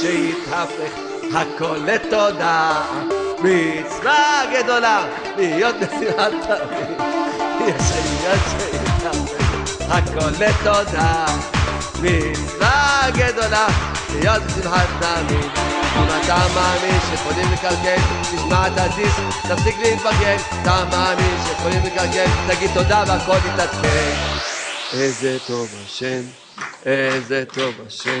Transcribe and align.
שיתהפך, 0.00 0.92
הכל 1.34 1.76
לתודה. 1.86 2.82
מצווה 3.38 4.42
גדולה, 4.52 5.06
להיות 5.36 5.74
בשמחת 5.76 6.32
תמיד. 6.46 7.00
יש 7.60 7.92
דמיון 7.92 8.38
שיתהפך, 8.50 9.44
הכל 9.88 10.44
לתודה. 10.44 11.24
מצווה 12.02 13.06
גדולה, 13.10 13.66
להיות 14.10 14.42
בשמחת 14.42 14.88
תמיד. 15.00 15.50
אם 15.96 16.06
אתה 16.24 16.46
מאמין 16.54 17.00
שיכולים 17.10 17.52
לקלקל, 17.52 17.96
תשמע 18.36 18.66
את 18.66 18.72
הדיסק, 18.76 19.48
תפסיק 19.48 19.78
להתבגן. 19.78 20.36
אתה 20.62 20.84
מאמין 20.90 21.36
שיכולים 21.46 21.82
לקלקל, 21.84 22.26
תגיד 22.48 22.70
תודה 22.74 23.04
והכל 23.06 23.36
יתעדכן. 23.54 24.14
איזה 24.92 25.38
טוב 25.46 25.68
השם, 25.84 26.22
איזה 26.86 27.44
טוב 27.54 27.74
השם, 27.86 28.20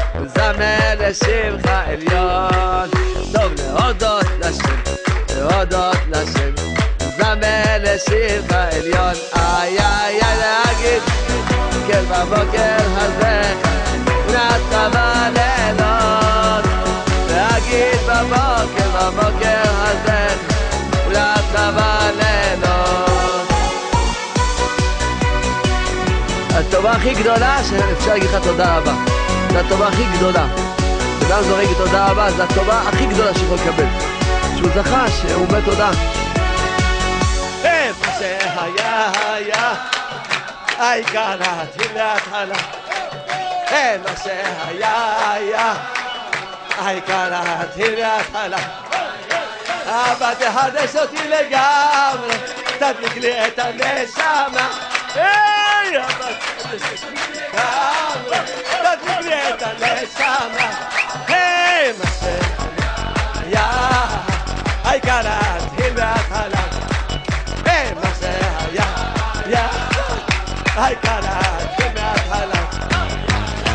זמר 0.27 0.95
לשמך 0.99 1.65
עליון. 1.65 2.89
טוב 3.33 3.51
להודות 3.57 4.25
לשם, 4.39 4.75
להודות 5.37 5.97
לשם. 6.07 6.51
זמר 7.17 7.77
לשמך 7.79 8.51
עליון. 8.51 9.13
איי 9.35 9.79
איי 9.79 10.21
איי 10.21 10.37
להגיד, 10.39 11.01
כן 11.87 12.03
בבוקר 12.09 12.77
הזה, 12.97 13.53
נעשה 14.27 14.89
בלילות. 14.89 16.65
להגיד 17.29 17.99
בבוקר, 18.07 18.89
בבוקר 18.93 19.71
הזה, 19.81 20.27
נעשה 21.07 21.71
בלילות. 21.71 23.01
הטובה 26.53 26.91
הכי 26.91 27.13
גדולה 27.13 27.57
שאפשר 27.63 28.13
להגיד 28.13 28.29
לך 28.29 28.43
תודה 28.43 28.77
רבה. 28.77 29.20
זו 29.51 29.57
הטובה 29.57 29.87
הכי 29.87 30.03
גדולה. 30.17 30.45
אדם 31.27 31.43
זורק 31.43 31.67
תודה 31.77 32.07
רבה, 32.07 32.31
זו 32.31 32.43
הטובה 32.43 32.81
הכי 32.81 33.05
גדולה 33.05 33.33
שיכול 33.33 33.57
לקבל. 33.57 33.85
שהוא 34.57 34.69
זכה, 34.75 35.05
שהוא 35.09 35.45
אומר 35.45 35.59
תודה. 35.65 35.89
איפה 37.63 38.05
שהיה 38.19 39.11
היה, 39.33 39.73
העיקר 40.77 41.35
להתחיל 41.35 41.91
להתחלה. 41.93 42.55
אין 43.67 44.01
מה 44.01 44.09
שהיה 44.23 45.33
היה, 45.33 45.73
העיקר 46.77 47.29
להתחיל 47.29 47.95
להתחלה. 47.99 48.57
אבא 49.85 50.33
תחדש 50.33 50.95
אותי 50.95 51.27
לגמרי, 51.27 52.35
תדליק 52.79 53.17
לי 53.17 53.47
את 53.47 53.59
הנשמה. 53.59 54.67
היי, 55.15 55.97
אבא 55.97 56.29
תחדש 56.57 57.03
אותי 57.03 57.15
לגמרי, 57.33 58.10
kobieta 59.11 59.69
lesiana 59.81 60.67
Hej 61.31 61.93
Masena 61.99 62.65
Ja 63.53 63.67
Aj 64.91 64.99
karat 65.07 65.63
hindra 65.77 66.13
talang 66.29 66.73
Hej 67.67 67.87
Masena 68.01 68.63
Ja 68.77 68.87
Ja 69.53 69.65
Aj 70.85 70.95
karat 71.03 71.67
hindra 71.79 72.11
talang 72.29 72.69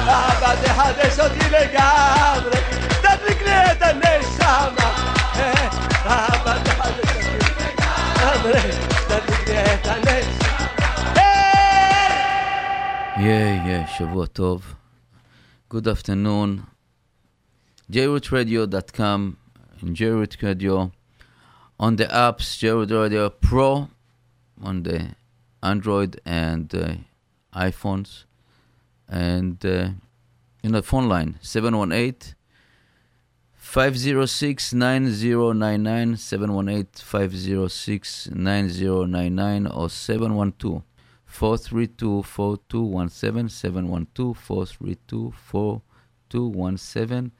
אבא 0.06 0.54
תחדש 0.62 1.18
אותי 1.18 1.50
לגמרי, 1.50 2.60
תדליקי 3.02 3.50
את 3.72 3.82
הנשמה. 3.82 4.88
אבא 6.04 6.54
תחדש 6.64 7.26
אותי 7.26 7.64
לגמרי, 7.64 8.60
תדליקי 9.08 9.74
את 9.74 9.86
הנשמה. 9.86 11.22
ייי, 13.16 13.82
שבוע 13.98 14.26
טוב. 14.26 14.62
Good 15.76 15.88
afternoon. 15.88 16.68
jrootradio.com 17.92 19.36
and 19.82 19.94
jroot 19.94 20.42
radio 20.42 20.90
on 21.78 21.96
the 21.96 22.06
apps 22.06 22.56
jroot 22.60 22.90
radio 22.90 23.28
pro 23.28 23.90
on 24.62 24.84
the 24.84 25.14
android 25.62 26.18
and 26.24 26.74
uh, 26.74 26.94
iphones 27.54 28.24
and 29.06 29.66
uh, 29.66 29.90
in 30.62 30.72
the 30.72 30.82
phone 30.82 31.10
line 31.10 31.38
718 31.42 32.34
506 33.52 34.72
9099 34.72 36.16
718 36.16 36.86
506 36.94 38.28
9099 38.32 39.66
or 39.66 39.90
712 39.90 40.82
432 41.36 42.22
4217 42.22 43.48
712 43.48 44.38
432 44.38 45.32
4217 45.36 47.32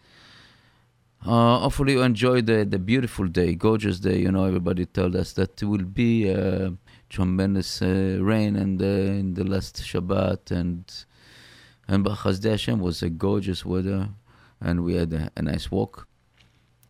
uh, 1.24 1.58
hopefully 1.58 1.94
you 1.94 2.02
enjoy 2.02 2.40
the, 2.40 2.64
the 2.64 2.78
beautiful 2.78 3.26
day, 3.26 3.54
gorgeous 3.54 3.98
day. 3.98 4.18
You 4.18 4.30
know, 4.30 4.44
everybody 4.44 4.86
told 4.86 5.16
us 5.16 5.32
that 5.32 5.60
it 5.60 5.66
will 5.66 5.78
be 5.78 6.32
uh, 6.32 6.70
tremendous 7.08 7.82
uh, 7.82 8.18
rain 8.20 8.54
and 8.54 8.80
uh, 8.80 8.84
in 8.84 9.34
the 9.34 9.42
last 9.42 9.76
Shabbat 9.76 10.52
and 10.52 11.04
and 11.88 12.04
B'chasdei 12.04 12.50
Hashem 12.50 12.80
was 12.80 13.02
a 13.02 13.10
gorgeous 13.10 13.64
weather, 13.64 14.08
and 14.60 14.84
we 14.84 14.94
had 14.94 15.12
a, 15.12 15.30
a 15.36 15.42
nice 15.42 15.70
walk. 15.70 16.06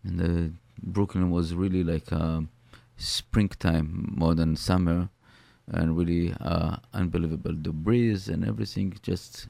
And 0.04 0.20
uh, 0.20 0.54
Brooklyn 0.82 1.30
was 1.30 1.54
really 1.54 1.84
like 1.84 2.12
um, 2.12 2.48
springtime 2.96 4.14
more 4.16 4.34
than 4.34 4.56
summer, 4.56 5.08
and 5.68 5.96
really 5.96 6.34
uh, 6.40 6.76
unbelievable. 6.92 7.54
The 7.54 7.72
breeze 7.72 8.28
and 8.28 8.46
everything 8.46 8.94
just 9.02 9.48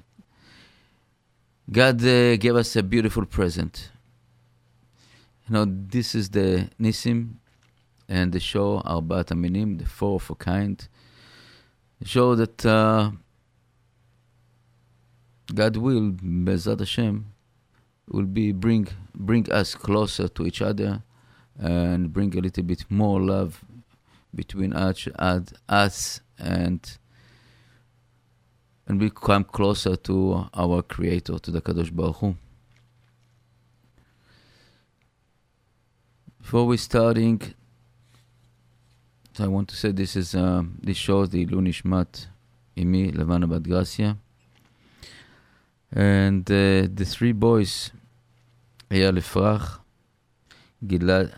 God 1.71 2.05
uh, 2.05 2.37
gave 2.37 2.55
us 2.55 2.77
a 2.77 2.83
beautiful 2.83 3.27
present. 3.27 3.91
You 5.49 5.55
know, 5.55 5.67
this 5.69 6.15
is 6.15 6.31
the 6.31 6.71
Nissim 6.81 7.35
and 8.09 8.33
the 8.33 8.41
show 8.41 8.81
Arbat 8.81 9.27
Aminim, 9.27 9.79
the 9.79 9.87
four 9.87 10.17
of 10.17 10.31
a 10.31 10.35
kind. 10.37 10.89
Show 12.05 12.37
that 12.37 12.65
uh, 12.65 13.11
God 15.53 15.77
will, 15.77 16.12
Bezat 16.12 16.79
Hashem, 16.79 17.27
will 18.09 18.27
be 18.27 18.53
bring 18.53 18.89
bring 19.15 19.51
us 19.51 19.75
closer 19.75 20.29
to 20.29 20.47
each 20.47 20.62
other 20.62 21.03
and 21.59 22.12
bring 22.12 22.37
a 22.37 22.41
little 22.41 22.62
bit 22.62 22.85
more 22.89 23.21
love 23.21 23.65
between 24.37 24.73
us, 24.73 25.09
us 25.69 26.21
and 26.38 26.99
and 28.87 29.00
we 29.00 29.11
come 29.11 29.43
closer 29.43 29.97
to 29.97 30.49
our 30.55 30.83
Creator, 30.83 31.41
to 31.41 31.50
the 31.50 31.61
Kadosh 31.61 31.93
Baruch 31.93 32.17
Hu. 32.19 32.37
Before 36.41 36.67
we 36.67 36.77
starting, 36.77 37.43
so 39.33 39.43
I 39.44 39.49
want 39.49 39.69
to 39.71 39.77
say 39.77 39.91
this 39.91 40.15
is 40.15 40.37
uh, 40.37 40.62
this 40.81 40.97
shows 40.97 41.31
the 41.31 41.44
Ilu 41.44 41.61
Nishmat 41.61 42.27
Imi 42.77 43.17
Levana 43.17 43.49
Bat 43.49 43.65
Gracia. 43.65 44.17
And 45.93 46.49
uh, 46.50 46.87
the 46.93 47.05
three 47.05 47.33
boys, 47.33 47.91
Eyal 48.91 49.19
Efrach, 49.19 49.81
Gilad, 50.85 51.33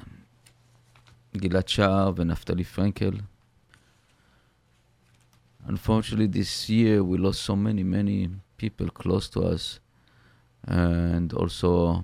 Sha'ar, 1.43 2.19
and 2.19 2.31
Naftali 2.31 2.65
Frankel. 2.65 3.21
Unfortunately, 5.67 6.27
this 6.27 6.69
year 6.69 7.05
we 7.05 7.19
lost 7.19 7.43
so 7.43 7.55
many, 7.55 7.83
many 7.83 8.29
people 8.57 8.89
close 8.89 9.29
to 9.31 9.43
us, 9.43 9.81
and 10.67 11.33
also 11.33 12.03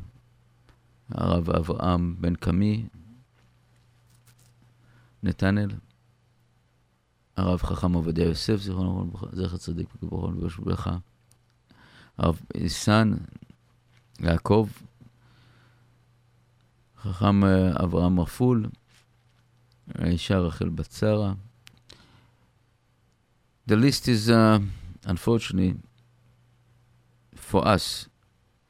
הרב 1.11 1.51
אברהם 1.51 2.17
בן 2.21 2.35
קמי, 2.35 2.89
נתנאל, 5.23 5.71
הרב 7.37 7.63
חכם 7.63 7.93
עובדיה 7.93 8.25
יוסף, 8.25 8.57
זכר 8.57 9.57
צדיק 9.57 9.89
וקבורון 9.95 10.41
לברכה, 10.41 10.97
הרב 12.19 12.41
ניסן, 12.57 13.15
יעקב, 14.21 14.69
חכם 17.03 17.45
אה, 17.45 17.85
אברהם 17.85 18.15
מרפול, 18.15 18.67
האישה 19.96 20.40
רחל 20.40 20.70
בת 20.70 20.92
שרה. 20.92 21.34
The 23.68 23.76
list 23.76 24.08
is, 24.08 24.32
uh, 24.32 24.60
unfortunately, 25.06 25.76
for 27.36 27.68
us, 27.68 28.08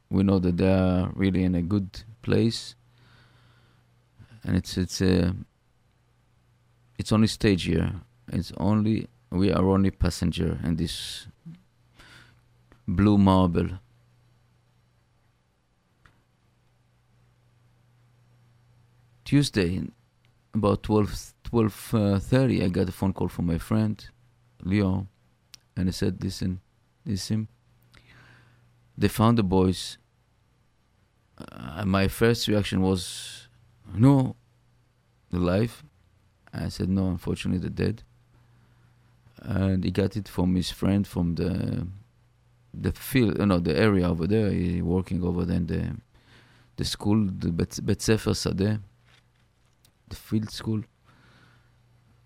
we 0.10 0.24
know 0.24 0.40
that 0.40 0.57
they 0.57 0.74
are 0.74 1.10
really 1.16 1.44
in 1.44 1.56
a 1.56 1.62
good 1.62 2.04
place, 2.22 2.75
and 4.44 4.57
it's 4.57 4.78
it's 4.78 5.00
a 5.00 5.34
it's 6.98 7.13
only 7.13 7.28
stage 7.28 7.63
here. 7.63 8.01
It's 8.28 8.51
only 8.57 9.07
we 9.31 9.51
are 9.54 9.66
only 9.69 9.92
passenger 9.92 10.60
in 10.63 10.75
this 10.75 11.28
blue 12.88 13.18
marble. 13.18 13.69
Tuesday, 19.24 19.84
about 20.55 20.83
12, 20.83 21.33
12.30, 21.51 22.65
I 22.65 22.69
got 22.69 22.89
a 22.89 22.93
phone 22.93 23.12
call 23.12 23.29
from 23.29 23.47
my 23.47 23.59
friend, 23.59 24.05
Leo, 24.62 25.06
and 25.77 25.89
he 25.89 25.93
said, 25.93 26.23
listen, 26.23 26.61
listen, 27.05 27.49
they 28.97 29.09
found 29.09 29.39
the 29.39 29.43
boys. 29.43 29.99
Uh, 31.37 31.85
my 31.85 32.06
first 32.06 32.47
reaction 32.47 32.81
was, 32.81 33.49
no, 33.95 34.37
they're 35.31 35.41
alive. 35.41 35.83
I 36.53 36.69
said, 36.69 36.89
no, 36.89 37.09
unfortunately, 37.09 37.59
they're 37.69 37.87
dead. 37.89 38.03
And 39.43 39.85
he 39.85 39.91
got 39.91 40.17
it 40.17 40.29
from 40.29 40.55
his 40.55 40.71
friend 40.71 41.07
from 41.07 41.35
the 41.35 41.87
the 42.73 42.91
field, 42.93 43.39
you 43.39 43.47
know, 43.47 43.59
the 43.59 43.77
area 43.77 44.09
over 44.09 44.27
there. 44.27 44.50
He 44.50 44.83
working 44.83 45.23
over 45.23 45.45
there 45.45 45.59
in 45.59 45.67
the 45.67 45.97
the 46.77 46.85
school, 46.85 47.27
the 47.27 47.50
Bet, 47.53 47.79
Bet 47.85 48.00
Sefer 48.03 48.31
Sadeh, 48.31 48.81
the 50.09 50.17
field 50.17 50.51
school. 50.51 50.83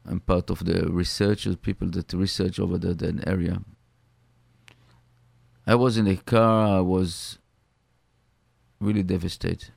I'm 0.05 0.21
part 0.21 0.51
of 0.51 0.65
the 0.65 0.91
researchers, 0.91 1.57
people 1.57 1.89
that 1.91 2.13
research 2.13 2.59
over 2.59 2.79
that 2.79 3.23
area. 3.27 3.61
I 5.67 5.75
was 5.75 5.99
in 5.99 6.07
a 6.07 6.17
car. 6.17 6.79
I 6.79 6.81
was 6.81 7.39
really 8.81 9.03
devastated. 9.03 9.71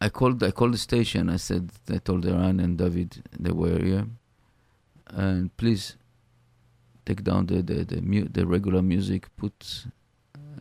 I 0.00 0.08
called. 0.08 0.42
I 0.42 0.52
called 0.52 0.74
the 0.74 0.78
station. 0.78 1.28
I 1.28 1.36
said. 1.36 1.72
I 1.90 1.98
told 1.98 2.24
Iran 2.24 2.60
and 2.60 2.78
David 2.78 3.22
they 3.38 3.50
were 3.50 3.78
here, 3.82 4.06
and 5.08 5.54
please 5.56 5.96
take 7.04 7.24
down 7.24 7.46
the 7.46 7.62
the 7.62 7.84
the, 7.84 8.00
mu- 8.00 8.28
the 8.28 8.46
regular 8.46 8.80
music. 8.80 9.26
Put 9.36 9.86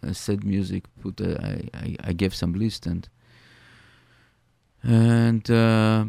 uh, 0.04 0.12
sad 0.12 0.44
music. 0.44 0.86
Put. 1.02 1.22
Uh, 1.22 1.38
I, 1.42 1.70
I 1.74 1.96
I 2.06 2.14
gave 2.14 2.34
some 2.36 2.54
list 2.54 2.86
and 2.88 3.08
and 4.84 5.50
uh, 5.50 6.06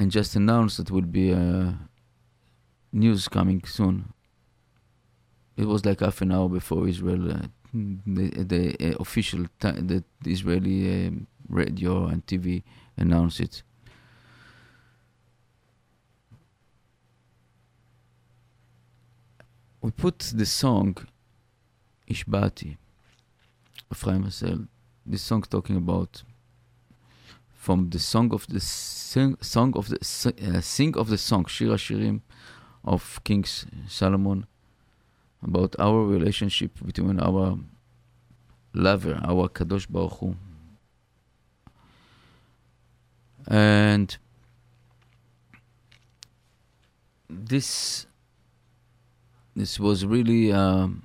and 0.00 0.10
just 0.10 0.36
announced 0.36 0.78
that 0.78 0.90
will 0.90 1.02
be 1.02 1.32
uh, 1.32 1.72
news 2.92 3.28
coming 3.28 3.62
soon. 3.64 4.12
It 5.56 5.66
was 5.66 5.84
like 5.84 6.00
half 6.00 6.22
an 6.22 6.32
hour 6.32 6.48
before 6.48 6.86
Israel, 6.88 7.32
uh, 7.32 7.46
the, 7.72 8.30
the 8.44 8.92
uh, 8.92 8.96
official 9.00 9.46
ti- 9.60 9.80
the 9.80 10.04
Israeli 10.24 11.06
um, 11.06 11.26
radio 11.48 12.06
and 12.06 12.24
TV 12.26 12.62
announced 12.96 13.40
it. 13.40 13.62
We 19.80 19.90
put 19.92 20.18
the 20.34 20.46
song 20.46 20.96
Ishbati, 22.08 22.76
Ephraim 23.92 24.24
Hassel. 24.24 24.66
This 25.06 25.22
song 25.22 25.42
talking 25.42 25.76
about 25.76 26.22
from 27.58 27.90
the 27.90 27.98
song 27.98 28.32
of 28.32 28.46
the 28.46 28.60
sing, 28.60 29.36
song 29.40 29.76
of 29.76 29.88
the 29.88 29.98
uh, 29.98 30.60
sing 30.60 30.96
of 30.96 31.08
the 31.08 31.18
song 31.18 31.44
Shir 31.44 31.76
Shirim 31.76 32.20
of 32.84 33.20
King 33.24 33.44
Solomon 33.88 34.46
about 35.42 35.74
our 35.78 36.04
relationship 36.04 36.70
between 36.84 37.18
our 37.18 37.58
lover, 38.72 39.20
our 39.24 39.48
Kadosh 39.48 39.88
Baruch 39.90 40.18
Hu. 40.20 40.36
And 43.48 44.16
this 47.28 48.06
this 49.56 49.80
was 49.80 50.06
really 50.06 50.52
um, 50.52 51.02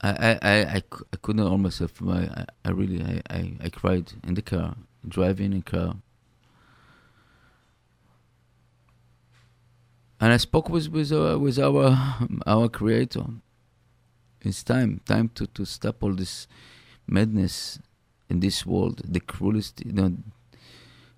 I, 0.00 0.10
I, 0.10 0.38
I, 0.42 0.82
I, 1.12 1.16
couldn't 1.22 1.46
hold 1.46 1.60
myself. 1.60 1.92
I, 2.02 2.44
I 2.64 2.70
really 2.70 3.00
I, 3.02 3.22
I, 3.30 3.52
I 3.64 3.68
cried 3.68 4.12
in 4.26 4.34
the 4.34 4.42
car, 4.42 4.74
driving 5.08 5.54
a 5.54 5.62
car. 5.62 5.96
And 10.20 10.32
I 10.32 10.38
spoke 10.38 10.68
with 10.70 10.88
with, 10.88 11.12
uh, 11.12 11.38
with 11.38 11.58
our 11.58 12.18
our 12.46 12.68
creator. 12.68 13.24
It's 14.42 14.62
time, 14.62 15.00
time 15.04 15.28
to, 15.34 15.46
to 15.48 15.64
stop 15.64 16.02
all 16.02 16.12
this 16.14 16.46
madness 17.06 17.80
in 18.28 18.40
this 18.40 18.64
world, 18.64 19.02
the 19.04 19.18
cruelest, 19.18 19.84
you 19.84 19.92
know, 19.92 20.16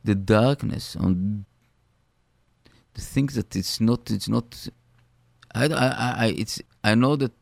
the 0.02 0.14
darkness 0.14 0.96
on 0.96 1.44
the 2.94 3.00
things 3.02 3.34
that 3.34 3.54
it's 3.54 3.80
not, 3.80 4.10
it's 4.10 4.28
not. 4.28 4.68
I, 5.54 5.66
I, 5.66 6.14
I- 6.26 6.34
it's, 6.38 6.62
I 6.82 6.94
know 6.94 7.16
that 7.16 7.32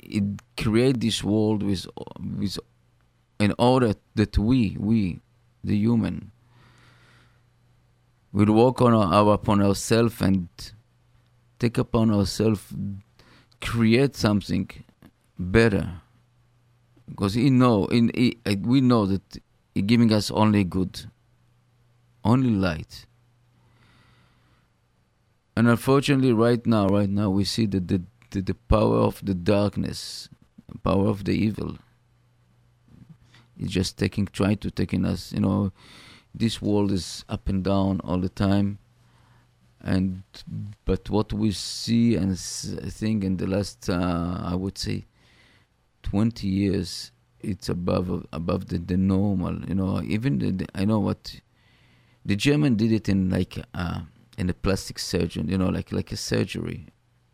it 0.00 0.24
create 0.56 1.00
this 1.00 1.22
world 1.22 1.62
with, 1.62 1.86
with, 2.38 2.58
in 3.42 3.52
order 3.58 3.94
that 4.14 4.38
we, 4.38 4.76
we, 4.78 5.20
the 5.64 5.76
human, 5.76 6.30
will 8.32 8.52
work 8.52 8.80
on 8.80 8.94
our, 8.94 9.34
upon 9.34 9.60
ourselves 9.60 10.20
and 10.20 10.48
take 11.58 11.76
upon 11.76 12.10
ourselves 12.10 12.62
create 13.60 14.14
something 14.16 14.68
better. 15.38 16.00
Because 17.08 17.34
he 17.34 17.50
know 17.50 17.86
in 17.86 18.10
he, 18.14 18.38
we 18.62 18.80
know 18.80 19.06
that 19.06 19.38
he 19.74 19.82
giving 19.82 20.12
us 20.12 20.30
only 20.30 20.64
good 20.64 21.10
only 22.24 22.50
light. 22.50 23.06
And 25.56 25.68
unfortunately 25.68 26.32
right 26.32 26.64
now 26.66 26.86
right 26.86 27.10
now 27.10 27.28
we 27.30 27.44
see 27.44 27.66
that 27.66 27.88
the, 27.88 28.02
the, 28.30 28.40
the 28.40 28.54
power 28.54 28.98
of 28.98 29.24
the 29.24 29.34
darkness 29.34 30.28
power 30.82 31.06
of 31.08 31.24
the 31.24 31.32
evil 31.32 31.76
is 33.62 33.70
just 33.70 33.98
taking 33.98 34.26
trying 34.26 34.58
to 34.58 34.70
taking 34.70 35.04
us 35.04 35.32
you 35.32 35.40
know 35.40 35.72
this 36.34 36.62
world 36.62 36.90
is 36.92 37.24
up 37.28 37.48
and 37.48 37.62
down 37.64 38.00
all 38.04 38.18
the 38.18 38.28
time. 38.28 38.78
And 39.84 40.22
but 40.84 41.10
what 41.10 41.32
we 41.32 41.50
see 41.50 42.14
and 42.14 42.38
think 42.38 43.24
in 43.24 43.36
the 43.36 43.46
last 43.48 43.90
uh, 43.90 44.40
I 44.44 44.54
would 44.54 44.78
say 44.78 45.06
20 46.02 46.46
years 46.46 47.10
it's 47.40 47.68
above 47.68 48.24
above 48.32 48.68
the, 48.68 48.78
the 48.78 48.96
normal 48.96 49.58
you 49.68 49.74
know 49.74 50.00
even 50.02 50.38
the, 50.38 50.50
the- 50.52 50.68
I 50.74 50.84
know 50.84 51.00
what 51.00 51.40
the 52.24 52.36
German 52.36 52.76
did 52.76 52.92
it 52.92 53.08
in 53.08 53.30
like 53.30 53.58
uh, 53.74 54.02
in 54.38 54.48
a 54.48 54.54
plastic 54.54 54.98
surgeon 54.98 55.48
you 55.48 55.58
know 55.58 55.68
like 55.68 55.92
like 55.92 56.12
a 56.12 56.16
surgery. 56.16 56.86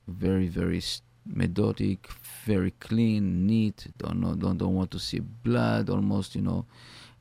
Very 0.07 0.49
very 0.49 0.79
s- 0.79 1.03
methodic 1.29 2.09
very 2.45 2.73
clean 2.81 3.47
neat 3.47 3.87
don't 3.99 4.21
know 4.21 4.35
don't 4.35 4.59
don't 4.59 4.75
want 4.75 4.91
to 4.91 4.99
see 4.99 5.21
blood 5.21 5.91
almost 5.91 6.35
you 6.35 6.43
know 6.43 6.65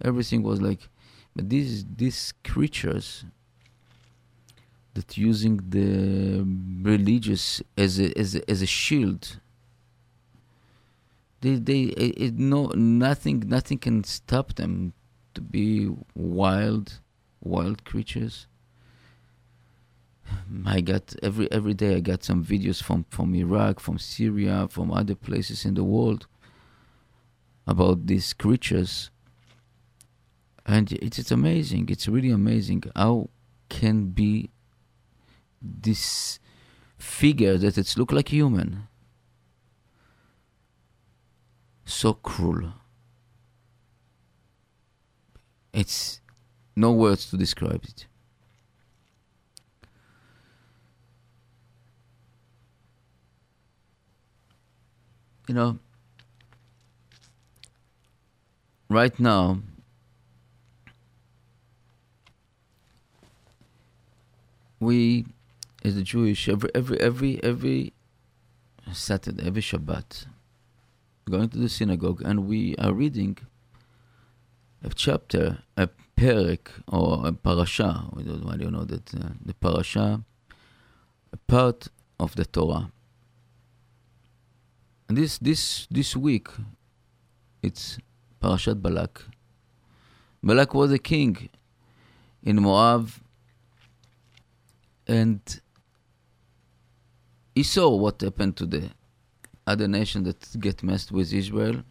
everything 0.03 0.41
was 0.41 0.61
like 0.61 0.87
but 1.35 1.49
these 1.49 1.85
these 1.97 2.33
creatures 2.43 3.25
that 4.97 5.15
using 5.15 5.57
the 5.69 6.43
religious 6.81 7.61
as 7.77 7.99
a 7.99 8.07
as 8.17 8.35
a, 8.35 8.41
as 8.49 8.63
a 8.63 8.65
shield. 8.65 9.39
They 11.41 11.55
they 11.69 11.81
it, 12.05 12.13
it, 12.25 12.33
no 12.53 12.61
nothing 13.05 13.43
nothing 13.57 13.77
can 13.77 14.03
stop 14.03 14.55
them 14.55 14.93
to 15.35 15.41
be 15.41 15.89
wild 16.15 16.99
wild 17.53 17.85
creatures. 17.85 18.47
I 20.65 20.81
got 20.81 21.15
every 21.21 21.51
every 21.51 21.73
day 21.73 21.95
I 21.95 21.99
got 21.99 22.23
some 22.23 22.43
videos 22.43 22.81
from 22.81 23.05
from 23.09 23.35
Iraq, 23.35 23.79
from 23.79 23.99
Syria, 23.99 24.67
from 24.69 24.91
other 24.91 25.15
places 25.15 25.65
in 25.65 25.73
the 25.73 25.83
world 25.83 26.27
about 27.65 28.07
these 28.07 28.33
creatures, 28.33 29.11
and 30.65 30.91
it's 30.91 31.19
it's 31.19 31.31
amazing. 31.31 31.89
It's 31.89 32.07
really 32.07 32.31
amazing 32.31 32.83
how 32.95 33.29
can 33.69 34.07
be 34.07 34.49
this 35.61 36.39
figure 36.97 37.57
that 37.57 37.77
it's 37.77 37.97
look 37.97 38.11
like 38.11 38.29
human 38.29 38.87
so 41.87 42.13
cruel. 42.13 42.73
It's 45.73 46.21
no 46.75 46.91
words 46.91 47.29
to 47.31 47.37
describe 47.37 47.83
it. 47.83 48.07
You 55.47 55.53
know, 55.53 55.79
right 58.89 59.17
now, 59.17 59.59
we, 64.81 65.25
as 65.85 65.95
a 65.95 66.01
Jewish, 66.03 66.49
every 66.49 66.69
every 66.75 66.99
every 66.99 67.41
every 67.41 67.93
Saturday, 68.91 69.47
every 69.47 69.61
Shabbat, 69.61 70.25
going 71.29 71.47
to 71.47 71.57
the 71.57 71.69
synagogue, 71.69 72.21
and 72.25 72.45
we 72.47 72.75
are 72.75 72.91
reading 72.91 73.37
a 74.83 74.89
chapter, 74.89 75.59
a 75.77 75.87
perek 76.17 76.67
or 76.89 77.25
a 77.25 77.31
parasha. 77.31 78.09
I 78.17 78.57
don't 78.57 78.73
know 78.73 78.83
that 78.83 79.15
uh, 79.15 79.29
the 79.45 79.53
parasha, 79.53 80.23
a 81.31 81.37
part 81.37 81.87
of 82.19 82.35
the 82.35 82.43
Torah. 82.43 82.91
And 85.07 85.17
this 85.17 85.37
this 85.37 85.87
this 85.89 86.15
week, 86.15 86.47
it's 87.61 87.97
Parashat 88.41 88.81
Balak. 88.81 89.23
Balak 90.43 90.73
was 90.73 90.91
a 90.91 90.99
king 90.99 91.49
in 92.43 92.61
Moab, 92.61 93.09
and 95.07 95.41
he 97.55 97.63
saw 97.63 97.95
what 97.95 98.21
happened 98.21 98.57
to 98.57 98.65
the 98.65 98.89
other 99.65 99.87
nation 99.87 100.23
that 100.23 100.59
get 100.59 100.83
messed 100.83 101.11
with 101.11 101.33
Israel, 101.33 101.83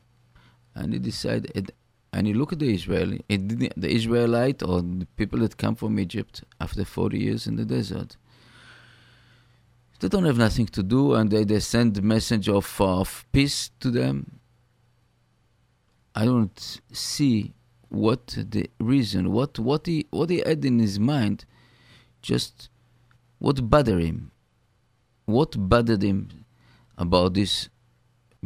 and 0.74 0.92
he 0.92 0.98
decided. 0.98 1.72
And 2.12 2.26
he 2.26 2.32
looked 2.32 2.54
at 2.54 2.60
the 2.60 2.72
Israeli, 2.72 3.22
the 3.28 3.90
Israelite 3.90 4.62
or 4.62 4.80
the 4.80 5.06
people 5.16 5.40
that 5.40 5.58
come 5.58 5.74
from 5.74 5.98
Egypt 5.98 6.44
after 6.58 6.82
40 6.82 7.18
years 7.18 7.46
in 7.46 7.56
the 7.56 7.64
desert. 7.66 8.16
They 10.00 10.08
don't 10.08 10.24
have 10.24 10.38
nothing 10.38 10.66
to 10.66 10.82
do, 10.82 11.14
and 11.14 11.30
they, 11.30 11.44
they 11.44 11.60
send 11.60 12.02
message 12.02 12.48
of, 12.48 12.80
of 12.80 13.24
peace 13.32 13.70
to 13.80 13.90
them. 13.90 14.40
I 16.14 16.24
don't 16.24 16.80
see 16.92 17.54
what 17.88 18.26
the 18.38 18.70
reason, 18.80 19.32
what 19.32 19.58
what 19.58 19.86
he 19.86 20.06
what 20.10 20.30
he 20.30 20.38
had 20.38 20.64
in 20.64 20.78
his 20.78 20.98
mind, 20.98 21.44
just 22.22 22.68
what 23.38 23.68
bothered 23.70 24.02
him, 24.02 24.32
what 25.26 25.54
bothered 25.56 26.02
him 26.02 26.44
about 26.98 27.34
this 27.34 27.68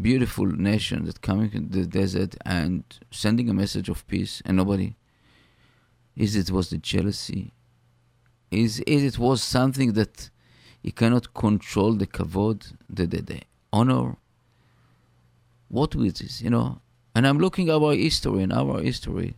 beautiful 0.00 0.46
nation 0.46 1.04
that 1.04 1.20
coming 1.20 1.52
in 1.52 1.70
the 1.70 1.86
desert 1.86 2.34
and 2.44 2.84
sending 3.10 3.48
a 3.48 3.54
message 3.54 3.88
of 3.88 4.06
peace 4.06 4.42
and 4.44 4.56
nobody. 4.56 4.96
Is 6.16 6.36
it 6.36 6.50
was 6.50 6.70
the 6.70 6.78
jealousy? 6.78 7.52
Is 8.50 8.80
is 8.80 9.04
it 9.04 9.18
was 9.18 9.42
something 9.42 9.92
that 9.92 10.30
he 10.82 10.90
cannot 10.90 11.34
control 11.34 11.92
the 11.92 12.06
kavod, 12.06 12.72
the, 12.88 13.06
the, 13.06 13.22
the 13.22 13.40
honor? 13.72 14.16
What 15.68 15.94
with 15.94 16.18
this, 16.18 16.40
you 16.42 16.50
know? 16.50 16.80
And 17.14 17.26
I'm 17.26 17.38
looking 17.38 17.68
at 17.68 17.76
our 17.76 17.94
history 17.94 18.42
and 18.42 18.52
our 18.52 18.80
history. 18.80 19.36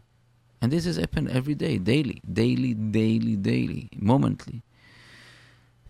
And 0.60 0.70
this 0.70 0.84
has 0.84 0.96
happened 0.96 1.30
every 1.30 1.54
day, 1.54 1.78
daily, 1.78 2.22
daily, 2.32 2.74
daily, 2.74 3.36
daily, 3.36 3.88
momently. 3.96 4.62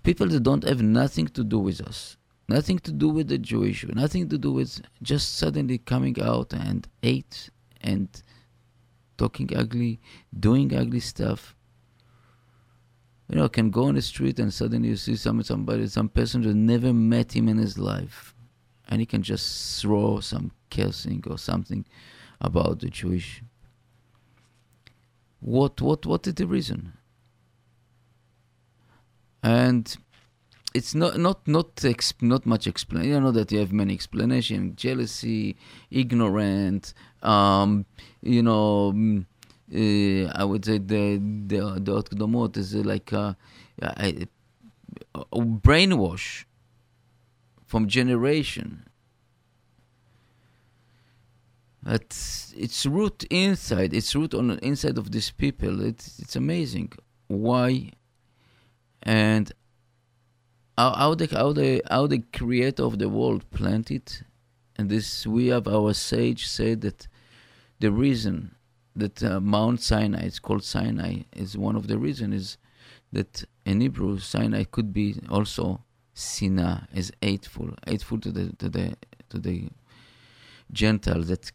People 0.03 0.29
that 0.29 0.43
don't 0.43 0.65
have 0.65 0.83
nothing 0.83 1.29
to 1.29 1.45
do 1.45 1.59
with 1.59 1.81
us, 1.81 2.17
nothing 2.49 2.79
to 2.81 2.93
do 2.93 3.09
with 3.09 3.29
the 3.29 3.39
Jewish, 3.39 3.87
nothing 3.89 4.29
to 4.31 4.39
do 4.39 4.51
with 4.53 4.81
just 5.03 5.37
suddenly 5.37 5.79
coming 5.79 6.21
out 6.21 6.53
and 6.53 6.89
hate 7.03 7.51
and 7.83 8.09
talking 9.19 9.55
ugly, 9.55 10.01
doing 10.39 10.75
ugly 10.75 11.01
stuff. 11.01 11.55
You 13.33 13.39
know, 13.39 13.49
can 13.49 13.71
go 13.71 13.85
on 13.85 13.95
the 13.95 14.03
street 14.03 14.39
and 14.39 14.53
suddenly 14.53 14.91
you 14.91 14.97
see 14.97 15.17
some 15.17 15.43
somebody, 15.43 15.87
some 15.87 16.11
person 16.11 16.43
who 16.43 16.53
never 16.53 16.93
met 16.93 17.35
him 17.35 17.49
in 17.49 17.57
his 17.57 17.79
life, 17.79 18.35
and 18.91 19.01
he 19.01 19.07
can 19.07 19.23
just 19.23 19.81
throw 19.81 20.21
some 20.21 20.51
cursing 20.71 21.25
or 21.27 21.39
something 21.39 21.87
about 22.43 22.81
the 22.81 22.91
Jewish. 22.91 23.43
What 25.41 25.81
what 25.81 26.05
what 26.05 26.27
is 26.27 26.35
the 26.35 26.47
reason? 26.47 26.93
And 29.43 29.97
it's 30.75 30.95
not 30.95 31.19
not 31.19 31.49
not 31.49 31.77
exp- 31.77 32.21
not 32.21 32.45
much 32.45 32.67
explanation. 32.67 33.13
You 33.13 33.21
know 33.21 33.33
that 33.33 33.51
you 33.51 33.61
have 33.61 33.73
many 33.73 33.95
explanations: 33.95 34.75
jealousy, 34.77 35.57
ignorant. 35.91 36.93
Um, 37.23 37.87
you 38.21 38.43
know, 38.43 38.93
mm, 38.93 39.25
Uh, 39.75 40.31
I 40.35 40.45
would 40.45 40.65
say 40.65 40.79
the 40.79 41.17
the 41.47 41.81
the 41.81 42.03
Okdomot 42.03 42.57
is 42.57 42.75
like 42.75 43.13
a, 43.13 43.37
a, 43.81 44.27
a 45.15 45.41
brainwash 45.41 46.45
from 47.65 47.89
generation. 47.89 48.85
But 51.83 52.05
its 52.57 52.87
root 52.87 53.25
inside, 53.25 53.93
its 53.93 54.15
root 54.15 54.35
on 54.35 54.49
the 54.49 54.65
inside 54.65 54.99
of 54.99 55.11
these 55.11 55.31
people. 55.31 55.83
It's 55.85 56.19
it's 56.19 56.37
amazing 56.37 56.93
why 57.29 57.93
and 59.03 59.53
how, 60.77 60.95
how 60.95 61.15
the 61.15 61.27
how 61.27 61.53
the 61.53 61.83
how 61.91 62.07
the 62.07 62.23
creator 62.33 62.85
of 62.85 62.99
the 62.99 63.09
world 63.09 63.51
planted 63.51 64.25
and 64.77 64.89
this 64.89 65.27
we 65.27 65.49
have 65.49 65.67
our 65.69 65.93
sage 65.93 66.47
said 66.47 66.81
that 66.83 67.09
the 67.81 67.91
reason 67.91 68.55
that 68.95 69.23
uh, 69.23 69.41
Mount 69.41 69.81
Sinai 69.81 70.25
is 70.27 70.39
called 70.39 70.65
Sinai 70.65 71.23
is 71.35 71.57
one 71.57 71.77
of 71.77 71.87
the 71.87 71.99
reasons 71.99 72.35
is 72.35 72.59
that 73.13 73.45
in 73.65 73.81
Hebrew 73.81 74.19
Sinai 74.19 74.65
could 74.65 74.93
be 74.93 75.17
also 75.31 75.83
Sina 76.15 76.89
is 76.95 77.13
hateful, 77.21 77.75
hateful 77.87 78.21
to 78.21 78.31
the 78.31 78.53
to 78.57 78.69
the 78.69 78.97
to 79.31 79.39
the 79.39 79.69
Gentiles 80.71 81.29
that 81.29 81.53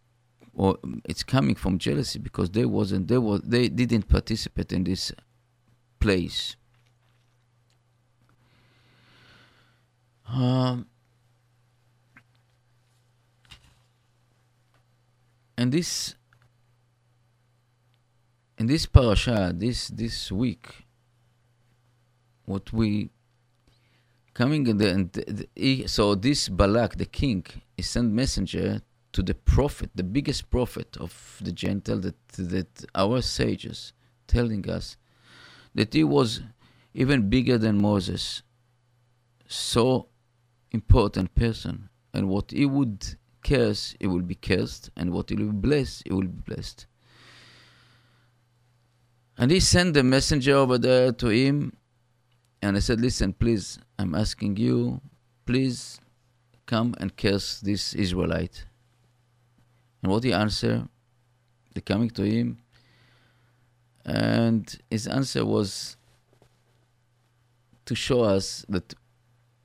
or 0.54 0.78
it's 1.06 1.24
coming 1.24 1.54
from 1.54 1.78
jealousy 1.78 2.18
because 2.18 2.50
they 2.50 2.66
wasn't 2.66 3.08
they 3.08 3.18
was 3.18 3.42
they 3.44 3.68
didn't 3.68 4.08
participate 4.08 4.72
in 4.74 4.84
this 4.84 5.12
place. 6.00 6.56
Um, 10.28 10.88
and 15.58 15.72
this 15.72 16.17
in 18.58 18.68
this 18.68 18.86
parasha 18.86 19.54
this 19.56 19.88
this 19.90 20.32
week 20.32 20.86
what 22.46 22.72
we 22.72 23.10
coming 24.34 24.68
in 24.68 24.78
the, 24.78 24.90
and 24.90 25.12
the, 25.14 25.48
the, 25.56 25.88
so 25.88 26.16
this 26.16 26.48
Balak 26.50 26.98
the 26.98 27.06
king 27.06 27.46
he 27.76 27.84
sent 27.84 28.14
messenger 28.14 28.82
to 29.12 29.22
the 29.22 29.34
prophet 29.34 29.90
the 29.96 30.04
biggest 30.04 30.50
prophet 30.50 30.98
of 31.00 31.40
the 31.42 31.52
Gentile 31.52 32.00
that 32.00 32.28
that 32.38 32.86
our 32.96 33.22
sages 33.22 33.94
telling 34.28 34.70
us 34.70 34.98
that 35.74 35.94
he 35.94 36.04
was 36.04 36.42
even 36.94 37.30
bigger 37.30 37.58
than 37.58 37.82
Moses. 37.82 38.42
So 39.48 40.08
important 40.72 41.34
person. 41.36 41.90
And 42.14 42.28
what 42.28 42.52
he 42.52 42.66
would 42.66 43.06
curse 43.44 43.96
he 44.00 44.08
will 44.08 44.22
be 44.22 44.36
cursed. 44.36 44.90
And 44.98 45.12
what 45.12 45.30
he 45.30 45.36
will 45.36 45.54
bless 45.54 46.02
he 46.06 46.12
will 46.12 46.22
be 46.22 46.42
blessed 46.54 46.88
and 49.38 49.52
he 49.52 49.60
sent 49.60 49.94
the 49.94 50.04
messenger 50.04 50.56
over 50.56 50.78
there 50.78 51.12
to 51.12 51.28
him 51.28 51.74
and 52.62 52.76
I 52.76 52.80
said 52.80 53.00
listen 53.02 53.34
please 53.34 53.80
I'm 54.00 54.16
asking 54.16 54.58
you 54.58 55.02
please 55.46 56.00
come 56.66 56.96
and 57.00 57.16
curse 57.16 57.60
this 57.60 57.94
Israelite 57.94 58.66
and 60.02 60.12
what 60.12 60.24
he 60.24 60.34
answered 60.34 60.88
they 61.74 61.82
coming 61.82 62.10
to 62.12 62.24
him 62.24 62.58
and 64.06 64.80
his 64.90 65.08
answer 65.08 65.46
was 65.46 65.98
to 67.86 67.96
show 67.96 68.22
us 68.22 68.66
that 68.70 68.94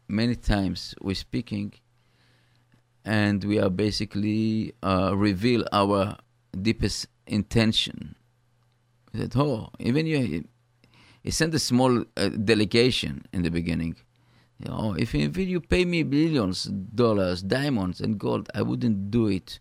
many 0.08 0.34
times 0.34 0.94
we're 1.00 1.14
speaking 1.14 1.72
and 3.04 3.42
we 3.44 3.58
are 3.58 3.70
basically 3.70 4.74
uh, 4.82 5.12
reveal 5.16 5.64
our 5.72 6.16
deepest 6.60 7.06
intention. 7.26 8.14
He 9.12 9.18
said, 9.18 9.32
"Oh, 9.36 9.70
even 9.78 10.06
you." 10.06 10.44
He 11.22 11.30
sent 11.30 11.54
a 11.54 11.58
small 11.58 12.04
uh, 12.16 12.28
delegation 12.30 13.24
in 13.32 13.42
the 13.42 13.50
beginning. 13.50 13.96
You 14.58 14.70
know, 14.70 14.94
if, 14.98 15.14
if 15.14 15.36
you 15.36 15.60
pay 15.60 15.84
me 15.84 16.02
billions 16.02 16.64
dollars, 16.64 17.42
diamonds 17.42 18.00
and 18.00 18.18
gold, 18.18 18.48
I 18.54 18.62
wouldn't 18.62 19.10
do 19.10 19.28
it. 19.28 19.60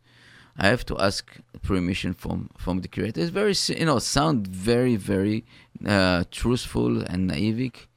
I 0.57 0.67
have 0.67 0.85
to 0.87 0.97
ask 0.97 1.37
permission 1.61 2.13
from 2.13 2.49
from 2.57 2.81
the 2.81 2.87
creator. 2.87 3.21
It's 3.21 3.29
very, 3.29 3.55
you 3.79 3.85
know, 3.85 3.99
sound 3.99 4.47
very, 4.47 4.95
very 4.95 5.45
uh, 5.85 6.23
truthful 6.31 7.01
and 7.01 7.27
naive. 7.27 7.87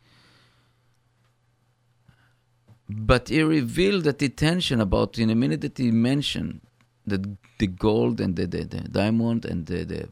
But 2.88 3.28
he 3.28 3.42
revealed 3.42 4.04
that 4.04 4.22
intention 4.22 4.80
about 4.80 5.18
in 5.18 5.30
a 5.30 5.34
minute 5.34 5.62
that 5.62 5.78
he 5.78 5.90
mentioned 5.90 6.60
that 7.06 7.22
the 7.58 7.66
gold 7.66 8.20
and 8.20 8.36
the, 8.36 8.46
the, 8.46 8.64
the 8.64 8.80
diamond 8.88 9.44
and 9.44 9.66
the, 9.66 9.84
the 9.84 10.08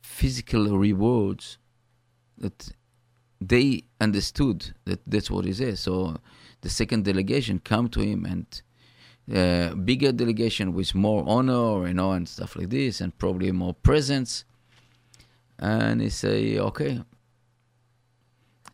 physical 0.00 0.78
rewards 0.78 1.58
that 2.38 2.72
they 3.40 3.84
understood 4.00 4.74
that 4.84 5.00
that's 5.06 5.30
what 5.30 5.46
is. 5.46 5.80
So 5.80 6.16
the 6.60 6.68
second 6.68 7.04
delegation 7.04 7.60
come 7.60 7.88
to 7.88 8.00
him 8.00 8.24
and 8.24 8.62
uh, 9.34 9.74
bigger 9.74 10.12
delegation 10.12 10.72
with 10.74 10.94
more 10.94 11.24
honor, 11.26 11.86
you 11.86 11.94
know, 11.94 12.12
and 12.12 12.28
stuff 12.28 12.56
like 12.56 12.70
this, 12.70 13.00
and 13.00 13.16
probably 13.16 13.52
more 13.52 13.74
presence. 13.74 14.44
And 15.58 16.00
he 16.00 16.10
say, 16.10 16.58
okay. 16.58 17.02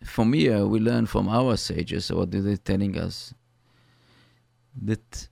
From 0.04 0.32
here, 0.32 0.64
we 0.66 0.78
learn 0.78 1.06
from 1.06 1.28
our 1.28 1.56
sages 1.56 2.12
what 2.12 2.30
they're 2.30 2.40
they 2.40 2.56
telling 2.56 2.96
us 2.96 3.34
that 4.82 5.28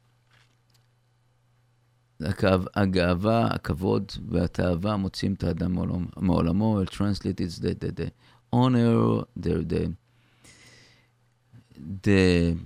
הגאווה, 2.75 3.47
הכבוד 3.51 4.11
והתאווה 4.29 4.97
מוציאים 4.97 5.33
את 5.33 5.43
האדם 5.43 5.75
מעולמו, 6.17 6.81
I'll 6.81 6.85
translate 6.85 7.39
it, 7.39 7.61
the, 7.61 7.73
the, 7.73 7.91
the 7.91 8.11
honor, 8.51 9.23
the, 9.37 9.63
the, 9.63 9.93
the 12.03 12.57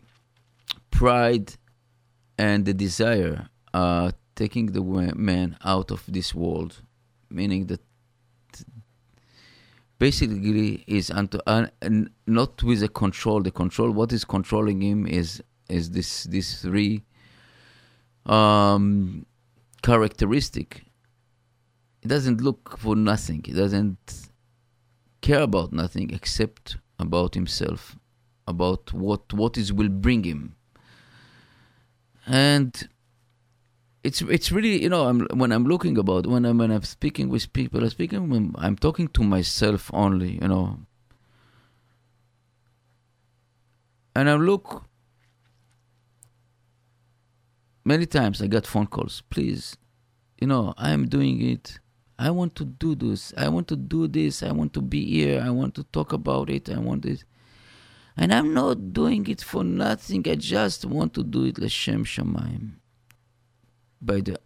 pride 0.89 1.55
and 2.37 2.65
the 2.65 2.73
desire 2.73 3.49
are 3.73 4.11
taking 4.35 4.71
the 4.71 4.81
man 5.15 5.57
out 5.63 5.91
of 5.91 6.03
this 6.07 6.33
world, 6.33 6.81
meaning 7.29 7.67
that 7.67 7.81
basically 9.99 10.83
is 10.87 11.11
unto, 11.11 11.37
uh, 11.45 11.67
not 12.25 12.63
with 12.63 12.81
a 12.83 12.89
control. 12.89 13.41
The 13.41 13.51
control, 13.51 13.91
what 13.91 14.11
is 14.11 14.25
controlling 14.25 14.81
him 14.81 15.05
is 15.07 15.41
is 15.69 15.91
this 15.91 16.25
these 16.25 16.61
three 16.61 17.03
um, 18.25 19.25
characteristic. 19.82 20.84
He 22.00 22.08
doesn't 22.08 22.40
look 22.40 22.78
for 22.78 22.94
nothing. 22.94 23.42
He 23.44 23.52
doesn't 23.52 24.28
care 25.20 25.42
about 25.42 25.72
nothing 25.72 26.10
except 26.12 26.76
about 26.98 27.34
himself, 27.34 27.96
about 28.46 28.92
what 28.92 29.32
what 29.32 29.56
is 29.56 29.72
will 29.72 29.88
bring 29.88 30.24
him. 30.24 30.56
And 32.26 32.88
it's 34.04 34.22
it's 34.22 34.52
really 34.52 34.82
you 34.82 34.88
know 34.88 35.08
I'm, 35.08 35.26
when 35.34 35.52
I'm 35.52 35.64
looking 35.64 35.98
about 35.98 36.26
when 36.26 36.44
I'm 36.44 36.58
when 36.58 36.70
I'm 36.70 36.82
speaking 36.82 37.28
with 37.28 37.52
people, 37.52 37.82
I'm 37.82 37.90
speaking 37.90 38.30
when 38.30 38.54
I'm 38.58 38.76
talking 38.76 39.08
to 39.08 39.22
myself 39.22 39.90
only, 39.92 40.34
you 40.40 40.48
know. 40.48 40.78
And 44.14 44.28
I 44.28 44.34
look 44.34 44.87
many 47.88 48.04
times 48.04 48.42
I 48.42 48.46
got 48.46 48.66
phone 48.66 48.86
calls. 48.86 49.22
Please, 49.30 49.76
you 50.40 50.46
know, 50.46 50.74
I 50.76 50.90
am 50.90 51.08
doing 51.08 51.40
it. 51.42 51.80
I 52.18 52.30
want 52.30 52.54
to 52.56 52.64
do 52.64 52.94
this. 52.94 53.32
I 53.36 53.48
want 53.48 53.66
to 53.68 53.76
do 53.76 54.06
this. 54.06 54.42
I 54.42 54.52
want 54.52 54.74
to 54.74 54.82
be 54.82 55.04
here. 55.04 55.42
I 55.44 55.50
want 55.50 55.74
to 55.76 55.84
talk 55.84 56.12
about 56.12 56.50
it. 56.50 56.68
I 56.68 56.78
want 56.78 57.02
this. 57.02 57.24
And 58.16 58.34
I'm 58.34 58.52
not 58.52 58.92
doing 58.92 59.26
it 59.28 59.40
for 59.40 59.64
nothing. 59.64 60.28
I 60.28 60.34
just 60.34 60.84
want 60.84 61.14
to 61.14 61.22
do 61.22 61.44
it 61.44 61.58
L'Shem 61.58 62.04
Shamayim. 62.04 62.72
By 64.02 64.20
the 64.20 64.38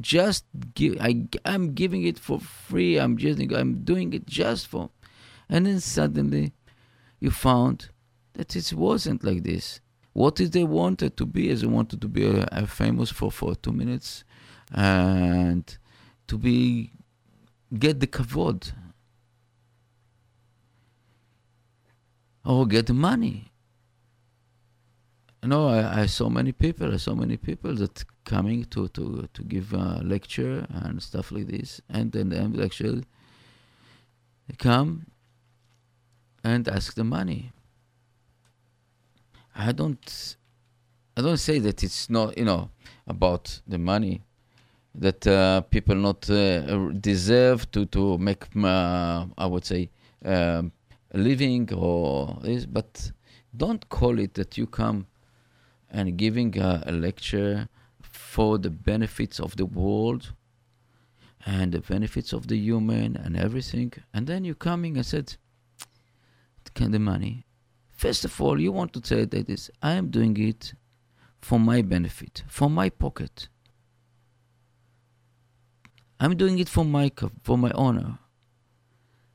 just 0.00 0.44
give 0.74 0.96
I 1.00 1.26
I'm 1.44 1.74
giving 1.74 2.02
it 2.04 2.18
for 2.18 2.38
free. 2.40 2.98
I'm 2.98 3.16
just 3.16 3.40
I'm 3.52 3.84
doing 3.84 4.12
it 4.12 4.26
just 4.26 4.68
for 4.68 4.90
and 5.48 5.66
then 5.66 5.80
suddenly 5.80 6.52
you 7.18 7.30
found 7.30 7.90
that 8.34 8.54
it 8.56 8.72
wasn't 8.72 9.24
like 9.24 9.42
this. 9.42 9.80
What 10.16 10.36
did 10.36 10.52
they 10.52 10.64
wanted 10.64 11.18
to 11.18 11.26
be? 11.26 11.50
Is 11.50 11.60
they 11.60 11.66
wanted 11.66 12.00
to 12.00 12.08
be 12.08 12.24
a, 12.26 12.48
a 12.50 12.66
famous 12.66 13.10
for, 13.10 13.30
for 13.30 13.54
two 13.54 13.70
minutes 13.70 14.24
and 14.72 15.76
to 16.26 16.38
be 16.38 16.90
get 17.78 18.00
the 18.00 18.06
kavod 18.06 18.72
or 22.46 22.66
get 22.66 22.86
the 22.86 22.94
money. 22.94 23.52
You 25.42 25.50
know, 25.50 25.68
I, 25.68 26.00
I 26.00 26.06
saw 26.06 26.30
many 26.30 26.52
people. 26.52 26.94
I 26.94 26.96
saw 26.96 27.14
many 27.14 27.36
people 27.36 27.74
that 27.74 28.02
coming 28.24 28.64
to 28.70 28.88
to 28.88 29.28
to 29.34 29.42
give 29.42 29.74
a 29.74 30.00
lecture 30.02 30.66
and 30.70 31.02
stuff 31.02 31.30
like 31.30 31.48
this, 31.48 31.82
and 31.90 32.12
then 32.12 32.30
the 32.30 32.42
lecture 32.48 33.02
they 34.48 34.56
come 34.56 35.08
and 36.42 36.66
ask 36.68 36.94
the 36.94 37.04
money. 37.04 37.52
I 39.58 39.72
don't, 39.72 40.36
I 41.16 41.22
don't 41.22 41.38
say 41.38 41.58
that 41.60 41.82
it's 41.82 42.10
not, 42.10 42.36
you 42.36 42.44
know, 42.44 42.68
about 43.06 43.60
the 43.66 43.78
money 43.78 44.22
that 44.94 45.26
uh, 45.26 45.62
people 45.62 45.94
not 45.94 46.28
uh, 46.28 46.90
deserve 47.00 47.70
to 47.70 47.86
to 47.86 48.18
make, 48.18 48.44
uh, 48.56 49.24
I 49.38 49.46
would 49.46 49.64
say, 49.64 49.90
um, 50.24 50.72
a 51.12 51.18
living 51.18 51.72
or 51.72 52.38
this, 52.42 52.66
but 52.66 53.12
don't 53.56 53.88
call 53.88 54.18
it 54.18 54.34
that 54.34 54.58
you 54.58 54.66
come 54.66 55.06
and 55.90 56.16
giving 56.18 56.58
a, 56.58 56.82
a 56.86 56.92
lecture 56.92 57.68
for 58.02 58.58
the 58.58 58.70
benefits 58.70 59.40
of 59.40 59.56
the 59.56 59.64
world 59.64 60.32
and 61.46 61.72
the 61.72 61.80
benefits 61.80 62.32
of 62.34 62.48
the 62.48 62.56
human 62.58 63.16
and 63.16 63.36
everything, 63.38 63.92
and 64.12 64.26
then 64.26 64.44
you 64.44 64.54
coming 64.54 64.96
and 64.96 65.06
said, 65.06 65.36
"Can 66.74 66.90
the 66.90 66.98
money?" 66.98 67.45
First 67.96 68.26
of 68.26 68.40
all, 68.40 68.60
you 68.60 68.72
want 68.72 68.92
to 68.92 69.00
say 69.02 69.24
that 69.24 69.46
this 69.46 69.70
I 69.82 69.92
am 69.92 70.10
doing 70.10 70.36
it 70.36 70.74
for 71.40 71.58
my 71.58 71.80
benefit, 71.80 72.44
for 72.46 72.68
my 72.68 72.90
pocket. 72.90 73.48
I'm 76.20 76.36
doing 76.36 76.58
it 76.58 76.68
for 76.68 76.84
my 76.84 77.10
for 77.42 77.56
my 77.56 77.70
honor. 77.74 78.18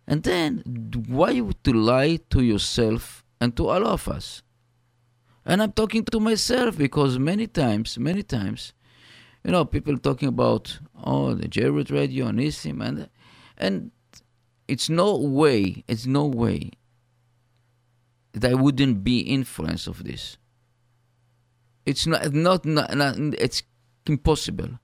And 0.08 0.24
then 0.24 0.64
why 1.08 1.40
to 1.64 1.74
lie 1.74 2.20
to 2.30 2.44
yourself 2.44 3.24
and 3.40 3.56
to 3.58 3.68
all 3.68 3.88
of 3.88 4.08
us? 4.08 4.44
And 5.44 5.62
I'm 5.62 5.72
talking 5.72 6.06
to 6.06 6.20
myself 6.20 6.78
because 6.78 7.18
many 7.18 7.48
times, 7.48 7.98
many 7.98 8.22
times, 8.22 8.74
you 9.44 9.52
know, 9.52 9.66
people 9.66 9.98
talking 9.98 10.30
about 10.30 10.80
oh 11.04 11.34
the 11.34 11.48
JRoot 11.48 11.92
radio 11.92 12.28
and 12.28 12.40
Nissim 12.40 12.86
and 12.86 13.10
and 13.58 13.92
it's 14.68 14.88
no 14.88 15.18
way, 15.18 15.84
it's 15.88 16.06
no 16.06 16.26
way 16.26 16.72
I 18.44 18.54
wouldn't 18.54 19.04
be 19.04 19.20
influenced 19.20 19.88
of 19.88 20.04
this. 20.04 20.38
It's 21.86 22.08
not, 22.08 22.34
not, 22.34 22.66
not, 22.66 22.96
not 22.96 23.16
it's 23.18 23.64
impossible. 24.06 24.80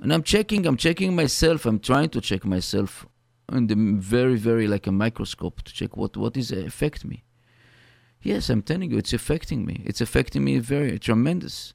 And 0.00 0.12
I'm 0.12 0.22
checking, 0.22 0.66
I'm 0.66 0.76
checking 0.76 1.14
myself, 1.14 1.64
I'm 1.64 1.78
trying 1.78 2.10
to 2.10 2.20
check 2.20 2.44
myself 2.44 3.06
in 3.52 3.68
the 3.68 3.76
very, 3.98 4.36
very 4.36 4.66
like 4.66 4.86
a 4.86 4.92
microscope 4.92 5.62
to 5.62 5.72
check 5.72 5.96
what, 5.96 6.16
what 6.16 6.36
is 6.36 6.50
affect 6.50 7.04
me. 7.04 7.24
Yes, 8.22 8.48
I'm 8.48 8.62
telling 8.62 8.90
you, 8.90 8.98
it's 8.98 9.12
affecting 9.12 9.64
me. 9.64 9.82
It's 9.84 10.00
affecting 10.00 10.44
me 10.44 10.58
very 10.58 10.98
tremendous. 10.98 11.74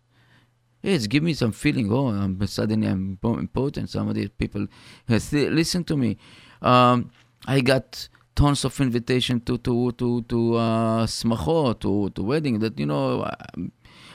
It's 0.81 1.07
giving 1.07 1.27
me 1.27 1.33
some 1.33 1.51
feeling. 1.51 1.91
Oh, 1.91 2.07
I'm 2.07 2.45
suddenly 2.47 2.87
I'm 2.87 3.19
important. 3.21 3.89
Some 3.89 4.09
of 4.09 4.15
these 4.15 4.29
people 4.29 4.67
listen 5.07 5.83
to 5.83 5.97
me. 5.97 6.17
Um, 6.61 7.11
I 7.45 7.61
got 7.61 8.07
tons 8.39 8.63
of 8.63 8.79
invitation 8.79 9.41
to 9.41 9.57
to 9.57 9.91
to 9.99 10.21
to 10.31 10.39
uh, 10.55 11.05
smachot, 11.05 11.81
to 11.81 12.09
to 12.15 12.21
wedding. 12.23 12.59
That 12.59 12.79
you 12.79 12.85
know, 12.85 13.29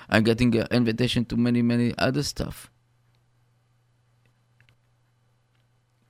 I'm, 0.09 0.25
getting 0.25 0.55
invitation 0.71 1.27
to 1.27 1.37
many 1.37 1.61
many 1.61 1.93
other 1.99 2.23
stuff. 2.23 2.71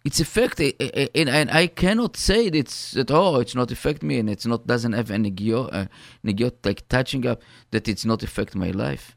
It's 0.05 0.21
affecting, 0.21 0.75
and, 1.15 1.29
and 1.29 1.51
I 1.51 1.67
cannot 1.67 2.17
say 2.17 2.51
that 2.51 2.59
it's 2.59 2.93
that 2.93 3.11
oh, 3.11 3.41
it's 3.41 3.57
not 3.57 3.73
affect 3.73 4.03
me, 4.03 4.19
and 4.21 4.31
it's 4.31 4.47
not 4.47 4.67
doesn't 4.67 4.93
have 4.93 5.11
any 5.11 5.33
negio, 5.33 5.69
uh, 5.73 5.87
negio 6.25 6.53
like 6.65 6.87
touching 6.89 7.27
up 7.27 7.43
that 7.73 7.89
it's 7.89 8.05
not 8.05 8.23
affect 8.23 8.55
my 8.55 8.71
life. 8.71 9.17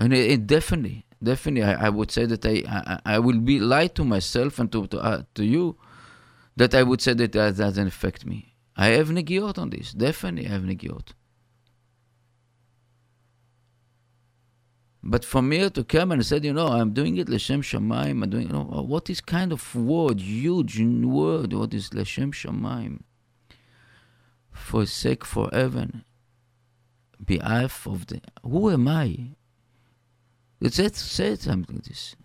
And 0.00 0.12
it, 0.12 0.30
it 0.30 0.46
definitely, 0.46 1.04
definitely, 1.22 1.64
I, 1.64 1.86
I, 1.86 1.88
would 1.88 2.10
say 2.10 2.26
that 2.26 2.44
I, 2.44 2.62
I, 2.68 3.14
I 3.14 3.18
will 3.18 3.40
be 3.40 3.58
lie 3.58 3.88
to 3.88 4.04
myself 4.04 4.58
and 4.60 4.70
to 4.72 4.86
to, 4.86 4.98
uh, 4.98 5.22
to 5.34 5.44
you 5.44 5.76
that 6.56 6.74
I 6.74 6.82
would 6.82 7.00
say 7.00 7.14
that 7.14 7.32
that 7.32 7.56
doesn't 7.56 7.86
affect 7.86 8.24
me. 8.26 8.54
I 8.76 8.88
have 8.88 9.08
negiot 9.08 9.58
on 9.58 9.70
this. 9.70 9.92
Definitely 9.92 10.46
I 10.48 10.52
have 10.52 10.62
negiot. 10.62 11.12
But 15.08 15.24
for 15.24 15.40
me 15.40 15.70
to 15.70 15.84
come 15.84 16.10
and 16.10 16.26
say, 16.26 16.40
you 16.42 16.52
know, 16.52 16.66
I'm 16.66 16.92
doing 16.92 17.16
it 17.16 17.28
L'Shem 17.28 17.62
Shamayim, 17.62 18.24
I'm 18.24 18.30
doing, 18.30 18.48
you 18.48 18.52
know, 18.52 18.64
what 18.64 19.08
is 19.08 19.20
kind 19.20 19.52
of 19.52 19.74
word, 19.76 20.20
huge 20.20 20.80
word, 20.80 21.52
what 21.52 21.72
is 21.72 21.94
L'Shem 21.94 22.32
Shamayim? 22.32 23.02
For 24.50 24.84
sake 24.84 25.24
for 25.24 25.48
heaven, 25.52 26.04
behalf 27.24 27.86
of 27.86 28.08
the, 28.08 28.20
who 28.42 28.68
am 28.70 28.88
I? 28.88 29.36
Let's 30.60 30.76
say, 30.76 30.88
say 30.88 31.36
something 31.36 31.76
like 31.76 31.84
this. 31.84 32.16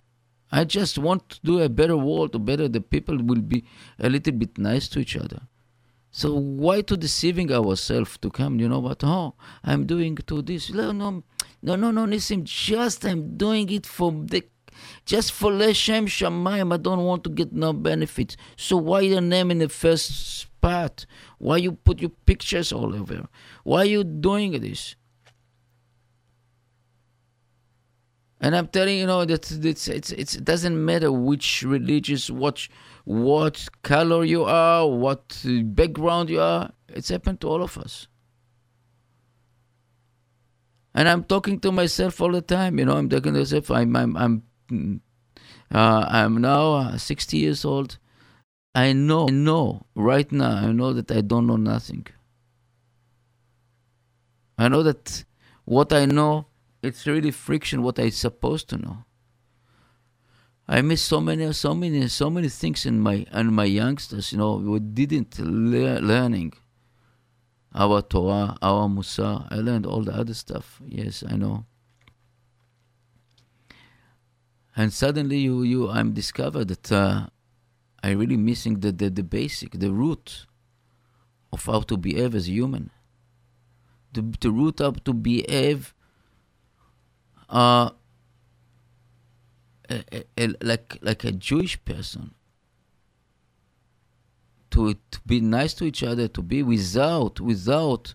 I 0.51 0.65
just 0.65 0.97
want 0.97 1.29
to 1.29 1.39
do 1.43 1.59
a 1.61 1.69
better 1.69 1.95
world, 1.95 2.35
a 2.35 2.39
better 2.39 2.67
the 2.67 2.81
people 2.81 3.17
will 3.17 3.41
be 3.41 3.63
a 3.99 4.09
little 4.09 4.33
bit 4.33 4.57
nice 4.57 4.87
to 4.89 4.99
each 4.99 5.15
other. 5.15 5.41
So 6.11 6.33
why 6.35 6.81
to 6.81 6.97
deceiving 6.97 7.51
ourselves 7.53 8.17
to 8.17 8.29
come, 8.29 8.59
you 8.59 8.67
know 8.67 8.79
what, 8.79 9.01
oh, 9.03 9.35
I'm 9.63 9.85
doing 9.85 10.17
to 10.17 10.41
this. 10.41 10.69
No, 10.69 10.91
no, 10.91 11.23
no, 11.61 11.75
no, 11.77 11.91
no, 11.91 12.03
listen, 12.03 12.43
just 12.43 13.05
I'm 13.05 13.37
doing 13.37 13.69
it 13.69 13.85
for 13.85 14.11
the 14.11 14.43
just 15.05 15.31
for 15.31 15.51
Leshem 15.51 16.07
Shamayim, 16.07 16.73
I 16.73 16.77
don't 16.77 17.03
want 17.03 17.23
to 17.25 17.29
get 17.29 17.53
no 17.53 17.73
benefits. 17.73 18.35
So 18.55 18.77
why 18.77 19.07
the 19.07 19.21
name 19.21 19.51
in 19.51 19.59
the 19.59 19.69
first 19.69 20.39
spot? 20.39 21.05
Why 21.37 21.57
you 21.57 21.73
put 21.73 21.99
your 21.99 22.11
pictures 22.25 22.71
all 22.71 22.95
over? 22.95 23.27
Why 23.63 23.83
you 23.83 24.03
doing 24.03 24.59
this? 24.59 24.95
And 28.43 28.55
I'm 28.55 28.67
telling 28.67 28.97
you, 28.97 29.05
know 29.05 29.23
that 29.23 29.51
it's, 29.51 29.87
it's, 29.87 30.09
it's, 30.09 30.35
it 30.35 30.43
doesn't 30.43 30.83
matter 30.83 31.11
which 31.11 31.61
religious, 31.61 32.29
what 32.29 32.67
what 33.05 33.67
color 33.83 34.23
you 34.23 34.43
are, 34.43 34.87
what 34.87 35.43
background 35.45 36.29
you 36.29 36.41
are. 36.41 36.71
It's 36.89 37.09
happened 37.09 37.39
to 37.41 37.47
all 37.47 37.61
of 37.61 37.77
us. 37.77 38.07
And 40.93 41.07
I'm 41.07 41.23
talking 41.23 41.59
to 41.61 41.71
myself 41.71 42.19
all 42.19 42.31
the 42.31 42.41
time. 42.41 42.79
You 42.79 42.85
know, 42.85 42.97
I'm 42.97 43.09
talking 43.09 43.33
to 43.33 43.39
myself. 43.39 43.71
I'm 43.71 43.95
I'm 43.95 44.17
I'm 44.17 45.01
uh, 45.73 46.05
I'm 46.09 46.41
now 46.41 46.73
uh, 46.73 46.97
60 46.97 47.37
years 47.37 47.63
old. 47.63 47.97
I 48.73 48.93
know, 48.93 49.27
I 49.27 49.31
know 49.31 49.85
right 49.95 50.29
now. 50.31 50.55
I 50.55 50.71
know 50.71 50.93
that 50.93 51.11
I 51.11 51.21
don't 51.21 51.47
know 51.47 51.57
nothing. 51.57 52.07
I 54.57 54.67
know 54.67 54.83
that 54.83 55.23
what 55.65 55.93
I 55.93 56.05
know, 56.05 56.47
it's 56.81 57.05
really 57.07 57.31
friction. 57.31 57.83
What 57.83 57.99
I'm 57.99 58.11
supposed 58.11 58.69
to 58.69 58.77
know. 58.77 59.05
I 60.67 60.81
miss 60.81 61.01
so 61.01 61.19
many, 61.19 61.51
so 61.53 61.73
many, 61.73 62.07
so 62.07 62.29
many 62.29 62.47
things 62.47 62.85
in 62.85 62.99
my 62.99 63.25
and 63.31 63.53
my 63.53 63.65
youngsters. 63.65 64.31
You 64.31 64.37
know, 64.37 64.55
we 64.55 64.79
didn't 64.79 65.37
le- 65.39 65.99
learning 65.99 66.53
our 67.73 68.01
Torah, 68.01 68.57
our 68.61 68.87
Musa. 68.87 69.47
I 69.49 69.55
learned 69.55 69.85
all 69.85 70.01
the 70.01 70.13
other 70.13 70.33
stuff. 70.33 70.81
Yes, 70.85 71.23
I 71.27 71.35
know. 71.35 71.65
And 74.75 74.93
suddenly, 74.93 75.39
you, 75.39 75.63
you, 75.63 75.89
I'm 75.89 76.13
discovered 76.13 76.69
that 76.69 76.91
uh, 76.91 77.27
I 78.01 78.11
really 78.11 78.37
missing 78.37 78.79
the, 78.79 78.91
the 78.91 79.09
the 79.09 79.23
basic, 79.23 79.79
the 79.79 79.91
root 79.91 80.45
of 81.51 81.65
how 81.65 81.81
to 81.81 81.97
behave 81.97 82.33
as 82.33 82.47
a 82.47 82.51
human. 82.51 82.91
The 84.13 84.21
the 84.39 84.51
root 84.51 84.79
of 84.79 85.03
to 85.03 85.13
behave. 85.13 85.93
Uh, 87.51 87.89
a, 89.89 90.23
a, 90.37 90.47
like 90.61 90.97
like 91.01 91.25
a 91.25 91.33
Jewish 91.33 91.83
person 91.83 92.33
to, 94.71 94.93
to 94.93 95.19
be 95.25 95.41
nice 95.41 95.73
to 95.75 95.83
each 95.85 96.01
other, 96.01 96.27
to 96.29 96.41
be 96.41 96.63
without 96.63 97.39
without 97.41 98.13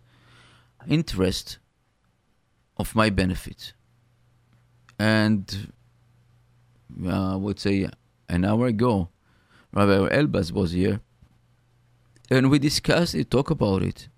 interest 0.88 1.59
of 2.79 2.94
my 2.94 3.11
benefit. 3.11 3.75
And 4.99 5.72
uh, 7.05 7.35
I 7.35 7.37
would 7.37 7.61
say 7.61 7.88
an 8.29 8.44
hour 8.44 8.66
ago, 8.66 9.11
Rabbi 9.72 10.14
Elbaz 10.14 10.51
was 10.51 10.72
here, 10.72 11.01
and 12.31 12.51
we 12.51 12.59
discussed 12.59 13.14
it, 13.14 13.31
talk 13.31 13.51
about 13.51 13.83
it, 13.83 14.09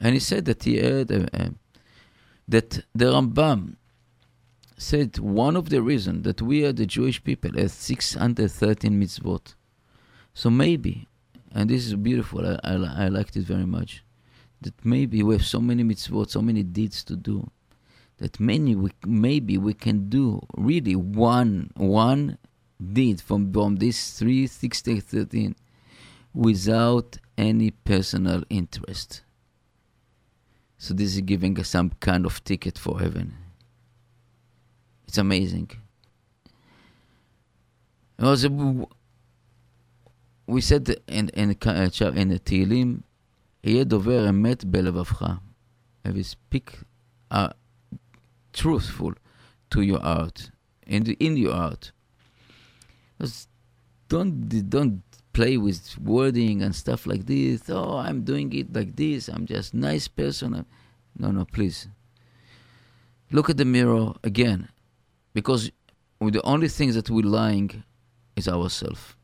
and 0.00 0.14
he 0.14 0.20
said 0.20 0.46
that 0.46 0.64
he 0.64 0.78
had 0.78 1.12
uh, 1.12 1.26
uh, 1.34 1.48
that 2.48 2.84
the 2.94 3.06
Rambam 3.06 3.76
said 4.76 5.18
one 5.18 5.56
of 5.56 5.70
the 5.70 5.82
reasons 5.82 6.24
that 6.24 6.42
we 6.42 6.64
are 6.64 6.72
the 6.72 6.86
Jewish 6.86 7.22
people 7.22 7.52
has 7.56 7.72
613 7.72 9.00
mitzvot. 9.00 9.54
So 10.34 10.50
maybe 10.50 11.08
and 11.56 11.70
this 11.70 11.86
is 11.86 11.94
beautiful. 11.94 12.46
I, 12.46 12.58
I, 12.62 13.04
I 13.04 13.08
liked 13.08 13.34
it 13.34 13.44
very 13.44 13.64
much. 13.64 14.04
That 14.60 14.74
maybe 14.84 15.22
we 15.22 15.34
have 15.34 15.46
so 15.46 15.58
many 15.58 15.82
mitzvot, 15.84 16.28
so 16.28 16.42
many 16.42 16.62
deeds 16.62 17.02
to 17.04 17.16
do, 17.16 17.50
that 18.18 18.38
many 18.38 18.76
we, 18.76 18.90
maybe 19.06 19.56
we 19.56 19.72
can 19.72 20.10
do 20.10 20.40
really 20.56 20.96
one 20.96 21.70
one 21.76 22.36
deed 22.92 23.22
from 23.22 23.52
from 23.52 23.76
this 23.76 24.18
three 24.18 24.46
sixty 24.46 25.00
thirteen 25.00 25.56
without 26.34 27.16
any 27.38 27.70
personal 27.70 28.42
interest. 28.50 29.22
So 30.76 30.92
this 30.92 31.14
is 31.14 31.22
giving 31.22 31.58
us 31.58 31.70
some 31.70 31.90
kind 32.00 32.26
of 32.26 32.44
ticket 32.44 32.76
for 32.76 33.00
heaven. 33.00 33.34
It's 35.07 35.17
amazing. 35.17 35.71
It 38.19 38.23
was 38.23 38.45
a, 38.45 38.49
we 40.47 40.61
said 40.61 40.95
in, 41.07 41.29
in, 41.29 41.51
in 41.51 42.27
the 42.29 42.39
Tehillim, 42.39 43.01
יהיה 43.63 43.83
דובר 43.83 44.29
אמת 44.29 44.65
בלבבך. 44.65 45.39
If 46.03 46.15
you 46.15 46.23
speak 46.23 46.79
uh, 47.29 47.49
truthful 48.53 49.13
to 49.69 49.81
your 49.81 49.99
heart, 49.99 50.49
in, 50.87 51.03
the, 51.03 51.13
in 51.19 51.37
your 51.37 51.53
heart. 51.53 51.91
Just 53.19 53.49
don't, 54.09 54.49
don't 54.69 55.03
play 55.33 55.57
with 55.57 55.97
wording 55.99 56.61
and 56.61 56.75
stuff 56.75 57.05
like 57.05 57.25
this. 57.25 57.69
Oh, 57.69 57.97
I'm 57.97 58.23
doing 58.23 58.51
it 58.53 58.73
like 58.73 58.95
this. 58.95 59.27
I'm 59.29 59.45
just 59.45 59.73
nice 59.73 60.07
person. 60.07 60.65
No, 61.17 61.31
no, 61.31 61.45
please. 61.45 61.87
Look 63.31 63.49
at 63.49 63.57
the 63.57 63.65
mirror 63.65 64.13
again. 64.23 64.69
because 65.36 65.70
the 66.18 66.40
only 66.44 66.68
thing 66.68 66.92
that 66.92 67.10
we're 67.10 67.30
lying 67.40 67.84
is 68.36 68.48
ourselves. 68.48 69.14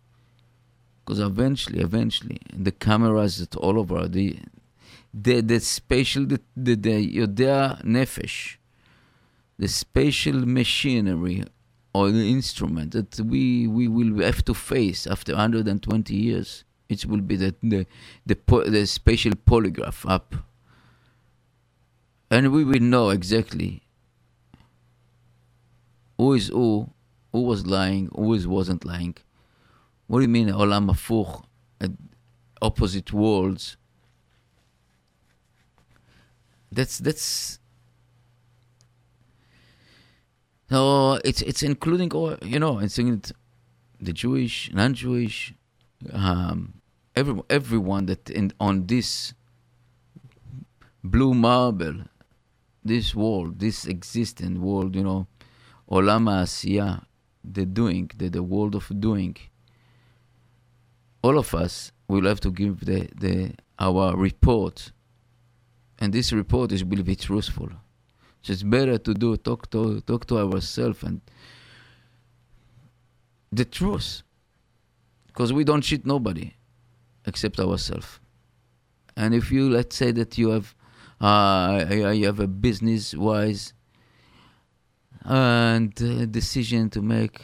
Because 1.00 1.20
eventually, 1.20 1.80
eventually, 1.80 2.38
the 2.54 2.70
cameras 2.70 3.38
that 3.38 3.56
all 3.56 3.78
over 3.78 4.06
the 4.08 4.38
the 5.14 5.40
the 5.40 5.58
special 5.58 6.26
the 6.26 6.38
the, 6.54 6.74
the 6.74 6.96
Yodea 7.18 7.82
nefesh, 7.82 8.56
the 9.58 9.68
spatial 9.68 10.44
machinery 10.44 11.44
or 11.94 12.10
the 12.10 12.30
instrument 12.30 12.92
that 12.92 13.18
we 13.20 13.66
we 13.66 13.88
will 13.88 14.22
have 14.22 14.44
to 14.44 14.52
face 14.52 15.06
after 15.06 15.32
120 15.32 16.14
years. 16.14 16.64
It 16.90 17.06
will 17.06 17.22
be 17.22 17.36
the 17.36 17.54
the 17.62 17.86
the, 18.26 18.36
the 18.68 18.86
spatial 18.86 19.32
polygraph 19.32 20.04
up, 20.06 20.34
and 22.30 22.52
we 22.52 22.64
will 22.64 22.80
know 22.82 23.08
exactly 23.08 23.82
who 26.16 26.34
is 26.34 26.48
who, 26.48 26.90
who 27.32 27.42
was 27.42 27.66
lying, 27.66 28.08
who 28.14 28.34
is 28.34 28.46
wasn't 28.46 28.84
lying. 28.84 29.16
What 30.06 30.18
do 30.18 30.22
you 30.22 30.28
mean, 30.28 30.48
Olam 30.48 30.90
Afuch, 30.90 31.44
opposite 32.60 33.12
worlds? 33.12 33.76
That's 36.70 36.98
that's. 36.98 37.58
So 40.70 41.18
it's 41.24 41.42
it's 41.42 41.62
including 41.62 42.12
all 42.12 42.36
you 42.42 42.58
know, 42.58 42.78
it's 42.78 42.98
including 42.98 43.32
the 44.02 44.12
Jewish, 44.12 44.70
non-Jewish, 44.74 45.54
um, 46.12 46.74
every, 47.14 47.40
everyone 47.48 48.06
that 48.06 48.28
in, 48.28 48.52
on 48.58 48.86
this 48.86 49.32
blue 51.04 51.34
marble, 51.34 51.94
this 52.84 53.14
world, 53.14 53.60
this 53.60 53.86
existent 53.86 54.58
world, 54.58 54.96
you 54.96 55.04
know, 55.04 55.28
olam 55.92 56.24
asiya, 56.42 57.04
the 57.44 57.66
doing, 57.66 58.10
the, 58.16 58.28
the 58.28 58.42
world 58.42 58.74
of 58.74 58.90
doing 58.98 59.36
all 61.22 61.38
of 61.38 61.54
us 61.54 61.92
will 62.08 62.26
have 62.26 62.40
to 62.40 62.50
give 62.50 62.84
the, 62.84 63.08
the 63.14 63.54
our 63.78 64.16
report, 64.16 64.92
and 65.98 66.12
this 66.12 66.32
report 66.32 66.72
is 66.72 66.84
will 66.84 67.02
be 67.02 67.16
truthful. 67.16 67.70
So 68.42 68.52
it's 68.52 68.64
better 68.64 68.98
to 68.98 69.14
do 69.14 69.36
talk 69.36 69.70
to 69.70 70.00
talk 70.00 70.26
to 70.26 70.38
ourselves 70.38 71.02
and 71.04 71.20
the 73.52 73.64
truth, 73.64 74.22
because 75.28 75.52
we 75.52 75.62
don't 75.64 75.82
cheat 75.82 76.04
nobody 76.04 76.54
except 77.24 77.60
ourselves. 77.60 78.18
And 79.16 79.34
if 79.34 79.52
you 79.52 79.70
let's 79.70 79.94
say 79.94 80.10
that 80.12 80.38
you 80.38 80.50
have 80.50 80.74
uh, 81.20 81.84
you 81.90 82.26
have 82.26 82.40
a 82.40 82.48
business 82.48 83.14
wise 83.14 83.74
and 85.24 85.94
decision 86.32 86.90
to 86.90 87.02
make 87.02 87.40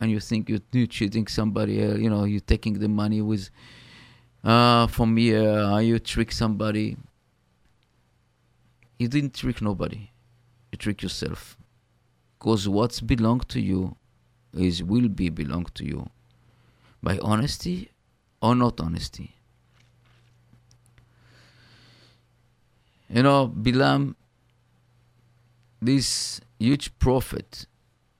and 0.00 0.10
you 0.10 0.20
think 0.20 0.48
you're, 0.48 0.86
cheating 0.86 1.26
somebody 1.26 1.82
else, 1.82 1.98
you 1.98 2.10
know, 2.10 2.24
you're 2.24 2.40
taking 2.40 2.74
the 2.74 2.88
money 2.88 3.22
with 3.22 3.50
uh, 4.44 4.86
from 4.86 5.16
here, 5.16 5.58
uh, 5.58 5.78
you 5.78 5.98
trick 5.98 6.30
somebody. 6.30 6.96
You 8.98 9.08
didn't 9.08 9.34
trick 9.34 9.60
nobody. 9.60 10.10
You 10.70 10.78
trick 10.78 11.02
yourself. 11.02 11.56
Because 12.38 12.68
what's 12.68 13.00
belong 13.00 13.40
to 13.48 13.60
you 13.60 13.96
is 14.54 14.82
will 14.82 15.08
be 15.08 15.30
belong 15.30 15.66
to 15.74 15.84
you 15.84 16.06
by 17.02 17.18
honesty 17.22 17.90
or 18.40 18.54
not 18.54 18.80
honesty. 18.80 19.34
You 23.08 23.22
know, 23.22 23.48
Bilam, 23.48 24.14
this 25.80 26.40
huge 26.58 26.98
prophet 26.98 27.66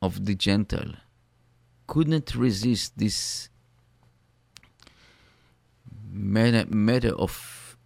of 0.02 0.24
the 0.24 0.34
Gentile, 0.34 0.94
couldn't 1.86 2.34
resist 2.34 2.98
this 2.98 3.48
matter, 6.10 7.14
of 7.14 7.76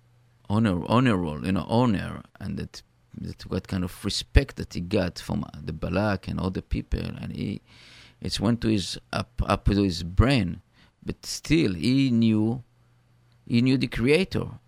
honor, 0.49 0.83
honorable, 0.87 1.45
you 1.45 1.53
know, 1.53 1.67
honor, 1.69 2.23
and 2.41 2.57
that, 2.59 2.83
that 3.21 3.43
what 3.43 3.69
kind 3.69 3.85
of 3.85 4.05
respect 4.05 4.57
that 4.57 4.75
he 4.75 4.81
got 4.81 5.19
from 5.19 5.45
the 5.63 5.73
Balak 5.73 6.29
and 6.29 6.41
other 6.41 6.63
people, 6.63 7.01
and 7.01 7.33
he 7.33 7.61
It 8.21 8.39
went 8.39 8.61
to 8.61 8.69
his 8.69 8.99
up 9.13 9.43
up 9.47 9.65
to 9.65 9.83
his 9.83 10.03
brain, 10.03 10.61
but 11.03 11.25
still 11.25 11.75
he 11.75 12.11
knew 12.11 12.63
he 13.47 13.63
knew 13.63 13.79
the 13.79 13.89
creator. 13.89 14.61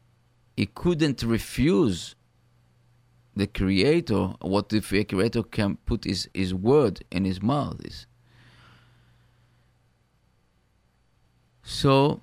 He 0.56 0.66
couldn't 0.66 1.22
refuse 1.22 2.14
the 3.34 3.46
creator 3.46 4.34
what 4.40 4.72
if 4.72 4.92
a 4.92 5.04
creator 5.04 5.42
can 5.42 5.76
put 5.86 6.04
his, 6.04 6.28
his 6.34 6.52
word 6.52 7.04
in 7.10 7.24
his 7.24 7.42
mouth 7.42 7.80
is 7.84 8.06
so 11.62 12.20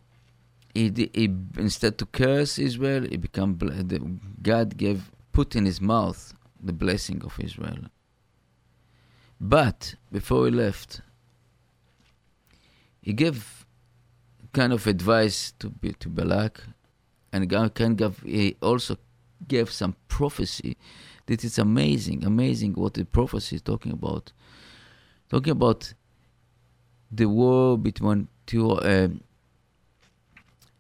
he, 0.74 1.10
he 1.14 1.34
instead 1.58 1.98
to 1.98 2.06
curse 2.06 2.60
Israel, 2.60 3.04
he 3.10 3.18
become 3.18 3.58
God 4.42 4.78
gave 4.78 5.12
put 5.32 5.56
in 5.56 5.66
his 5.66 5.82
mouth 5.82 6.34
the 6.62 6.74
blessing 6.74 7.22
of 7.24 7.40
Israel. 7.40 7.86
But 9.40 9.96
before 10.12 10.46
he 10.46 10.52
left, 10.52 11.02
he 13.02 13.14
gave 13.14 13.66
kind 14.54 14.74
of 14.74 14.88
advice 14.88 15.54
to 15.60 15.72
to 16.00 16.10
Balak, 16.10 16.64
and 17.32 17.50
God 17.50 17.74
can 17.74 17.96
give. 17.96 18.20
He 18.20 18.58
also 18.62 18.98
gave 19.48 19.72
some 19.72 19.96
prophecy 20.08 20.78
that 21.26 21.44
is 21.44 21.58
amazing, 21.60 22.24
amazing 22.26 22.74
what 22.74 22.96
the 22.96 23.06
prophecy 23.06 23.58
is 23.58 23.62
talking 23.62 23.92
about. 23.92 24.32
Talking 25.30 25.52
about 25.52 25.94
the 27.12 27.26
war 27.26 27.78
between 27.78 28.28
two. 28.46 28.72
Uh, 28.72 29.10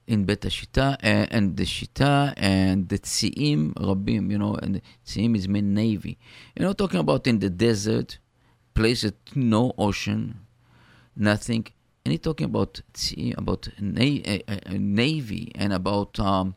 in 0.09 0.25
Bet 0.25 0.41
Shita 0.41 0.97
and, 1.01 1.55
the 1.55 1.63
Shita 1.63 2.33
and 2.35 2.89
the 2.89 2.97
Tziim 2.97 3.73
Rabim, 3.75 4.31
you 4.31 4.39
know, 4.39 4.55
and 4.55 4.81
Tziim 5.05 5.35
is 5.37 5.47
mean 5.47 5.75
navy. 5.75 6.17
You 6.55 6.65
know, 6.65 6.73
talking 6.73 6.99
about 6.99 7.27
in 7.27 7.37
the 7.37 7.49
desert, 7.51 8.17
places 8.73 9.13
no 9.35 9.71
ocean, 9.77 10.39
nothing. 11.15 11.67
And 12.03 12.11
he's 12.11 12.21
talking 12.21 12.45
about 12.45 12.81
Tziim, 12.91 13.37
about 13.37 13.69
na- 13.79 14.23
uh, 14.25 14.39
uh, 14.47 14.77
navy 14.79 15.51
and 15.53 15.73
about 15.73 16.19
um, 16.19 16.55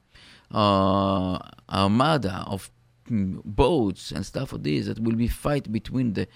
uh, 0.52 1.38
armada 1.68 2.44
of 2.46 2.70
mm, 3.10 3.42
boats 3.44 4.12
and 4.12 4.24
stuff 4.24 4.52
of 4.52 4.62
this 4.62 4.86
that 4.86 5.00
will 5.00 5.16
be 5.16 5.28
fight 5.28 5.70
between 5.72 6.12
the 6.14 6.26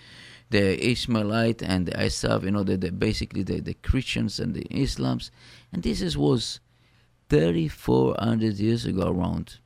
the 0.48 0.90
Ishmaelite 0.90 1.60
and 1.62 1.86
the 1.86 1.92
Esav, 1.92 2.44
you 2.44 2.52
know, 2.52 2.62
the, 2.62 2.76
the 2.76 2.92
basically 2.92 3.42
the, 3.42 3.60
the 3.60 3.74
Christians 3.74 4.38
and 4.38 4.54
the 4.54 4.62
Islams. 4.70 5.30
And 5.72 5.82
this 5.82 6.00
is, 6.00 6.16
was 6.16 6.60
3,400 7.30 8.54
years 8.54 8.86
ago 8.86 9.08
around. 9.08 9.58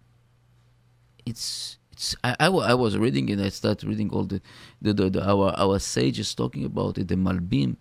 It's 1.27 1.77
it's 1.93 2.17
I, 2.25 2.35
I, 2.41 2.47
I, 2.47 2.75
was 2.75 2.97
reading 2.97 3.29
it. 3.29 3.41
I 3.41 3.51
started 3.51 3.87
reading 3.87 4.09
all 4.11 4.25
the, 4.25 4.41
the, 4.81 4.95
the, 4.95 5.11
the, 5.11 5.29
our 5.29 5.53
our 5.59 5.79
sages 5.79 6.35
talking 6.35 6.65
about 6.65 6.97
it. 6.97 7.09
The 7.09 7.17
Malbim 7.17 7.77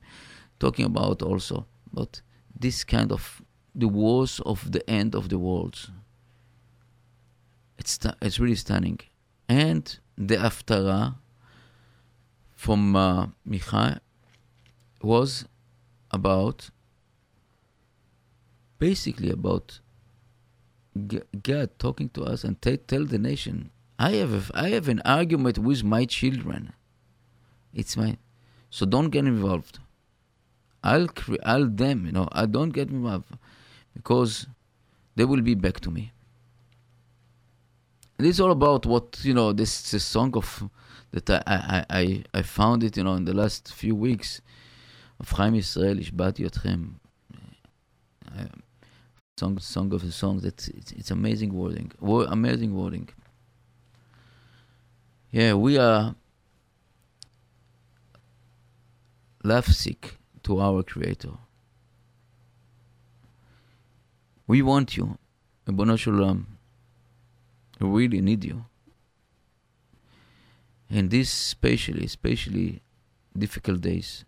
talking 0.59 0.85
about 0.85 1.21
also 1.21 1.65
but 1.93 2.21
this 2.57 2.83
kind 2.83 3.11
of 3.11 3.41
the 3.73 3.87
wars 3.87 4.41
of 4.45 4.71
the 4.71 4.87
end 4.89 5.15
of 5.15 5.29
the 5.29 5.39
world. 5.39 5.89
It's 7.79 7.97
it's 8.21 8.39
really 8.39 8.55
stunning, 8.55 8.99
and 9.47 9.83
the 10.17 10.35
Haftarah 10.35 11.15
from 12.63 12.95
uh, 12.95 13.27
Micha 13.49 13.99
was 15.01 15.45
about 16.11 16.69
basically 18.79 19.29
about 19.29 19.79
God 21.41 21.69
talking 21.79 22.09
to 22.09 22.23
us 22.23 22.43
and 22.43 22.61
t- 22.61 22.75
tell 22.75 23.05
the 23.05 23.17
nation, 23.17 23.71
I 23.97 24.11
have 24.21 24.33
a, 24.33 24.43
I 24.65 24.69
have 24.69 24.89
an 24.89 25.01
argument 25.05 25.57
with 25.57 25.81
my 25.83 26.03
children. 26.03 26.73
It's 27.73 27.95
my 27.95 28.17
so 28.69 28.85
don't 28.85 29.09
get 29.09 29.25
involved. 29.25 29.79
I'll 30.83 31.07
cre- 31.07 31.43
I'll 31.43 31.67
them, 31.67 32.05
you 32.05 32.11
know, 32.11 32.27
I 32.31 32.45
don't 32.45 32.71
get 32.71 32.89
involved 32.89 33.33
because 33.93 34.47
they 35.15 35.25
will 35.25 35.41
be 35.41 35.55
back 35.55 35.79
to 35.81 35.91
me. 35.91 36.11
And 38.18 38.26
it's 38.26 38.40
all 38.40 38.52
about 38.52 38.86
what 38.86 39.20
you 39.24 39.34
know. 39.34 39.52
This, 39.52 39.90
this 39.90 40.04
song 40.04 40.36
of 40.36 40.68
that 41.12 41.30
I, 41.30 41.42
I 41.46 41.84
I 41.90 42.24
I 42.34 42.42
found 42.42 42.84
it, 42.84 42.96
you 42.96 43.04
know, 43.04 43.14
in 43.14 43.24
the 43.24 43.34
last 43.34 43.72
few 43.72 43.94
weeks 43.94 44.40
of 45.20 45.30
Chaim 45.30 45.54
Israel, 45.54 45.98
השבעתי 45.98 46.46
אתכם 46.46 46.94
song 49.36 49.58
song 49.58 49.92
of 49.92 50.02
the 50.02 50.12
songs. 50.12 50.44
It's 50.44 50.68
it's, 50.68 50.92
it's 50.92 51.10
amazing 51.10 51.52
wording, 51.52 51.90
amazing 52.00 52.74
wording. 52.74 53.08
Yeah, 55.32 55.54
we 55.54 55.76
are 55.76 56.14
lovesick 59.42 60.16
to 60.44 60.60
our 60.60 60.84
Creator. 60.84 61.32
We 64.46 64.62
want 64.62 64.96
you, 64.96 65.18
Ribono 65.66 65.98
Shel 65.98 66.14
Olam. 66.14 66.44
We 66.44 66.57
really 67.79 68.21
need 68.21 68.43
you. 68.43 68.65
And 70.89 71.09
these 71.09 71.29
especially, 71.29 72.05
especially 72.05 72.81
difficult 73.37 73.81
days, 73.81 74.25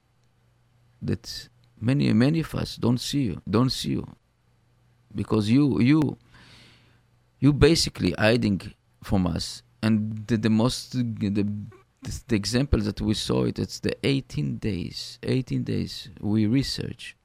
that 1.01 1.49
many 1.79 2.13
many 2.13 2.41
of 2.41 2.53
us 2.55 2.75
don't 2.75 2.99
see 2.99 3.23
you, 3.23 3.41
don't 3.49 3.71
see 3.71 3.91
you. 3.91 4.07
Because 5.13 5.49
you 5.49 5.81
you 5.81 6.17
you 7.39 7.51
basically 7.53 8.13
hiding 8.17 8.61
from 9.03 9.27
us. 9.27 9.63
And 9.83 10.27
the, 10.27 10.37
the 10.37 10.49
most 10.49 10.91
the, 10.93 11.29
the, 11.29 11.47
the 12.27 12.35
example 12.35 12.79
that 12.81 13.01
we 13.01 13.15
saw 13.15 13.45
it 13.45 13.57
it's 13.57 13.79
the 13.79 13.95
18 14.05 14.57
days 14.57 15.19
18 15.23 15.63
days 15.63 16.09
we 16.19 16.45
research 16.45 17.15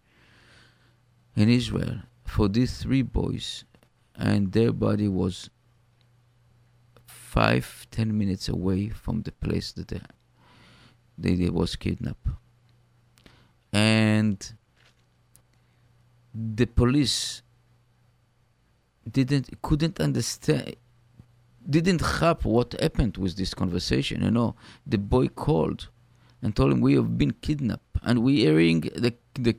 in 1.34 1.48
israel 1.50 2.00
for 2.24 2.48
these 2.48 2.78
three 2.82 3.02
boys. 3.02 3.64
And 4.14 4.52
their 4.52 4.72
body 4.72 5.08
was 5.08 5.50
five 7.37 7.87
ten 7.90 8.09
minutes 8.16 8.49
away 8.49 8.88
from 9.03 9.16
the 9.27 9.33
place 9.44 9.68
that 9.72 9.88
they, 11.22 11.35
they, 11.35 11.51
was 11.51 11.77
kidnapped. 11.77 12.29
And 13.72 14.38
the 16.35 16.66
police 16.81 17.42
didn't 19.16 19.46
couldn't 19.61 20.01
understand 20.01 20.77
didn't 21.77 22.03
have 22.20 22.44
what 22.44 22.68
happened 22.81 23.14
with 23.18 23.37
this 23.37 23.53
conversation 23.62 24.16
you 24.27 24.31
know. 24.31 24.51
The 24.87 24.99
boy 24.99 25.29
called 25.29 25.88
and 26.42 26.57
told 26.57 26.72
him 26.72 26.81
we 26.81 26.94
have 26.94 27.18
been 27.22 27.35
kidnapped. 27.46 27.90
And 28.03 28.22
we 28.27 28.33
hearing 28.46 28.81
the 29.05 29.12
the 29.35 29.55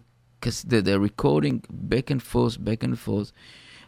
the, 0.72 0.82
the 0.82 1.00
recording 1.00 1.63
back 1.70 2.10
and 2.10 2.22
forth 2.32 2.56
back 2.70 2.82
and 2.88 2.98
forth 2.98 3.32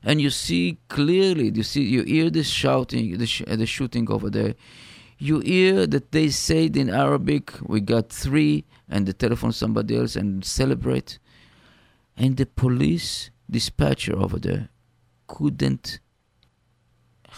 and 0.03 0.21
you 0.21 0.29
see 0.29 0.77
clearly 0.87 1.51
you 1.53 1.63
see 1.63 1.83
you 1.83 2.03
hear 2.03 2.29
this 2.29 2.47
shouting 2.47 3.17
the, 3.17 3.25
sh- 3.25 3.43
the 3.47 3.65
shooting 3.65 4.09
over 4.11 4.29
there 4.29 4.55
you 5.17 5.39
hear 5.39 5.85
that 5.85 6.11
they 6.11 6.29
said 6.29 6.77
in 6.77 6.89
arabic 6.89 7.53
we 7.61 7.79
got 7.79 8.09
three 8.09 8.65
and 8.87 9.05
they 9.05 9.11
telephone 9.11 9.51
somebody 9.51 9.97
else 9.97 10.15
and 10.15 10.45
celebrate 10.45 11.19
and 12.17 12.37
the 12.37 12.45
police 12.45 13.29
dispatcher 13.49 14.15
over 14.17 14.37
there 14.37 14.69
couldn't 15.27 15.99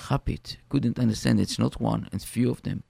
have 0.08 0.22
it, 0.28 0.58
couldn't 0.70 0.98
understand 0.98 1.40
it's 1.40 1.60
not 1.60 1.80
one, 1.80 2.10
it's 2.12 2.26
few 2.26 2.50
of 2.50 2.64
them. 2.64 2.84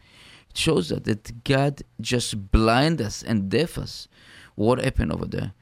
It 0.50 0.58
shows 0.58 0.90
that, 0.90 1.04
that 1.06 1.44
God 1.44 1.82
just 2.00 2.52
blind 2.52 3.02
us 3.02 3.24
and 3.24 3.50
deaf 3.50 3.78
us 3.78 4.08
what 4.56 4.84
happened 4.84 5.12
over 5.12 5.26
there. 5.26 5.54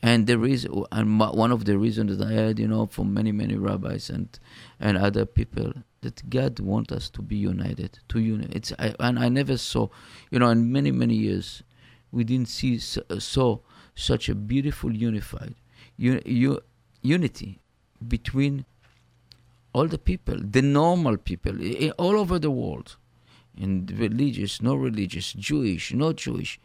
And 0.00 0.26
there 0.28 0.44
is, 0.44 0.66
and 0.92 1.18
one 1.18 1.50
of 1.50 1.64
the 1.64 1.76
reasons 1.76 2.18
that 2.18 2.28
I 2.28 2.32
heard, 2.32 2.58
you 2.58 2.68
know, 2.68 2.86
from 2.86 3.12
many, 3.12 3.32
many 3.32 3.56
rabbis 3.56 4.10
and 4.10 4.28
and 4.78 4.96
other 4.96 5.26
people, 5.26 5.72
that 6.02 6.30
God 6.30 6.60
wants 6.60 6.92
us 6.92 7.10
to 7.10 7.22
be 7.22 7.36
united, 7.36 7.98
to 8.10 8.20
unite. 8.20 8.52
It's 8.54 8.72
I, 8.78 8.94
and 9.00 9.18
I 9.18 9.28
never 9.28 9.56
saw, 9.56 9.88
you 10.30 10.38
know, 10.38 10.50
in 10.50 10.70
many 10.70 10.92
many 10.92 11.14
years, 11.14 11.64
we 12.12 12.22
didn't 12.22 12.48
see 12.48 12.78
saw 12.78 13.58
such 13.94 14.28
a 14.28 14.34
beautiful 14.34 14.94
unified, 14.94 15.56
un, 15.98 16.20
un, 16.24 16.58
unity 17.02 17.58
between 18.06 18.64
all 19.72 19.88
the 19.88 19.98
people, 19.98 20.36
the 20.38 20.62
normal 20.62 21.16
people, 21.16 21.58
all 21.98 22.16
over 22.16 22.38
the 22.38 22.50
world, 22.50 22.96
in 23.56 23.86
religious, 23.98 24.62
no 24.62 24.74
religious, 24.74 25.32
Jewish, 25.32 25.92
not 25.92 26.16
Jewish, 26.16 26.60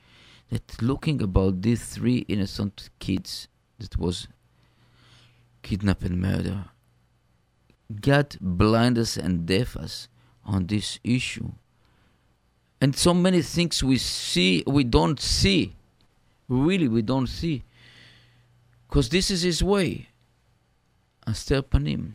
that 0.54 0.84
looking 0.84 1.20
about 1.20 1.64
these 1.64 1.84
three 1.84 2.20
innocent 2.28 2.92
kids 3.00 3.48
that 3.80 3.98
was 3.98 4.28
kidnapped 5.64 6.04
and 6.04 6.22
murdered. 6.22 6.66
God 8.00 8.38
blind 8.40 9.00
us 9.00 9.18
and 9.18 9.48
deaf 9.48 9.76
us 9.76 10.08
on 10.46 10.68
this 10.68 11.00
issue. 11.04 11.54
And 12.80 12.96
so 12.96 13.16
many 13.16 13.42
things 13.42 13.84
we 13.84 13.98
see, 13.98 14.64
we 14.68 14.84
don't 14.84 15.20
see. 15.20 15.74
Really, 16.48 16.88
we 16.88 17.02
don't 17.02 17.28
see. 17.28 17.64
Because 18.88 19.10
this 19.10 19.32
is 19.32 19.42
His 19.42 19.64
way. 19.64 20.10
Aster 21.26 21.64
Panim. 21.64 22.14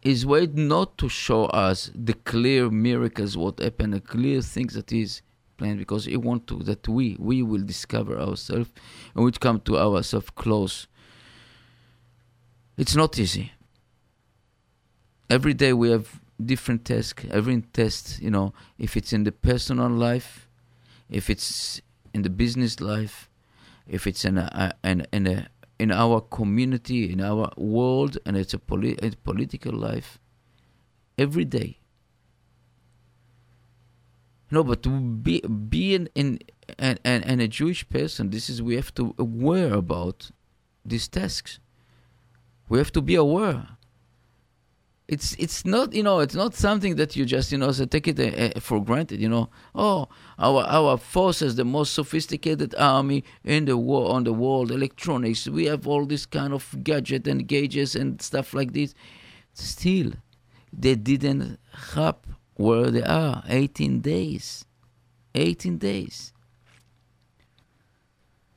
His 0.00 0.24
way 0.24 0.46
not 0.46 0.96
to 0.98 1.08
show 1.08 1.46
us 1.46 1.90
the 1.94 2.14
clear 2.14 2.70
miracles, 2.70 3.36
what 3.36 3.58
happened, 3.58 3.94
the 3.94 4.00
clear 4.00 4.40
things 4.40 4.74
that 4.74 4.92
is 4.92 5.22
plan 5.60 5.76
because 5.78 6.06
He 6.06 6.16
wants 6.16 6.46
to 6.46 6.56
that 6.64 6.88
we 6.88 7.16
we 7.18 7.42
will 7.42 7.62
discover 7.74 8.18
ourselves 8.18 8.70
and 9.14 9.24
we 9.24 9.30
come 9.32 9.60
to 9.68 9.78
ourselves 9.78 10.30
close. 10.42 10.86
It's 12.76 12.96
not 12.96 13.18
easy. 13.18 13.52
Every 15.28 15.54
day 15.54 15.72
we 15.72 15.90
have 15.90 16.06
different 16.52 16.84
tasks. 16.84 17.24
Every 17.30 17.60
test, 17.78 18.20
you 18.20 18.30
know, 18.30 18.52
if 18.78 18.96
it's 18.96 19.12
in 19.12 19.24
the 19.24 19.32
personal 19.32 19.90
life, 19.90 20.48
if 21.08 21.28
it's 21.28 21.80
in 22.14 22.22
the 22.22 22.30
business 22.30 22.80
life, 22.80 23.28
if 23.86 24.06
it's 24.06 24.24
in 24.24 24.38
a, 24.38 24.72
in, 24.82 25.06
in 25.12 25.26
a 25.26 25.48
in 25.78 25.90
our 25.90 26.20
community, 26.20 27.10
in 27.12 27.20
our 27.22 27.50
world, 27.56 28.18
and 28.26 28.36
it's 28.36 28.52
a, 28.52 28.58
poli- 28.58 28.98
a 29.02 29.10
political 29.24 29.72
life, 29.72 30.18
every 31.16 31.46
day. 31.46 31.79
No, 34.50 34.64
but 34.64 34.82
be 35.22 35.40
being 35.40 36.08
in 36.14 36.40
and, 36.78 36.98
and, 37.04 37.24
and 37.24 37.40
a 37.40 37.48
Jewish 37.48 37.88
person, 37.88 38.30
this 38.30 38.48
is 38.50 38.62
we 38.62 38.76
have 38.76 38.92
to 38.94 39.14
aware 39.18 39.74
about 39.74 40.30
these 40.84 41.08
tasks. 41.08 41.58
We 42.68 42.78
have 42.78 42.92
to 42.92 43.00
be 43.00 43.14
aware. 43.14 43.68
It's 45.08 45.34
it's 45.40 45.64
not 45.64 45.92
you 45.92 46.04
know 46.04 46.20
it's 46.20 46.36
not 46.36 46.54
something 46.54 46.94
that 46.94 47.16
you 47.16 47.24
just 47.24 47.50
you 47.50 47.58
know 47.58 47.72
so 47.72 47.84
take 47.84 48.06
it 48.06 48.20
uh, 48.20 48.56
uh, 48.56 48.60
for 48.60 48.80
granted 48.80 49.20
you 49.20 49.28
know. 49.28 49.50
Oh 49.74 50.08
our 50.38 50.62
our 50.62 50.98
force 50.98 51.42
is 51.42 51.56
the 51.56 51.64
most 51.64 51.94
sophisticated 51.94 52.76
army 52.76 53.24
in 53.44 53.64
the 53.64 53.76
war 53.76 54.12
on 54.12 54.22
the 54.22 54.32
world 54.32 54.70
electronics 54.70 55.48
we 55.48 55.64
have 55.64 55.88
all 55.88 56.06
this 56.06 56.26
kind 56.26 56.52
of 56.52 56.76
gadget 56.84 57.26
and 57.26 57.48
gauges 57.48 57.96
and 57.96 58.22
stuff 58.22 58.54
like 58.54 58.72
this. 58.72 58.94
Still 59.52 60.12
they 60.72 60.94
didn't 60.94 61.58
hop 61.72 62.28
where 62.64 62.90
they 62.90 63.02
are 63.02 63.42
18 63.48 64.00
days 64.00 64.64
18 65.34 65.78
days 65.78 66.32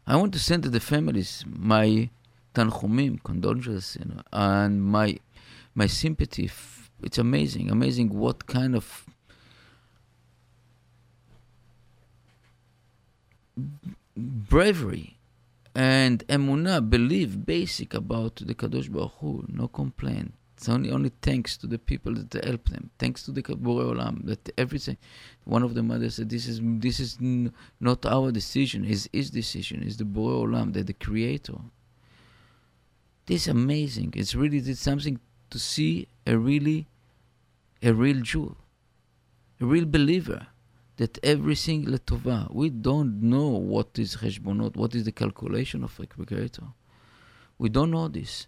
i 0.05 0.15
want 0.15 0.33
to 0.33 0.39
send 0.39 0.63
to 0.63 0.69
the 0.69 0.79
families 0.79 1.43
my 1.47 2.09
tanchumim 2.53 3.21
condolences 3.23 3.97
you 3.99 4.05
know 4.09 4.21
and 4.31 4.83
my 4.83 5.17
my 5.75 5.87
sympathy. 5.87 6.49
It's 7.01 7.17
amazing, 7.17 7.69
amazing 7.71 8.09
what 8.09 8.45
kind 8.45 8.75
of 8.75 9.05
bravery 14.15 15.17
and 15.75 16.25
emunah, 16.27 16.87
belief, 16.87 17.37
basic 17.45 17.93
about 17.93 18.35
the 18.35 18.53
Kadosh 18.53 18.91
Baruch 18.91 19.11
Hu, 19.19 19.45
no 19.47 19.67
complaint. 19.67 20.33
It's 20.63 20.69
only 20.69 20.91
only 20.91 21.11
thanks 21.21 21.57
to 21.57 21.67
the 21.67 21.77
people 21.77 22.13
that 22.13 22.45
help 22.45 22.69
them. 22.69 22.89
Thanks 22.97 23.23
to 23.23 23.31
the 23.31 23.43
Borei 23.43 23.85
Olam 23.91 24.25
that 24.27 24.49
everything. 24.57 24.95
One 25.43 25.61
of 25.61 25.73
the 25.73 25.83
mothers 25.83 26.15
said, 26.15 26.29
"This 26.29 26.47
is 26.47 26.61
this 26.63 27.01
is 27.01 27.17
n- 27.19 27.51
not 27.81 28.05
our 28.05 28.31
decision. 28.31 28.85
It's 28.85 29.09
his 29.11 29.29
decision. 29.29 29.83
It's 29.83 29.97
the 29.97 30.05
Borei 30.05 30.37
Olam, 30.45 30.71
the, 30.71 30.81
the 30.81 30.93
Creator." 30.93 31.59
This 33.25 33.41
is 33.41 33.47
amazing. 33.49 34.13
It's 34.15 34.35
really 34.35 34.59
it's 34.59 34.79
something 34.79 35.19
to 35.49 35.59
see 35.59 36.07
a 36.25 36.37
really 36.37 36.87
a 37.81 37.93
real 37.93 38.21
Jew, 38.21 38.55
a 39.59 39.65
real 39.65 39.85
believer, 39.85 40.47
that 40.95 41.19
everything 41.23 41.87
letova. 41.87 42.49
We 42.53 42.69
don't 42.69 43.21
know 43.21 43.49
what 43.49 43.99
is 43.99 44.15
cheshbonot, 44.15 44.77
what 44.77 44.95
is 44.95 45.03
the 45.03 45.11
calculation 45.11 45.83
of 45.83 45.99
a 45.99 46.05
creator. 46.05 46.67
We 47.57 47.67
don't 47.67 47.91
know 47.91 48.07
this. 48.07 48.47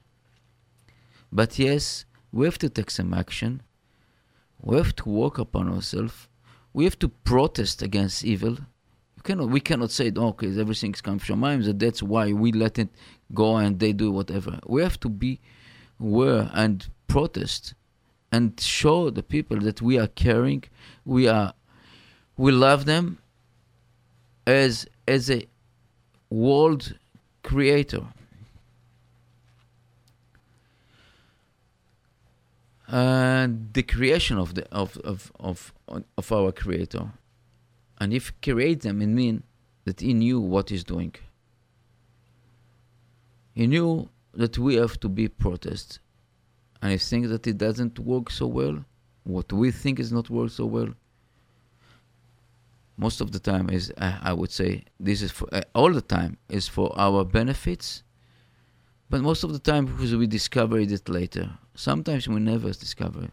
But 1.36 1.60
yes, 1.60 2.06
we 2.32 2.46
have 2.46 2.58
to 2.60 2.70
take 2.70 2.90
some 2.90 3.14
action. 3.14 3.62
We 4.62 4.78
have 4.78 4.96
to 4.96 5.10
work 5.10 5.38
upon 5.38 5.68
ourselves. 5.70 6.30
We 6.72 6.86
have 6.86 6.98
to 7.00 7.10
protest 7.10 7.82
against 7.82 8.24
evil. 8.24 8.54
You 9.18 9.24
cannot, 9.24 9.50
we 9.50 9.60
cannot 9.60 9.92
say, 9.92 10.14
oh, 10.16 10.30
okay, 10.30 10.58
everything's 10.58 11.02
come 11.02 11.20
from 11.20 11.42
Shamayim, 11.42 11.66
that 11.66 11.78
that's 11.80 12.02
why 12.02 12.32
we 12.32 12.54
let 12.54 12.80
it 12.80 12.88
go 13.34 13.58
and 13.58 13.80
they 13.80 13.92
do 13.92 14.12
whatever. 14.12 14.62
We 14.66 14.82
have 14.82 14.98
to 15.02 15.10
be 15.10 15.42
aware 16.00 16.50
and 16.54 16.88
protest 17.10 17.74
and 18.32 18.58
show 18.58 19.10
the 19.10 19.24
people 19.24 19.60
that 19.60 19.82
we 19.82 20.00
are 20.00 20.08
caring, 20.08 20.64
we 21.04 21.28
are, 21.28 21.54
we 22.38 22.54
love 22.54 22.86
them 22.86 23.18
as 24.48 24.88
as 25.06 25.30
a 25.30 25.48
world 26.30 26.98
creator. 27.44 28.06
And 32.88 33.74
the 33.74 33.84
creation 33.84 34.38
of 34.38 34.54
the 34.54 34.68
of 34.72 34.98
of 35.04 35.32
of 35.40 35.74
of 36.18 36.32
our 36.32 36.52
creator, 36.52 37.12
and 38.00 38.14
if 38.14 38.32
create 38.42 38.82
them, 38.82 39.02
it 39.02 39.08
means 39.08 39.42
that 39.86 40.02
he 40.02 40.14
knew 40.14 40.40
what 40.40 40.70
he's 40.70 40.84
doing. 40.84 41.16
He 43.54 43.66
knew 43.66 44.10
that 44.34 44.58
we 44.58 44.76
have 44.76 45.00
to 45.00 45.10
be 45.10 45.28
protest 45.28 46.00
and 46.86 46.94
I 46.94 46.98
think 46.98 47.30
that 47.30 47.48
it 47.48 47.58
doesn't 47.58 47.98
work 47.98 48.30
so 48.30 48.46
well, 48.46 48.86
what 49.24 49.52
we 49.52 49.72
think 49.72 50.00
is 50.00 50.12
not 50.12 50.30
work 50.30 50.52
so 50.52 50.68
well, 50.68 50.90
most 52.96 53.22
of 53.22 53.32
the 53.32 53.40
time 53.40 53.72
is 53.72 53.92
uh, 53.98 54.20
I 54.22 54.34
would 54.34 54.52
say 54.52 54.84
this 55.00 55.24
is 55.24 55.32
for 55.32 55.48
uh, 55.52 55.62
all 55.74 55.92
the 55.92 56.04
time 56.04 56.38
is 56.48 56.68
for 56.68 56.94
our 56.96 57.26
benefits, 57.26 58.04
but 59.10 59.22
most 59.22 59.44
of 59.44 59.52
the 59.52 59.58
time 59.58 59.88
because 59.88 60.16
we 60.16 60.28
discover 60.28 60.78
it 60.78 61.10
later. 61.10 61.50
Sometimes 61.76 62.28
we 62.28 62.40
never 62.40 62.72
discover. 62.72 63.30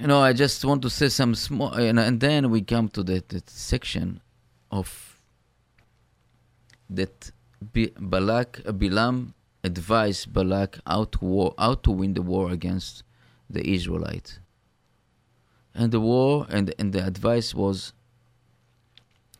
You 0.00 0.08
know, 0.08 0.20
I 0.20 0.32
just 0.32 0.64
want 0.64 0.82
to 0.82 0.90
say 0.90 1.08
some 1.08 1.36
small, 1.36 1.72
and, 1.72 2.00
and 2.00 2.18
then 2.18 2.50
we 2.50 2.62
come 2.62 2.88
to 2.90 3.04
that, 3.04 3.28
that 3.28 3.48
section 3.48 4.20
of 4.70 5.20
that 6.90 7.30
Balak, 7.72 8.62
Bilam 8.64 9.34
advised 9.62 10.32
Balak 10.32 10.80
how 10.84 11.04
to 11.04 11.24
war, 11.24 11.54
how 11.56 11.74
to 11.74 11.90
win 11.92 12.14
the 12.14 12.22
war 12.22 12.50
against 12.50 13.04
the 13.48 13.72
Israelites. 13.72 14.40
And 15.74 15.92
the 15.92 16.00
war 16.00 16.46
and 16.50 16.74
and 16.78 16.92
the 16.92 17.04
advice 17.04 17.54
was, 17.54 17.92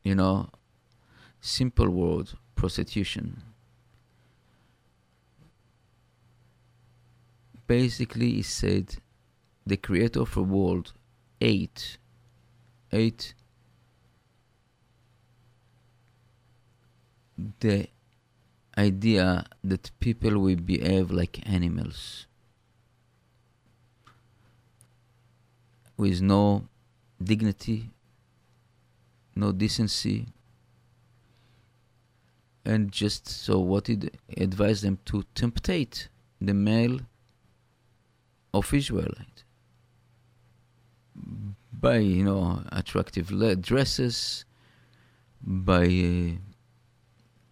you 0.02 0.14
know, 0.14 0.48
simple 1.40 1.90
word, 1.90 2.30
prostitution. 2.54 3.42
Basically, 7.66 8.32
he 8.32 8.42
said, 8.42 8.96
the 9.66 9.76
creator 9.76 10.20
of 10.20 10.34
the 10.34 10.42
world 10.42 10.92
ate, 11.40 11.96
ate 12.92 13.34
the 17.60 17.88
idea 18.76 19.44
that 19.62 19.90
people 20.00 20.38
will 20.38 20.56
behave 20.56 21.10
like 21.10 21.40
animals 21.48 22.26
with 25.96 26.20
no 26.20 26.68
dignity, 27.22 27.90
no 29.34 29.52
decency, 29.52 30.26
and 32.64 32.90
just 32.90 33.28
so 33.28 33.58
what 33.58 33.86
he 33.86 33.98
advised 34.36 34.82
them 34.82 34.98
to 35.04 35.24
temptate 35.34 36.08
the 36.40 36.54
male 36.54 37.00
of 38.54 38.72
Israelite 38.72 39.44
by 41.84 41.98
you 41.98 42.24
know 42.24 42.62
attractive 42.72 43.28
dresses, 43.60 44.44
by 45.42 45.84
uh, 45.84 45.88
you 45.88 46.38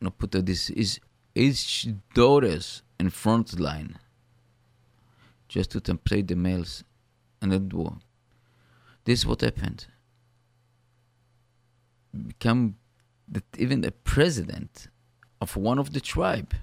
know, 0.00 0.10
put 0.10 0.32
this 0.32 0.70
is 0.70 1.00
his 1.34 1.88
daughters 2.14 2.82
in 2.98 3.10
front 3.10 3.58
line 3.58 3.98
just 5.48 5.70
to 5.72 5.80
template 5.80 6.28
the 6.28 6.36
males 6.36 6.84
and 7.40 7.52
that 7.52 7.74
war. 7.74 7.98
This 9.04 9.20
is 9.20 9.26
what 9.26 9.40
happened. 9.42 9.86
Become 12.26 12.76
that 13.28 13.44
even 13.58 13.80
the 13.80 13.92
president 13.92 14.88
of 15.40 15.56
one 15.56 15.78
of 15.78 15.92
the 15.92 16.00
tribe 16.00 16.54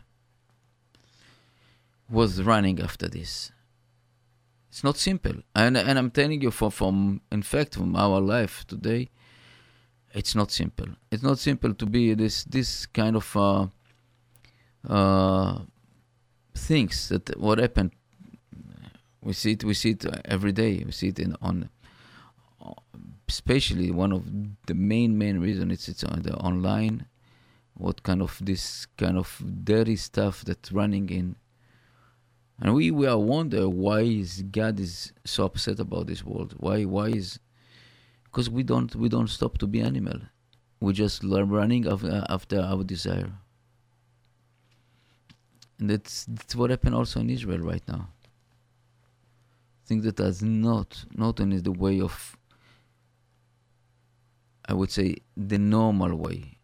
was 2.10 2.42
running 2.42 2.82
after 2.82 3.08
this. 3.08 3.52
It's 4.70 4.84
not 4.84 4.98
simple, 4.98 5.34
and 5.56 5.76
and 5.78 5.98
I'm 5.98 6.12
telling 6.12 6.42
you 6.42 6.52
from 6.52 6.70
from 6.70 7.22
in 7.32 7.42
fact 7.42 7.74
from 7.76 7.96
our 7.96 8.22
life 8.22 8.66
today, 8.68 9.10
it's 10.14 10.36
not 10.36 10.52
simple. 10.52 10.88
It's 11.12 11.24
not 11.24 11.40
simple 11.40 11.74
to 11.74 11.86
be 11.88 12.14
this 12.14 12.44
this 12.44 12.86
kind 12.86 13.16
of 13.16 13.36
uh, 13.36 13.68
uh, 14.88 15.60
things 16.54 17.10
that 17.10 17.36
what 17.40 17.58
happened. 17.58 17.92
We 19.22 19.34
see 19.34 19.54
it. 19.54 19.64
We 19.64 19.74
see 19.74 19.92
it 19.92 20.06
every 20.26 20.52
day. 20.52 20.84
We 20.86 20.92
see 20.92 21.08
it 21.08 21.20
in 21.20 21.36
on, 21.42 21.70
especially 23.28 23.90
one 23.90 24.14
of 24.14 24.24
the 24.68 24.76
main 24.76 25.18
main 25.18 25.40
reason 25.40 25.72
it's 25.72 25.90
it's 25.90 26.04
on 26.04 26.22
the 26.22 26.36
online. 26.36 27.08
What 27.74 28.04
kind 28.04 28.22
of 28.22 28.38
this 28.42 28.86
kind 28.98 29.18
of 29.18 29.42
dirty 29.64 29.96
stuff 29.96 30.44
that's 30.44 30.72
running 30.72 31.10
in 31.10 31.38
And 32.62 32.76
we, 32.76 32.92
are 33.08 33.18
wonder 33.18 33.70
why 33.70 34.02
is 34.02 34.44
God 34.52 34.80
is 34.80 35.14
so 35.26 35.46
upset 35.46 35.80
about 35.80 36.08
this 36.08 36.26
world. 36.26 36.56
Why 36.58 36.84
why 36.84 37.08
is 37.08 37.40
because 38.26 38.50
we 38.50 38.64
don't 38.64 38.94
we 38.96 39.08
don't 39.08 39.30
stop 39.30 39.58
to 39.60 39.68
be 39.68 39.80
animal. 39.80 40.20
We 40.82 40.94
just 40.94 41.24
learn 41.24 41.50
running 41.50 41.88
after, 41.88 42.10
uh, 42.10 42.26
after 42.30 42.60
our 42.62 42.84
desire. 42.84 43.32
And 45.78 45.90
that's, 45.90 46.26
that's 46.26 46.56
what 46.56 46.70
happened 46.70 46.96
also 46.96 47.20
in 47.20 47.30
Israel 47.30 47.60
right 47.60 47.84
now. 47.88 48.10
I 49.84 49.88
think 49.88 50.04
that 50.04 50.18
that's 50.18 50.42
not 50.42 51.06
not 51.14 51.40
only 51.40 51.60
the 51.60 51.72
way 51.72 52.02
of 52.02 52.38
I 54.66 54.74
would 54.74 54.92
say 54.92 55.16
the 55.36 55.58
normal 55.58 56.16
way, 56.16 56.60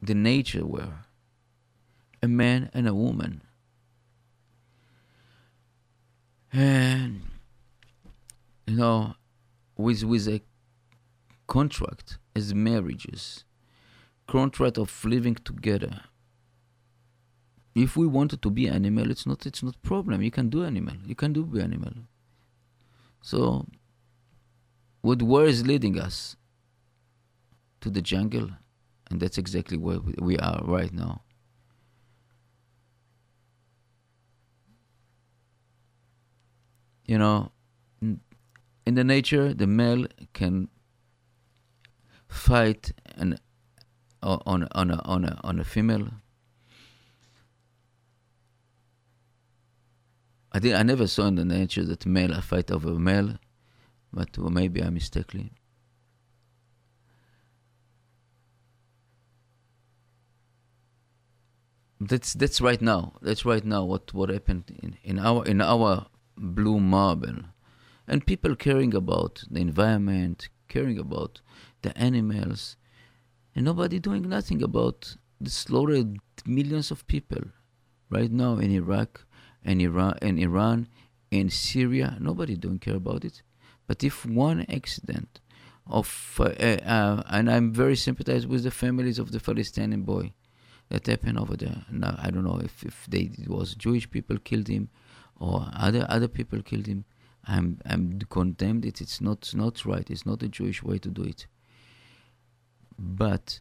the 0.00 0.14
nature 0.14 0.64
where 0.64 1.06
a 2.22 2.28
man 2.28 2.70
and 2.72 2.86
a 2.86 2.94
woman 2.94 3.42
and 6.52 7.22
you 8.66 8.76
know 8.76 9.14
with 9.76 10.02
with 10.04 10.28
a 10.28 10.40
contract 11.46 12.18
as 12.34 12.54
marriages 12.54 13.44
contract 14.26 14.76
of 14.78 15.04
living 15.04 15.34
together 15.34 16.02
if 17.74 17.96
we 17.96 18.06
wanted 18.06 18.42
to 18.42 18.50
be 18.50 18.68
animal 18.68 19.10
it's 19.10 19.26
not 19.26 19.46
it's 19.46 19.62
not 19.62 19.80
problem. 19.82 20.22
You 20.22 20.30
can 20.30 20.48
do 20.48 20.64
animal. 20.64 20.96
You 21.06 21.14
can 21.14 21.32
do 21.32 21.44
be 21.44 21.60
animal. 21.60 21.92
So 23.22 23.66
what 25.00 25.22
where 25.22 25.46
is 25.46 25.66
leading 25.66 25.98
us 25.98 26.36
to 27.80 27.90
the 27.90 28.02
jungle 28.02 28.50
and 29.10 29.20
that's 29.20 29.38
exactly 29.38 29.76
where 29.76 30.00
we 30.18 30.36
are 30.38 30.60
right 30.64 30.92
now 30.92 31.22
you 37.08 37.18
know, 37.18 37.50
in 38.00 38.94
the 38.94 39.02
nature, 39.02 39.52
the 39.54 39.66
male 39.66 40.06
can 40.34 40.68
fight 42.28 42.92
an, 43.16 43.38
on 44.22 44.68
on 44.72 44.90
a, 44.90 45.00
on 45.04 45.24
a 45.24 45.40
on 45.42 45.58
a 45.58 45.64
female. 45.64 46.08
I 50.52 50.58
did. 50.58 50.74
I 50.74 50.82
never 50.82 51.06
saw 51.06 51.26
in 51.26 51.36
the 51.36 51.44
nature 51.44 51.84
that 51.84 52.04
male 52.06 52.38
fight 52.42 52.70
over 52.70 52.90
male, 52.90 53.38
but 54.12 54.38
maybe 54.38 54.82
I 54.82 54.90
mistakenly. 54.90 55.52
That's 62.00 62.34
that's 62.34 62.60
right 62.60 62.80
now. 62.80 63.14
That's 63.22 63.44
right 63.44 63.64
now. 63.64 63.84
What 63.84 64.12
what 64.12 64.28
happened 64.28 64.64
in, 64.82 64.98
in 65.02 65.18
our 65.18 65.44
in 65.46 65.60
our 65.60 66.06
blue 66.38 66.80
marble. 66.80 67.36
And 68.06 68.24
people 68.24 68.56
caring 68.56 68.94
about 68.94 69.44
the 69.50 69.60
environment, 69.60 70.48
caring 70.68 70.98
about 70.98 71.40
the 71.82 71.96
animals, 71.98 72.76
and 73.54 73.64
nobody 73.64 73.98
doing 73.98 74.28
nothing 74.28 74.62
about 74.62 75.16
the 75.40 75.50
slaughtered 75.50 76.18
millions 76.46 76.90
of 76.90 77.06
people 77.06 77.42
right 78.10 78.30
now 78.30 78.56
in 78.56 78.70
Iraq 78.70 79.24
and 79.64 79.80
Iran 79.82 80.16
and 80.22 80.38
Iran 80.38 80.88
in 81.30 81.50
Syria. 81.50 82.16
Nobody 82.20 82.56
don't 82.56 82.78
care 82.78 82.96
about 82.96 83.24
it. 83.24 83.42
But 83.86 84.04
if 84.04 84.24
one 84.24 84.64
accident 84.68 85.40
of 85.88 86.38
uh, 86.38 86.44
uh, 86.44 87.22
and 87.28 87.50
I'm 87.50 87.72
very 87.72 87.96
sympathized 87.96 88.48
with 88.48 88.62
the 88.62 88.70
families 88.70 89.18
of 89.18 89.32
the 89.32 89.40
Palestinian 89.40 90.02
boy 90.02 90.32
that 90.90 91.06
happened 91.06 91.38
over 91.38 91.56
there. 91.56 91.84
Now 91.90 92.18
I 92.18 92.30
don't 92.30 92.44
know 92.44 92.60
if 92.62 92.84
if 92.84 93.06
they 93.08 93.30
it 93.38 93.48
was 93.48 93.74
Jewish 93.74 94.10
people 94.10 94.38
killed 94.38 94.68
him 94.68 94.90
or 95.40 95.68
other 95.74 96.06
other 96.08 96.28
people 96.28 96.62
killed 96.62 96.86
him. 96.86 97.04
I'm 97.46 97.78
I'm 97.86 98.20
condemned 98.28 98.84
it. 98.84 99.00
It's 99.00 99.20
not 99.20 99.52
not 99.54 99.84
right. 99.84 100.08
It's 100.10 100.26
not 100.26 100.42
a 100.42 100.48
Jewish 100.48 100.82
way 100.82 100.98
to 100.98 101.08
do 101.08 101.22
it. 101.22 101.46
But 102.98 103.60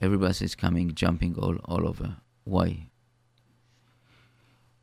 everybody 0.00 0.44
is 0.44 0.54
coming, 0.54 0.94
jumping 0.94 1.36
all 1.36 1.56
all 1.64 1.86
over. 1.86 2.16
Why? 2.44 2.90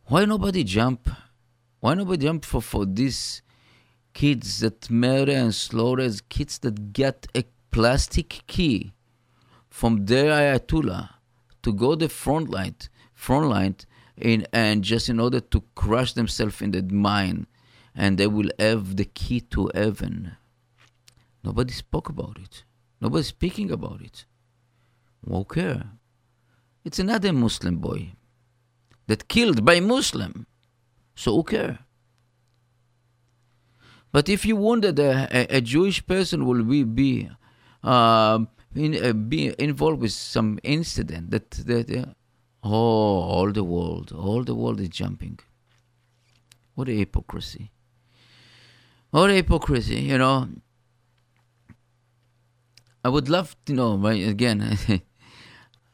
Why 0.05 0.25
nobody 0.25 0.63
jump? 0.63 1.09
Why 1.79 1.93
nobody 1.93 2.25
jump 2.25 2.45
for 2.45 2.61
for 2.61 2.85
these 2.85 3.41
kids 4.13 4.61
that 4.61 4.89
murder 4.89 5.33
and 5.33 5.53
slaughter 5.53 6.09
kids 6.29 6.59
that 6.59 6.91
get 6.93 7.27
a 7.35 7.43
plastic 7.71 8.41
key 8.47 8.93
from 9.69 10.05
their 10.05 10.31
Ayatollah 10.31 11.09
to 11.61 11.73
go 11.73 11.93
the 11.93 12.09
front 12.09 12.49
line, 12.49 12.75
front 13.13 13.47
line 13.47 13.75
in, 14.17 14.45
and 14.51 14.83
just 14.83 15.09
in 15.09 15.19
order 15.19 15.39
to 15.39 15.63
crush 15.75 16.13
themselves 16.13 16.61
in 16.61 16.71
the 16.71 16.81
mine, 16.81 17.47
and 17.95 18.17
they 18.17 18.27
will 18.27 18.49
have 18.59 18.95
the 18.95 19.05
key 19.05 19.41
to 19.41 19.71
heaven. 19.73 20.35
Nobody 21.43 21.73
spoke 21.73 22.09
about 22.09 22.37
it. 22.41 22.63
Nobody 22.99 23.23
speaking 23.23 23.71
about 23.71 24.01
it. 24.01 24.25
Who 25.25 25.43
care? 25.45 25.91
It's 26.83 26.99
another 26.99 27.33
Muslim 27.33 27.77
boy 27.77 28.13
that 29.07 29.27
killed 29.27 29.65
by 29.65 29.79
Muslim. 29.79 30.47
So 31.15 31.35
who 31.35 31.43
care? 31.43 31.79
But 34.11 34.29
if 34.29 34.45
you 34.45 34.55
wonder 34.55 34.91
that 34.91 35.33
a, 35.33 35.57
a 35.57 35.61
Jewish 35.61 36.05
person 36.05 36.45
will 36.45 36.63
be, 36.63 36.83
be, 36.83 37.29
uh, 37.83 38.39
in, 38.73 39.03
uh, 39.03 39.13
be 39.13 39.53
involved 39.59 40.01
with 40.01 40.11
some 40.11 40.59
incident 40.63 41.31
that, 41.31 41.51
that 41.51 41.91
uh, 41.91 42.13
Oh, 42.63 42.69
all 42.71 43.51
the 43.51 43.63
world, 43.63 44.11
all 44.11 44.43
the 44.43 44.55
world 44.55 44.79
is 44.79 44.89
jumping. 44.89 45.39
What 46.75 46.89
a 46.89 46.93
hypocrisy. 46.93 47.71
What 49.11 49.29
a 49.29 49.33
hypocrisy, 49.33 50.01
you 50.01 50.17
know. 50.17 50.49
I 53.03 53.09
would 53.09 53.29
love 53.29 53.55
to 53.65 53.73
know, 53.73 53.95
right? 53.95 54.27
Again, 54.27 54.77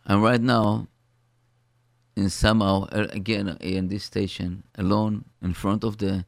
I'm 0.05 0.21
right 0.21 0.41
now 0.41 0.87
in 2.15 2.29
somehow, 2.29 2.83
uh, 2.91 3.07
again, 3.11 3.57
in 3.61 3.87
this 3.87 4.03
station, 4.03 4.63
alone 4.75 5.25
in 5.41 5.53
front 5.53 5.83
of 5.83 5.97
the 5.97 6.25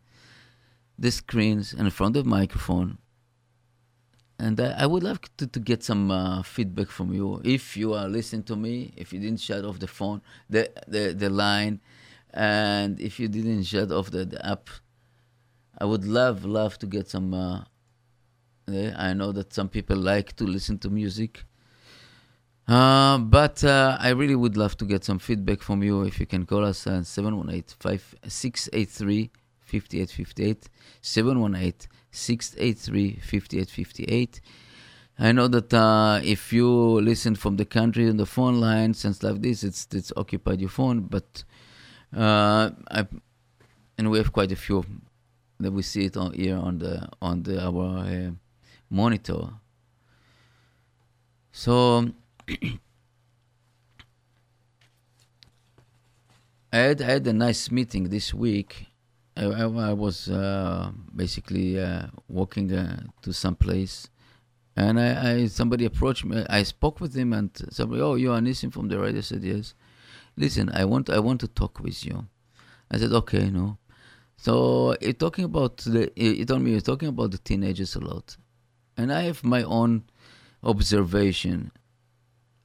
the 0.97 1.11
screens, 1.11 1.73
and 1.73 1.81
in 1.81 1.91
front 1.91 2.15
of 2.15 2.23
the 2.23 2.29
microphone, 2.29 2.97
and 4.37 4.59
I, 4.59 4.75
I 4.79 4.85
would 4.85 5.03
love 5.03 5.19
to, 5.37 5.47
to 5.47 5.59
get 5.59 5.83
some 5.83 6.11
uh, 6.11 6.43
feedback 6.43 6.89
from 6.89 7.13
you. 7.13 7.41
If 7.43 7.77
you 7.77 7.93
are 7.93 8.07
listening 8.07 8.43
to 8.43 8.55
me, 8.55 8.93
if 8.97 9.13
you 9.13 9.19
didn't 9.19 9.39
shut 9.39 9.63
off 9.63 9.79
the 9.79 9.87
phone, 9.87 10.21
the, 10.49 10.69
the, 10.87 11.13
the 11.13 11.29
line, 11.29 11.79
and 12.33 12.99
if 12.99 13.19
you 13.19 13.27
didn't 13.27 13.63
shut 13.63 13.91
off 13.91 14.11
the, 14.11 14.25
the 14.25 14.45
app, 14.45 14.69
I 15.77 15.85
would 15.85 16.05
love, 16.05 16.45
love 16.45 16.77
to 16.79 16.85
get 16.85 17.07
some. 17.07 17.33
Uh, 17.33 17.63
yeah, 18.67 18.95
I 18.97 19.13
know 19.13 19.31
that 19.31 19.53
some 19.53 19.69
people 19.69 19.97
like 19.97 20.35
to 20.37 20.43
listen 20.45 20.79
to 20.79 20.89
music. 20.89 21.43
Uh, 22.67 23.19
but 23.19 23.63
uh, 23.63 23.95
I 23.99 24.09
really 24.09 24.35
would 24.35 24.57
love 24.57 24.75
to 24.77 24.85
get 24.85 25.03
some 25.03 25.19
feedback 25.19 25.61
from 25.61 25.83
you. 25.83 26.01
If 26.01 26.19
you 26.19 26.25
can 26.25 26.45
call 26.45 26.65
us 26.65 26.87
at 26.87 27.05
718 27.05 27.99
683 28.27 29.29
5858. 29.61 30.69
718 31.01 31.87
683 32.15 33.19
5858. 33.21 34.41
I 35.17 35.31
know 35.31 35.47
that 35.47 35.73
uh, 35.73 36.19
if 36.23 36.51
you 36.51 36.69
listen 36.69 37.35
from 37.35 37.55
the 37.57 37.65
country 37.65 38.09
on 38.09 38.17
the 38.17 38.25
phone 38.25 38.61
and 38.63 38.95
stuff 38.95 39.23
like 39.23 39.41
this, 39.41 39.63
it's 39.63 39.87
it's 39.93 40.11
occupied 40.17 40.59
your 40.59 40.69
phone. 40.69 41.01
But 41.01 41.43
uh, 42.15 42.71
I, 42.91 43.07
and 43.97 44.11
we 44.11 44.17
have 44.17 44.33
quite 44.33 44.51
a 44.51 44.55
few 44.57 44.85
that 45.59 45.71
we 45.71 45.81
see 45.83 46.05
it 46.05 46.17
on 46.17 46.33
here 46.33 46.57
on 46.57 46.79
the 46.79 47.07
on 47.21 47.43
the 47.43 47.63
our 47.63 47.99
uh, 47.99 48.31
monitor. 48.89 49.53
So 51.51 52.11
I 56.73 56.77
had 56.77 57.01
I 57.01 57.05
had 57.05 57.27
a 57.27 57.33
nice 57.33 57.71
meeting 57.71 58.09
this 58.09 58.33
week 58.33 58.87
I, 59.37 59.45
I, 59.45 59.63
I 59.63 59.93
was 59.93 60.29
uh, 60.29 60.91
basically 61.15 61.79
uh, 61.79 62.07
walking 62.29 62.71
uh, 62.73 63.03
to 63.21 63.33
some 63.33 63.55
place, 63.55 64.09
and 64.75 64.99
I, 64.99 65.31
I, 65.31 65.47
somebody 65.47 65.85
approached 65.85 66.25
me. 66.25 66.45
I 66.49 66.63
spoke 66.63 67.01
with 67.01 67.13
him, 67.15 67.33
and 67.33 67.49
somebody, 67.69 68.01
oh, 68.01 68.15
you 68.15 68.31
are 68.31 68.39
Nissim 68.39 68.71
from 68.71 68.87
the 68.87 68.99
radio. 68.99 69.19
I 69.19 69.21
said 69.21 69.43
yes. 69.43 69.73
Listen, 70.37 70.69
I 70.73 70.85
want 70.85 71.09
I 71.09 71.19
want 71.19 71.41
to 71.41 71.47
talk 71.47 71.79
with 71.79 72.05
you. 72.05 72.27
I 72.91 72.97
said 72.97 73.11
okay, 73.11 73.49
no. 73.49 73.77
So 74.37 74.95
you're 75.01 75.13
talking 75.13 75.45
about 75.45 75.77
the. 75.77 76.11
You 76.15 76.45
told 76.45 76.61
me 76.61 76.71
you're 76.71 76.81
talking 76.81 77.09
about 77.09 77.31
the 77.31 77.37
teenagers 77.37 77.95
a 77.95 77.99
lot, 77.99 78.37
and 78.97 79.11
I 79.11 79.23
have 79.23 79.43
my 79.43 79.63
own 79.63 80.03
observation 80.63 81.71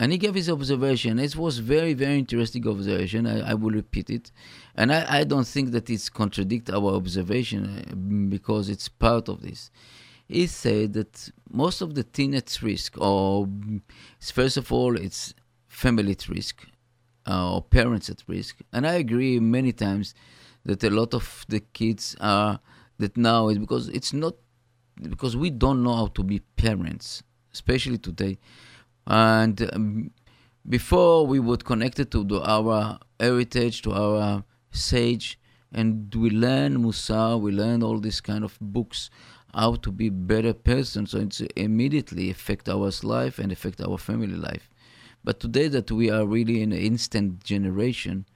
and 0.01 0.12
he 0.12 0.18
gave 0.18 0.34
his 0.34 0.48
observation. 0.48 1.18
It 1.18 1.36
was 1.36 1.59
very, 1.59 1.92
very 1.92 2.18
interesting 2.18 2.66
observation. 2.66 3.26
I, 3.26 3.51
I 3.51 3.55
will 3.55 3.72
repeat 3.72 4.09
it, 4.09 4.32
and 4.74 4.90
I, 4.90 5.18
I 5.18 5.24
don't 5.24 5.46
think 5.46 5.72
that 5.72 5.90
it's 5.90 6.09
contradict 6.09 6.70
our 6.70 6.94
observation 6.94 7.62
uh, 7.66 7.94
because 8.34 8.70
it's 8.70 8.88
part 8.88 9.28
of 9.28 9.42
this. 9.42 9.70
He 10.26 10.46
said 10.46 10.94
that 10.94 11.30
most 11.51 11.82
of 11.82 11.94
the 11.94 12.03
teenage 12.03 12.62
risk, 12.62 12.96
or 12.98 13.46
first 14.22 14.57
of 14.57 14.72
all, 14.72 14.96
it's 14.96 15.34
family 15.68 16.12
at 16.12 16.28
risk, 16.30 16.66
uh, 17.28 17.57
or 17.57 17.62
parents 17.62 18.09
at 18.09 18.22
risk, 18.26 18.57
and 18.72 18.86
I 18.86 18.94
agree 18.94 19.38
many 19.38 19.72
times 19.72 20.14
that 20.64 20.82
a 20.82 20.90
lot 20.90 21.12
of 21.12 21.44
the 21.48 21.61
kids 21.61 22.16
are 22.20 22.61
that 22.98 23.18
now 23.18 23.48
is 23.48 23.59
because 23.59 23.88
it's 23.90 24.14
not 24.14 24.34
because 25.03 25.36
we 25.36 25.51
don't 25.51 25.82
know 25.82 25.94
how 25.94 26.07
to 26.07 26.22
be 26.22 26.38
parents, 26.57 27.22
especially 27.53 27.98
today. 27.98 28.38
And 29.07 29.70
um, 29.72 30.11
before 30.68 31.26
we 31.26 31.40
would 31.40 31.64
connect 31.64 31.98
it 31.98 32.11
to 32.12 32.24
the, 32.24 32.40
our 32.42 32.98
heritage, 33.18 33.82
to 33.82 33.92
our 33.92 34.44
sage, 34.70 35.38
and 35.72 36.12
we 36.14 36.30
learn 36.30 36.82
Musar, 36.82 37.40
we 37.40 37.53
learn 37.53 37.82
all 37.82 37.98
these 37.98 38.20
kind 38.20 38.44
of 38.44 38.59
books, 38.61 39.11
how 39.55 39.74
to 39.76 39.90
be 39.92 40.09
better 40.09 40.53
person. 40.53 41.07
So 41.07 41.18
it's 41.18 41.40
immediately 41.57 42.30
affect 42.30 42.68
our 42.68 42.90
life 43.03 43.38
and 43.38 43.53
affect 43.53 43.80
our 43.80 43.98
family 43.98 44.34
life. 44.34 44.68
But 45.22 45.38
today 45.38 45.68
that 45.68 45.90
we 45.90 46.11
are 46.11 46.26
really 46.26 46.62
in 46.62 46.72
an 46.72 46.78
instant 46.78 47.44
generation, 47.44 48.26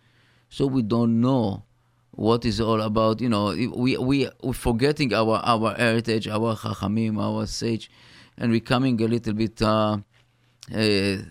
so 0.48 0.66
we 0.66 0.82
don't 0.82 1.20
know 1.20 1.64
what 2.10 2.44
is 2.44 2.60
all 2.60 2.80
about. 2.80 3.20
You 3.20 3.30
know, 3.30 3.46
we 3.46 3.96
we 3.96 4.28
we're 4.42 4.52
forgetting 4.52 5.14
our 5.14 5.40
our 5.44 5.74
heritage, 5.74 6.28
our 6.28 6.54
chachamim, 6.56 7.18
our 7.18 7.46
sage, 7.46 7.90
and 8.36 8.52
becoming 8.52 9.00
a 9.00 9.06
little 9.06 9.32
bit, 9.32 9.60
uh, 9.62 9.98
you 10.70 11.24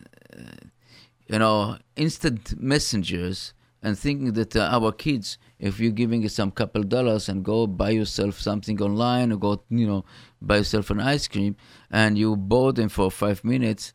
know, 1.29 1.77
instant 1.95 2.59
messengers, 2.59 3.53
and 3.81 3.97
thinking 3.97 4.33
that 4.33 4.55
uh, 4.55 4.69
our 4.71 4.91
kids, 4.91 5.37
if 5.59 5.79
you're 5.79 5.91
giving 5.91 6.27
some 6.29 6.51
couple 6.51 6.83
dollars 6.83 7.29
and 7.29 7.43
go 7.43 7.67
buy 7.67 7.89
yourself 7.89 8.39
something 8.39 8.81
online 8.81 9.31
or 9.31 9.37
go, 9.37 9.63
you 9.69 9.87
know, 9.87 10.05
buy 10.41 10.57
yourself 10.57 10.89
an 10.89 10.99
ice 10.99 11.27
cream, 11.27 11.55
and 11.91 12.17
you 12.17 12.35
bought 12.35 12.75
them 12.75 12.89
for 12.89 13.09
five 13.11 13.43
minutes. 13.43 13.93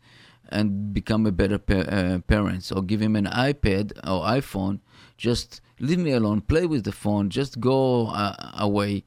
And 0.50 0.94
become 0.94 1.26
a 1.26 1.30
better 1.30 1.58
pa- 1.58 1.74
uh, 1.74 2.20
parents, 2.20 2.72
or 2.72 2.82
give 2.82 3.02
him 3.02 3.16
an 3.16 3.26
iPad 3.26 3.92
or 3.98 4.24
iPhone, 4.24 4.80
just 5.18 5.60
leave 5.78 5.98
me 5.98 6.12
alone, 6.12 6.40
play 6.40 6.64
with 6.64 6.84
the 6.84 6.92
phone, 6.92 7.28
just 7.28 7.60
go 7.60 8.06
uh, 8.06 8.52
away. 8.56 9.04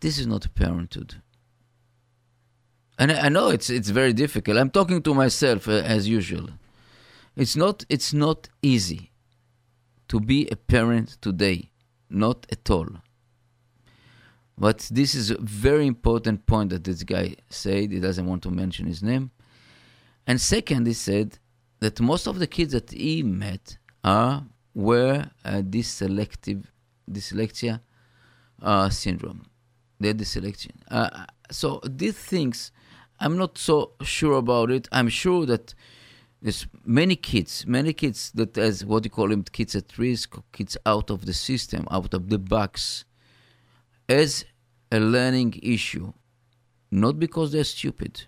This 0.00 0.16
is 0.16 0.26
not 0.26 0.54
parenthood. 0.54 1.20
And 3.02 3.10
I, 3.10 3.26
I 3.26 3.28
know 3.30 3.48
it's 3.48 3.68
it's 3.68 3.88
very 3.88 4.12
difficult. 4.12 4.56
I'm 4.56 4.70
talking 4.70 5.02
to 5.02 5.12
myself 5.12 5.66
uh, 5.66 5.72
as 5.96 6.08
usual. 6.08 6.50
It's 7.34 7.56
not 7.56 7.84
it's 7.88 8.12
not 8.14 8.48
easy 8.62 9.10
to 10.06 10.20
be 10.20 10.46
a 10.52 10.54
parent 10.54 11.08
today, 11.20 11.72
not 12.08 12.46
at 12.52 12.70
all. 12.70 12.86
But 14.56 14.88
this 14.92 15.16
is 15.16 15.32
a 15.32 15.38
very 15.40 15.88
important 15.88 16.46
point 16.46 16.70
that 16.70 16.84
this 16.84 17.02
guy 17.02 17.34
said. 17.48 17.90
He 17.90 17.98
doesn't 17.98 18.24
want 18.24 18.44
to 18.44 18.52
mention 18.52 18.86
his 18.86 19.02
name. 19.02 19.32
And 20.28 20.40
second, 20.40 20.86
he 20.86 20.92
said 20.92 21.40
that 21.80 22.00
most 22.00 22.28
of 22.28 22.38
the 22.38 22.46
kids 22.46 22.72
that 22.72 22.92
he 22.92 23.24
met 23.24 23.78
are 24.04 24.44
were 24.74 25.26
uh, 25.44 25.62
this 25.64 25.88
selective 25.88 26.70
dyslexia 27.10 27.80
uh, 28.62 28.90
syndrome. 28.90 29.46
They're 29.98 30.14
dyslexia. 30.14 30.70
Uh, 30.88 31.26
so 31.50 31.80
these 31.84 32.16
things, 32.16 32.70
I'm 33.22 33.36
not 33.36 33.56
so 33.56 33.92
sure 34.02 34.34
about 34.34 34.70
it. 34.70 34.88
I'm 34.90 35.08
sure 35.08 35.46
that 35.46 35.74
there's 36.42 36.66
many 36.84 37.14
kids, 37.14 37.64
many 37.66 37.92
kids 37.92 38.32
that 38.34 38.58
as 38.58 38.84
what 38.84 39.04
you 39.04 39.10
call 39.10 39.28
them, 39.28 39.44
kids 39.44 39.76
at 39.76 39.96
risk, 39.96 40.36
kids 40.52 40.76
out 40.84 41.08
of 41.08 41.24
the 41.24 41.32
system, 41.32 41.86
out 41.88 42.12
of 42.14 42.28
the 42.28 42.38
box, 42.38 43.04
as 44.08 44.44
a 44.90 44.98
learning 44.98 45.54
issue, 45.62 46.12
not 46.90 47.20
because 47.20 47.52
they're 47.52 47.62
stupid, 47.78 48.24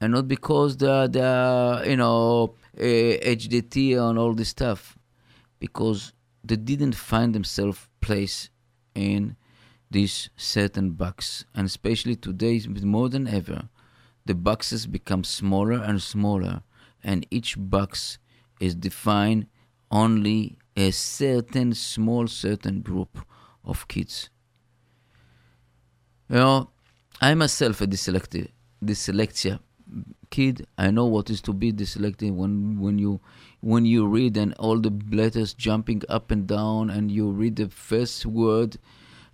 and 0.00 0.14
not 0.14 0.26
because 0.26 0.78
they're, 0.78 1.06
they're 1.06 1.86
you 1.86 1.96
know 1.96 2.54
uh, 2.78 2.82
HDT 2.82 3.98
and 4.00 4.18
all 4.18 4.32
this 4.32 4.48
stuff. 4.48 4.96
Because 5.58 6.14
they 6.42 6.56
didn't 6.56 6.94
find 6.94 7.34
themselves 7.34 7.86
place 8.00 8.48
in 8.94 9.36
these 9.90 10.30
certain 10.36 10.92
box 10.92 11.44
and 11.54 11.66
especially 11.66 12.16
today 12.16 12.60
more 12.82 13.08
than 13.08 13.26
ever 13.26 13.68
the 14.26 14.34
boxes 14.34 14.86
become 14.86 15.24
smaller 15.24 15.82
and 15.82 16.02
smaller 16.02 16.62
and 17.02 17.26
each 17.30 17.56
box 17.58 18.18
is 18.60 18.74
defined 18.74 19.46
only 19.90 20.58
a 20.76 20.90
certain 20.90 21.74
small 21.74 22.26
certain 22.28 22.80
group 22.80 23.18
of 23.64 23.88
kids. 23.88 24.30
You 26.28 26.36
know 26.36 26.70
i 27.20 27.34
myself 27.34 27.80
a 27.80 27.86
dyslexia 27.86 28.48
dyslexia 28.82 29.58
kid, 30.30 30.66
I 30.78 30.90
know 30.90 31.06
what 31.06 31.28
is 31.28 31.40
to 31.42 31.52
be 31.52 31.72
dyslexic 31.72 32.32
when 32.34 32.80
when 32.80 32.98
you 32.98 33.20
when 33.60 33.84
you 33.84 34.06
read 34.06 34.36
and 34.36 34.54
all 34.54 34.78
the 34.78 34.92
letters 35.10 35.52
jumping 35.54 36.02
up 36.08 36.30
and 36.30 36.46
down 36.46 36.90
and 36.90 37.10
you 37.10 37.30
read 37.30 37.56
the 37.56 37.68
first 37.68 38.24
word 38.24 38.76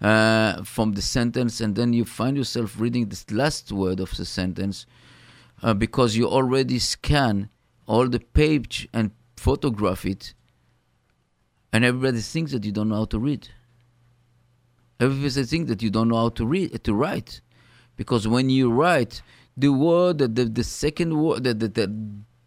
uh, 0.00 0.62
from 0.62 0.92
the 0.92 1.02
sentence 1.02 1.60
and 1.60 1.74
then 1.74 1.92
you 1.92 2.04
find 2.04 2.36
yourself 2.36 2.78
reading 2.78 3.08
the 3.08 3.34
last 3.34 3.72
word 3.72 4.00
of 4.00 4.14
the 4.16 4.24
sentence 4.24 4.86
uh, 5.62 5.72
because 5.72 6.16
you 6.16 6.28
already 6.28 6.78
scan 6.78 7.48
all 7.86 8.08
the 8.08 8.20
page 8.20 8.88
and 8.92 9.10
photograph 9.36 10.04
it 10.04 10.34
and 11.72 11.84
everybody 11.84 12.20
thinks 12.20 12.52
that 12.52 12.64
you 12.64 12.72
don't 12.72 12.88
know 12.88 12.96
how 12.96 13.04
to 13.04 13.18
read 13.18 13.48
everybody 15.00 15.44
thinks 15.44 15.68
that 15.68 15.82
you 15.82 15.90
don't 15.90 16.08
know 16.08 16.16
how 16.16 16.28
to 16.28 16.46
read 16.46 16.82
to 16.84 16.94
write 16.94 17.40
because 17.96 18.28
when 18.28 18.50
you 18.50 18.70
write 18.70 19.22
the 19.56 19.72
word, 19.72 20.18
the, 20.18 20.28
the 20.28 20.64
second 20.64 21.16
word, 21.18 21.44
the, 21.44 21.54
the, 21.54 21.68
the, 21.68 21.92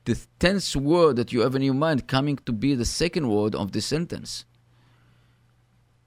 the 0.06 0.20
tenth 0.40 0.76
word 0.76 1.16
that 1.16 1.34
you 1.34 1.42
have 1.42 1.56
in 1.56 1.64
your 1.64 1.74
mind 1.74 2.08
coming 2.08 2.38
to 2.46 2.52
be 2.52 2.76
the 2.76 2.86
second 2.86 3.30
word 3.30 3.56
of 3.56 3.72
the 3.72 3.82
sentence. 3.82 4.46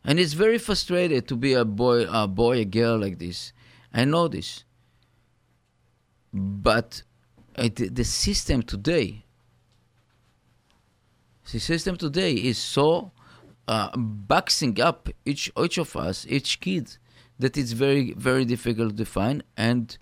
And 0.05 0.18
it's 0.18 0.32
very 0.32 0.59
frustrated 0.59 1.28
to 1.28 1.36
be 1.36 1.53
a 1.53 1.64
boy, 1.64 2.07
a 2.11 2.26
boy, 2.26 2.59
a 2.59 2.64
girl 2.64 2.98
like 2.98 3.18
this. 3.18 3.53
I 3.92 4.05
know 4.05 4.28
this. 4.28 4.64
But 6.32 7.03
the, 7.57 7.68
the 7.68 8.05
system 8.05 8.62
today, 8.62 9.24
the 11.53 11.61
system 11.61 11.96
today 11.96 12.32
is 12.32 12.59
so 12.59 13.12
uh, 13.68 13.96
boxing 13.96 14.80
up 14.80 15.09
each 15.24 15.53
each 15.62 15.78
of 15.78 15.94
us, 15.94 16.26
each 16.28 16.61
kid, 16.61 16.96
that 17.38 17.57
it's 17.57 17.72
very 17.72 18.12
very 18.14 18.44
difficult 18.44 18.96
to 18.96 19.05
find 19.05 19.44
and 19.57 19.98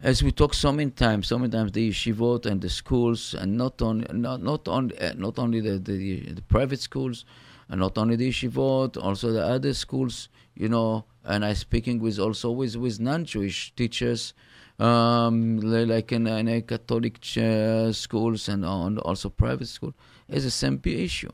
as 0.00 0.22
we 0.22 0.30
talk 0.30 0.52
so 0.52 0.72
many 0.72 0.90
times, 0.90 1.28
so 1.28 1.38
many 1.38 1.50
times 1.50 1.72
the 1.72 1.90
yeshivot 1.90 2.46
and 2.46 2.60
the 2.60 2.68
schools, 2.68 3.34
and 3.34 3.56
not 3.56 3.80
only 3.80 4.06
not 4.12 4.42
not 4.42 4.68
only 4.68 4.98
uh, 4.98 5.14
not 5.16 5.38
only 5.38 5.60
the, 5.60 5.78
the, 5.78 6.32
the 6.32 6.42
private 6.42 6.80
schools, 6.80 7.24
and 7.68 7.80
not 7.80 7.98
only 7.98 8.16
the 8.16 8.28
yeshivot, 8.28 9.02
also 9.02 9.32
the 9.32 9.44
other 9.44 9.74
schools, 9.74 10.28
you 10.54 10.68
know. 10.68 11.04
And 11.24 11.44
I 11.44 11.54
speaking 11.54 11.98
with 12.00 12.18
also 12.18 12.50
with 12.52 12.76
with 12.76 13.00
non-Jewish 13.00 13.74
teachers, 13.74 14.32
um, 14.78 15.58
like 15.58 16.12
in, 16.12 16.26
in 16.26 16.48
a 16.48 16.62
Catholic 16.62 17.18
uh, 17.36 17.92
schools 17.92 18.48
and 18.48 18.64
also 18.64 19.28
private 19.28 19.66
school, 19.66 19.94
is 20.28 20.44
a 20.44 20.50
same 20.50 20.80
issue, 20.84 21.32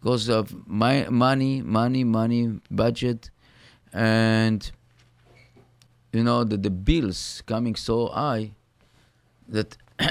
because 0.00 0.28
of 0.28 0.66
my 0.66 1.06
money, 1.10 1.60
money, 1.60 2.04
money, 2.04 2.60
budget, 2.70 3.30
and 3.92 4.70
you 6.12 6.24
know, 6.24 6.44
the, 6.44 6.56
the 6.56 6.70
bills 6.70 7.42
coming 7.46 7.74
so 7.74 8.08
high 8.08 8.52
that 9.48 9.76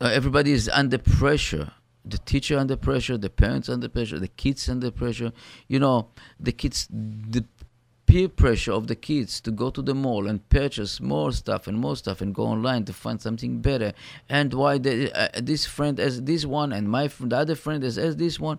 everybody 0.00 0.52
is 0.52 0.68
under 0.68 0.98
pressure. 0.98 1.72
The 2.04 2.18
teacher 2.18 2.58
under 2.58 2.76
pressure, 2.76 3.18
the 3.18 3.30
parents 3.30 3.68
under 3.68 3.88
pressure, 3.88 4.18
the 4.18 4.28
kids 4.28 4.68
under 4.68 4.90
pressure. 4.90 5.32
You 5.68 5.78
know, 5.78 6.08
the 6.38 6.52
kids, 6.52 6.88
the 6.90 7.44
peer 8.06 8.28
pressure 8.28 8.72
of 8.72 8.86
the 8.86 8.96
kids 8.96 9.40
to 9.42 9.50
go 9.50 9.70
to 9.70 9.82
the 9.82 9.94
mall 9.94 10.26
and 10.26 10.48
purchase 10.48 11.00
more 11.00 11.30
stuff 11.32 11.66
and 11.66 11.78
more 11.78 11.96
stuff 11.96 12.20
and 12.20 12.34
go 12.34 12.44
online 12.44 12.84
to 12.86 12.92
find 12.92 13.20
something 13.20 13.60
better. 13.60 13.92
And 14.28 14.52
why 14.54 14.78
the, 14.78 15.12
uh, 15.12 15.40
this 15.40 15.66
friend 15.66 15.98
has 15.98 16.22
this 16.22 16.44
one 16.44 16.72
and 16.72 16.88
my 16.88 17.08
friend, 17.08 17.30
the 17.30 17.36
other 17.36 17.54
friend 17.54 17.82
has, 17.82 17.96
has 17.96 18.16
this 18.16 18.40
one. 18.40 18.58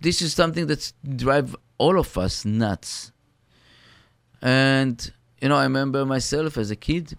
This 0.00 0.22
is 0.22 0.32
something 0.32 0.66
that's 0.66 0.94
drive 1.16 1.54
all 1.78 1.98
of 1.98 2.16
us 2.16 2.44
nuts 2.44 3.12
and 4.42 5.12
you 5.40 5.48
know, 5.48 5.56
I 5.56 5.62
remember 5.62 6.04
myself 6.04 6.58
as 6.58 6.70
a 6.70 6.76
kid, 6.76 7.16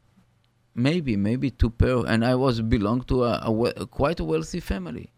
maybe 0.76 1.16
maybe 1.16 1.50
two 1.50 1.70
pair, 1.70 2.06
and 2.06 2.26
I 2.26 2.36
was 2.36 2.62
belong 2.62 3.04
to 3.04 3.24
a, 3.24 3.42
a, 3.44 3.64
a 3.84 3.88
quite 3.88 4.20
a 4.20 4.24
wealthy 4.26 4.60
family. 4.60 5.13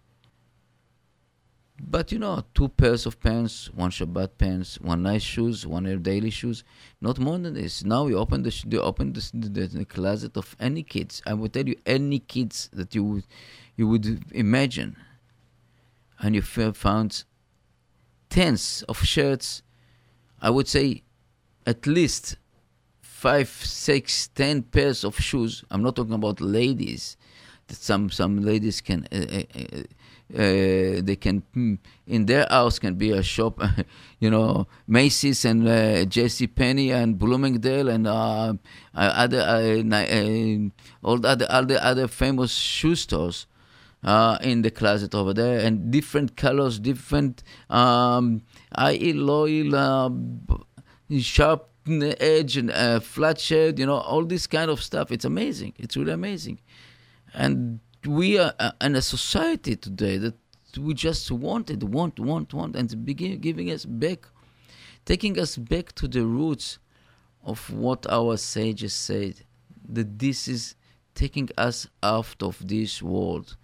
But 1.79 2.11
you 2.11 2.19
know, 2.19 2.43
two 2.53 2.69
pairs 2.69 3.05
of 3.05 3.19
pants, 3.19 3.69
one 3.73 3.91
Shabbat 3.91 4.37
pants, 4.37 4.79
one 4.79 5.03
nice 5.03 5.21
shoes, 5.21 5.67
one 5.67 6.01
daily 6.01 6.29
shoes, 6.29 6.63
not 7.01 7.19
more 7.19 7.37
than 7.37 7.53
this. 7.53 7.83
Now 7.83 8.07
you 8.07 8.17
open 8.17 8.43
the 8.43 8.63
you 8.69 8.81
open 8.81 9.11
the, 9.11 9.29
the, 9.33 9.67
the, 9.67 9.85
closet 9.85 10.37
of 10.37 10.55
any 10.59 10.83
kids. 10.83 11.21
I 11.25 11.33
will 11.33 11.49
tell 11.49 11.67
you 11.67 11.75
any 11.85 12.19
kids 12.19 12.69
that 12.71 12.95
you 12.95 13.03
would 13.03 13.23
you 13.75 13.89
would 13.89 14.23
imagine, 14.31 14.95
and 16.19 16.33
you 16.33 16.41
found 16.41 17.25
tens 18.29 18.83
of 18.87 19.03
shirts. 19.03 19.61
I 20.41 20.51
would 20.51 20.69
say 20.69 21.03
at 21.65 21.85
least 21.85 22.37
five, 23.01 23.49
six, 23.49 24.29
ten 24.29 24.63
pairs 24.63 25.03
of 25.03 25.19
shoes. 25.19 25.65
I'm 25.69 25.83
not 25.83 25.97
talking 25.97 26.13
about 26.13 26.39
ladies. 26.39 27.17
That 27.67 27.77
some 27.77 28.09
some 28.11 28.43
ladies 28.43 28.79
can 28.79 29.07
uh, 29.11 29.15
uh, 29.15 29.59
uh, 29.59 29.83
uh, 30.33 31.01
they 31.03 31.17
can 31.19 31.43
mm, 31.55 31.77
in 32.07 32.25
their 32.25 32.47
house 32.49 32.79
can 32.79 32.95
be 32.95 33.11
a 33.11 33.21
shop, 33.21 33.61
you 34.19 34.29
know, 34.29 34.67
Macy's 34.87 35.45
and 35.45 35.67
uh, 35.67 36.05
J.C. 36.05 36.47
Penney 36.47 36.91
and 36.91 37.19
Bloomingdale 37.19 37.89
and 37.89 38.07
uh, 38.07 38.53
uh, 38.53 38.53
other 38.95 39.39
uh, 39.39 39.95
uh, 39.95 40.69
all 41.03 41.19
the 41.19 41.29
other 41.29 41.47
other 41.49 41.79
other 41.81 42.07
famous 42.07 42.51
shoe 42.51 42.95
stores. 42.95 43.47
Uh, 44.03 44.37
in 44.41 44.61
the 44.61 44.69
closet 44.69 45.15
over 45.15 45.33
there, 45.33 45.57
and 45.57 45.89
different 45.89 46.37
colors, 46.37 46.77
different 46.77 47.41
um, 47.71 48.43
high 48.77 48.99
loyal, 49.15 50.15
sharp 51.17 51.71
edge 52.19 52.55
and 52.55 52.71
flat 53.03 53.39
shade, 53.39 53.79
you 53.79 53.85
know, 53.87 53.95
all 53.95 54.23
this 54.23 54.45
kind 54.45 54.69
of 54.69 54.83
stuff. 54.83 55.11
It's 55.11 55.25
amazing. 55.25 55.73
It's 55.79 55.97
really 55.97 56.11
amazing. 56.11 56.59
And 57.33 57.79
we 58.07 58.37
are 58.39 58.53
uh, 58.59 58.71
in 58.81 58.95
a 58.95 59.01
society 59.01 59.75
today 59.75 60.17
that 60.17 60.35
we 60.77 60.93
just 60.93 61.31
wanted, 61.31 61.83
want, 61.83 62.19
want, 62.19 62.53
want, 62.53 62.75
and 62.75 63.05
begin 63.05 63.39
giving 63.39 63.71
us 63.71 63.85
back, 63.85 64.27
taking 65.05 65.39
us 65.39 65.57
back 65.57 65.93
to 65.93 66.07
the 66.07 66.25
roots 66.25 66.79
of 67.43 67.71
what 67.71 68.05
our 68.09 68.37
sages 68.37 68.93
said, 68.93 69.35
that 69.87 70.19
this 70.19 70.47
is 70.47 70.75
taking 71.13 71.49
us 71.57 71.87
out 72.03 72.41
of 72.41 72.67
this 72.67 73.01
world, 73.01 73.55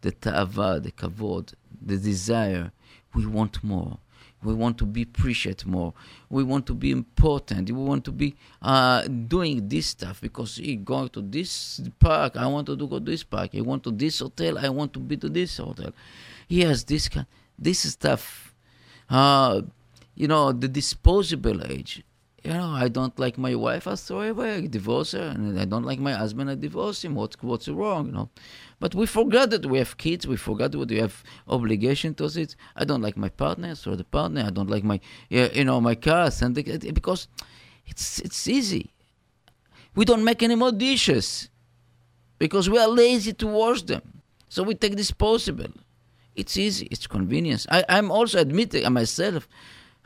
the 0.00 0.10
ta'ava, 0.10 0.80
the 0.80 0.90
kavod, 0.90 1.54
the 1.80 1.96
desire. 1.96 2.72
We 3.14 3.26
want 3.26 3.62
more. 3.62 3.98
We 4.42 4.54
want 4.54 4.78
to 4.78 4.86
be 4.86 5.02
appreciated 5.02 5.66
more. 5.66 5.94
We 6.30 6.44
want 6.44 6.66
to 6.66 6.74
be 6.74 6.92
important. 6.92 7.70
We 7.70 7.82
want 7.82 8.04
to 8.04 8.12
be 8.12 8.36
uh, 8.62 9.02
doing 9.02 9.68
this 9.68 9.88
stuff 9.88 10.20
because 10.20 10.56
he 10.56 10.76
going 10.76 11.08
to 11.10 11.22
this 11.22 11.80
park. 11.98 12.36
I 12.36 12.46
want 12.46 12.68
to 12.68 12.76
go 12.76 12.86
to 12.86 13.00
this 13.00 13.24
park. 13.24 13.50
He 13.52 13.60
want 13.60 13.82
to 13.84 13.90
this 13.90 14.20
hotel. 14.20 14.58
I 14.58 14.68
want 14.68 14.92
to 14.92 15.00
be 15.00 15.16
to 15.16 15.28
this 15.28 15.56
hotel. 15.56 15.92
He 16.48 16.60
has 16.60 16.84
this 16.84 17.08
kind, 17.08 17.26
this 17.58 17.80
stuff. 17.80 18.54
Uh, 19.10 19.62
you 20.14 20.28
know, 20.28 20.52
the 20.52 20.68
disposable 20.68 21.64
age. 21.70 22.02
You 22.48 22.54
know, 22.54 22.70
I 22.70 22.88
don't 22.88 23.18
like 23.18 23.36
my 23.36 23.54
wife. 23.54 23.86
I 23.86 23.94
throw 23.94 24.22
her 24.22 24.30
away. 24.30 24.66
Divorce 24.66 25.12
her, 25.12 25.34
and 25.34 25.60
I 25.60 25.66
don't 25.66 25.84
like 25.84 25.98
my 25.98 26.14
husband. 26.14 26.48
I 26.48 26.54
divorce 26.54 27.04
him. 27.04 27.14
What's 27.14 27.36
what's 27.42 27.68
wrong? 27.68 28.06
You 28.06 28.12
know, 28.12 28.30
but 28.80 28.94
we 28.94 29.04
forgot 29.04 29.50
that 29.50 29.66
we 29.66 29.76
have 29.76 29.98
kids. 29.98 30.26
We 30.26 30.38
forgot 30.38 30.72
that 30.72 30.78
we 30.78 30.96
have 30.96 31.22
obligation 31.46 32.14
to 32.14 32.24
it. 32.24 32.56
I 32.74 32.86
don't 32.86 33.02
like 33.02 33.18
my 33.18 33.28
partner. 33.28 33.74
So 33.74 33.96
the 33.96 34.04
partner. 34.04 34.44
I 34.46 34.48
don't 34.48 34.70
like 34.70 34.82
my 34.82 34.98
you 35.28 35.62
know 35.62 35.78
my 35.82 35.94
cars, 35.94 36.40
and 36.40 36.54
the, 36.54 36.62
because 36.90 37.28
it's 37.86 38.18
it's 38.20 38.48
easy. 38.48 38.92
We 39.94 40.06
don't 40.06 40.24
make 40.24 40.42
any 40.42 40.54
more 40.54 40.72
dishes 40.72 41.50
because 42.38 42.70
we 42.70 42.78
are 42.78 42.88
lazy 42.88 43.34
to 43.34 43.46
wash 43.46 43.82
them. 43.82 44.22
So 44.48 44.62
we 44.62 44.74
take 44.74 44.96
disposable. 44.96 45.74
It's 46.34 46.56
easy. 46.56 46.88
It's 46.90 47.06
convenience. 47.06 47.66
I, 47.70 47.84
I'm 47.90 48.10
also 48.10 48.38
admitting 48.38 48.86
uh, 48.86 48.90
myself 48.90 49.46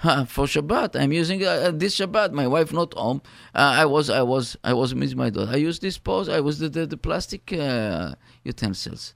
uh, 0.03 0.24
for 0.24 0.46
Shabbat. 0.46 1.00
I'm 1.00 1.12
using 1.12 1.44
uh, 1.44 1.70
this 1.72 1.96
Shabbat. 1.96 2.32
My 2.32 2.46
wife 2.46 2.72
not 2.72 2.94
home. 2.94 3.22
Uh, 3.55 3.82
I 3.82 3.86
was 3.86 4.11
I 4.11 4.22
was 4.22 4.57
I 4.64 4.72
was 4.72 4.94
with 4.94 5.14
my 5.14 5.30
daughter. 5.30 5.50
I 5.53 5.57
used 5.57 5.82
this 5.82 5.98
pose. 5.98 6.28
I 6.28 6.40
was 6.40 6.59
the 6.59 6.68
the, 6.68 6.86
the 6.86 6.96
plastic 6.96 7.53
uh, 7.53 8.14
utensils. 8.44 9.14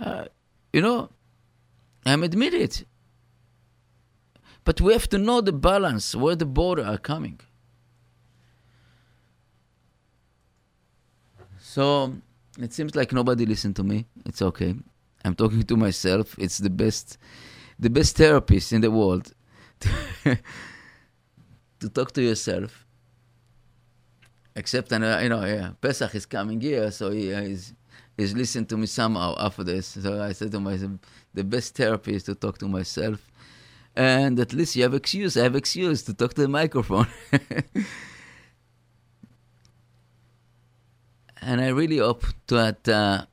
Uh, 0.00 0.26
you 0.72 0.80
know, 0.80 1.10
I'm 2.04 2.22
admit 2.22 2.54
it. 2.54 2.84
But 4.64 4.80
we 4.80 4.92
have 4.92 5.08
to 5.10 5.18
know 5.18 5.40
the 5.40 5.52
balance 5.52 6.14
where 6.14 6.34
the 6.36 6.46
border 6.46 6.84
are 6.84 6.98
coming. 6.98 7.40
So 11.58 12.14
it 12.58 12.72
seems 12.72 12.94
like 12.94 13.12
nobody 13.12 13.44
listened 13.44 13.76
to 13.76 13.82
me. 13.82 14.06
It's 14.24 14.40
okay. 14.40 14.74
I'm 15.24 15.34
talking 15.34 15.62
to 15.64 15.76
myself. 15.76 16.34
It's 16.38 16.58
the 16.58 16.70
best, 16.70 17.18
the 17.78 17.90
best 17.90 18.16
therapist 18.16 18.72
in 18.72 18.80
the 18.80 18.90
world 18.90 19.34
to 21.80 21.88
talk 21.88 22.12
to 22.12 22.22
yourself. 22.22 22.86
Except, 24.56 24.92
and 24.92 25.04
uh, 25.04 25.18
you 25.22 25.28
know, 25.28 25.44
yeah, 25.44 25.70
Pesach 25.80 26.14
is 26.14 26.26
coming 26.26 26.60
here, 26.60 26.90
so 26.90 27.10
he 27.10 27.32
uh, 27.32 27.40
is 27.40 27.74
is 28.16 28.34
listening 28.34 28.66
to 28.66 28.76
me 28.76 28.86
somehow 28.86 29.34
after 29.38 29.64
this. 29.64 29.86
So 29.88 30.22
I 30.22 30.32
said 30.32 30.52
to 30.52 30.60
myself, 30.60 30.92
the 31.32 31.42
best 31.42 31.74
therapy 31.74 32.14
is 32.14 32.22
to 32.24 32.36
talk 32.36 32.58
to 32.58 32.68
myself, 32.68 33.32
and 33.96 34.38
at 34.38 34.52
least 34.52 34.76
you 34.76 34.84
have 34.84 34.94
excuse. 34.94 35.36
I 35.36 35.42
have 35.42 35.56
excuse 35.56 36.02
to 36.04 36.14
talk 36.14 36.34
to 36.34 36.42
the 36.42 36.48
microphone. 36.48 37.08
and 41.42 41.60
I 41.60 41.68
really 41.68 41.98
hope 41.98 42.24
that 42.46 42.88
uh, 42.88 43.26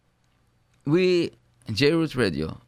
we, 0.85 1.31
J-Root 1.71 2.15
Radio, 2.15 2.59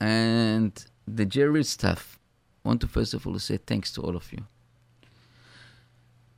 and 0.00 0.72
the 1.06 1.24
J-Root 1.24 1.66
staff 1.66 2.18
want 2.63 2.81
to 2.81 2.87
first 2.87 3.13
of 3.13 3.25
all 3.25 3.37
say 3.39 3.57
thanks 3.57 3.91
to 3.93 4.01
all 4.01 4.15
of 4.15 4.31
you. 4.31 4.43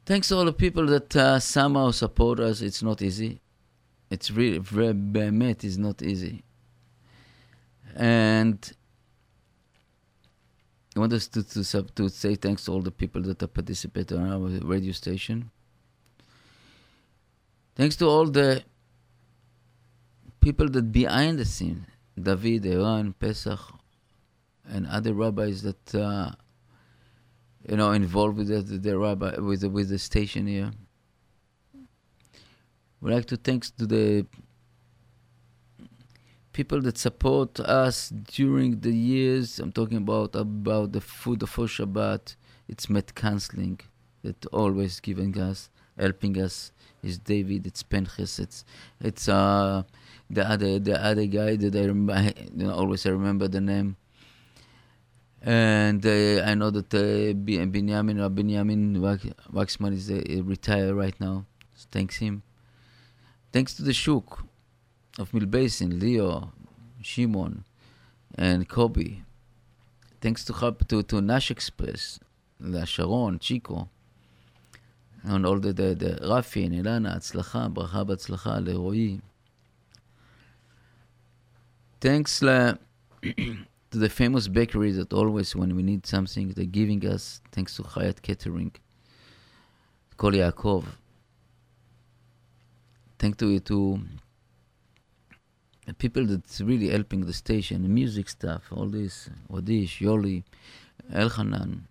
Thanks 0.05 0.29
to 0.29 0.37
all 0.37 0.45
the 0.45 0.53
people 0.53 0.85
that 0.87 1.15
uh, 1.15 1.39
somehow 1.39 1.91
support 1.91 2.39
us. 2.39 2.61
It's 2.61 2.81
not 2.81 3.01
easy. 3.01 3.39
It's 4.09 4.31
really 4.31 4.57
very 4.57 4.93
באמת 4.93 5.63
is 5.63 5.77
not 5.77 6.01
easy. 6.01 6.43
And 7.95 8.57
I 10.95 10.99
want 10.99 11.13
us 11.13 11.27
to, 11.29 11.43
to, 11.43 11.63
sub- 11.63 11.95
to 11.95 12.09
say 12.09 12.35
thanks 12.35 12.65
to 12.65 12.71
all 12.73 12.81
the 12.81 12.91
people 12.91 13.21
that 13.21 13.41
are 13.41 13.47
participating 13.47 14.17
on 14.17 14.31
our 14.31 14.59
radio 14.67 14.91
station. 14.91 15.49
Thanks 17.75 17.95
to 17.97 18.05
all 18.07 18.25
the 18.25 18.63
people 20.41 20.67
that 20.69 20.91
behind 20.91 21.39
the 21.39 21.45
scene, 21.45 21.85
David, 22.21 22.65
Iran, 22.65 23.13
Pesach, 23.13 23.59
and 24.68 24.86
other 24.86 25.14
rabbis 25.14 25.62
that 25.62 25.94
uh, 25.94 26.30
you 27.68 27.76
know 27.76 27.90
involved 27.92 28.38
with 28.38 28.48
the, 28.48 28.60
the 28.60 28.98
rabbi 28.98 29.38
with 29.38 29.60
the, 29.60 29.70
with 29.70 29.88
the 29.88 29.98
station 29.98 30.46
here. 30.46 30.72
We'd 33.00 33.12
like 33.12 33.26
to 33.26 33.36
thanks 33.36 33.70
to 33.72 33.86
the 33.86 34.26
people 36.52 36.80
that 36.80 36.96
support 36.96 37.60
us 37.60 38.08
during 38.08 38.80
the 38.80 38.90
years. 38.90 39.58
I'm 39.58 39.72
talking 39.72 39.98
about 39.98 40.34
about 40.34 40.92
the 40.92 41.02
food 41.02 41.46
for 41.48 41.66
Shabbat. 41.66 42.34
It's 42.68 42.88
Met 42.88 43.14
Council 43.14 43.76
that 44.22 44.46
always 44.46 44.98
giving 45.00 45.38
us, 45.38 45.70
helping 45.98 46.40
us. 46.40 46.72
Is 47.02 47.18
David? 47.18 47.66
It's 47.66 47.82
Penches. 47.82 48.40
It's 48.40 48.64
it's 49.00 49.28
uh 49.28 49.82
the 50.30 50.48
other 50.52 50.78
the 50.78 50.96
other 51.10 51.26
guy 51.26 51.56
that 51.56 51.76
I 51.76 51.84
remember. 51.84 52.32
You 52.56 52.66
know, 52.66 52.74
always 52.74 53.04
I 53.06 53.10
remember 53.10 53.46
the 53.48 53.60
name. 53.60 53.96
And 55.42 56.04
uh, 56.04 56.42
I 56.44 56.54
know 56.54 56.70
that 56.70 56.92
uh, 56.94 57.32
Benjamin, 57.34 58.20
uh, 58.20 58.28
Benjamin 58.28 58.96
Waxman 58.96 59.92
is 59.92 60.10
retired 60.42 60.94
right 60.94 61.18
now. 61.20 61.44
So 61.74 61.86
thanks 61.90 62.16
him. 62.16 62.42
Thanks 63.52 63.74
to 63.74 63.82
the 63.82 63.92
Shuk 63.92 64.44
of 65.18 65.32
Mill 65.32 65.46
Basin, 65.46 66.00
Leo, 66.00 66.52
Shimon, 67.00 67.64
and 68.34 68.68
Kobe. 68.68 69.18
Thanks 70.20 70.44
to 70.46 70.76
to, 70.88 71.02
to 71.02 71.20
Nash 71.20 71.50
Express, 71.50 72.18
La 72.58 72.84
Sharon, 72.84 73.38
Chico, 73.38 73.88
and 75.22 75.46
all 75.46 75.58
the, 75.58 75.72
the, 75.72 75.94
the 75.94 76.18
Rafi 76.22 76.64
and 76.66 76.74
Ilana, 76.74 77.16
הצלחה, 77.16 77.68
ברכה 77.68 78.04
בהצלחה 78.04 78.58
לרועי. 78.60 79.20
Thanks 82.00 82.42
La. 82.42 82.74
to 83.96 84.00
the 84.00 84.10
famous 84.10 84.46
bakery 84.46 84.92
that 84.92 85.10
always, 85.14 85.56
when 85.56 85.74
we 85.74 85.82
need 85.82 86.04
something, 86.04 86.50
they're 86.50 86.66
giving 86.66 87.02
us, 87.06 87.40
thanks 87.50 87.76
to 87.76 87.82
Hayat 87.82 88.20
Catering, 88.20 88.72
Kol 90.18 90.32
Yaakov. 90.32 90.84
Thanks 93.18 93.38
to 93.38 93.48
you 93.48 93.60
to 93.60 93.98
the 95.86 95.94
people 95.94 96.26
that's 96.26 96.60
really 96.60 96.90
helping 96.90 97.24
the 97.24 97.32
station, 97.32 97.84
the 97.84 97.88
music 97.88 98.28
stuff, 98.28 98.64
all 98.70 98.84
this, 98.84 99.30
Wadish, 99.50 100.02
Yoli, 100.02 100.44
Elchanan. 101.10 101.84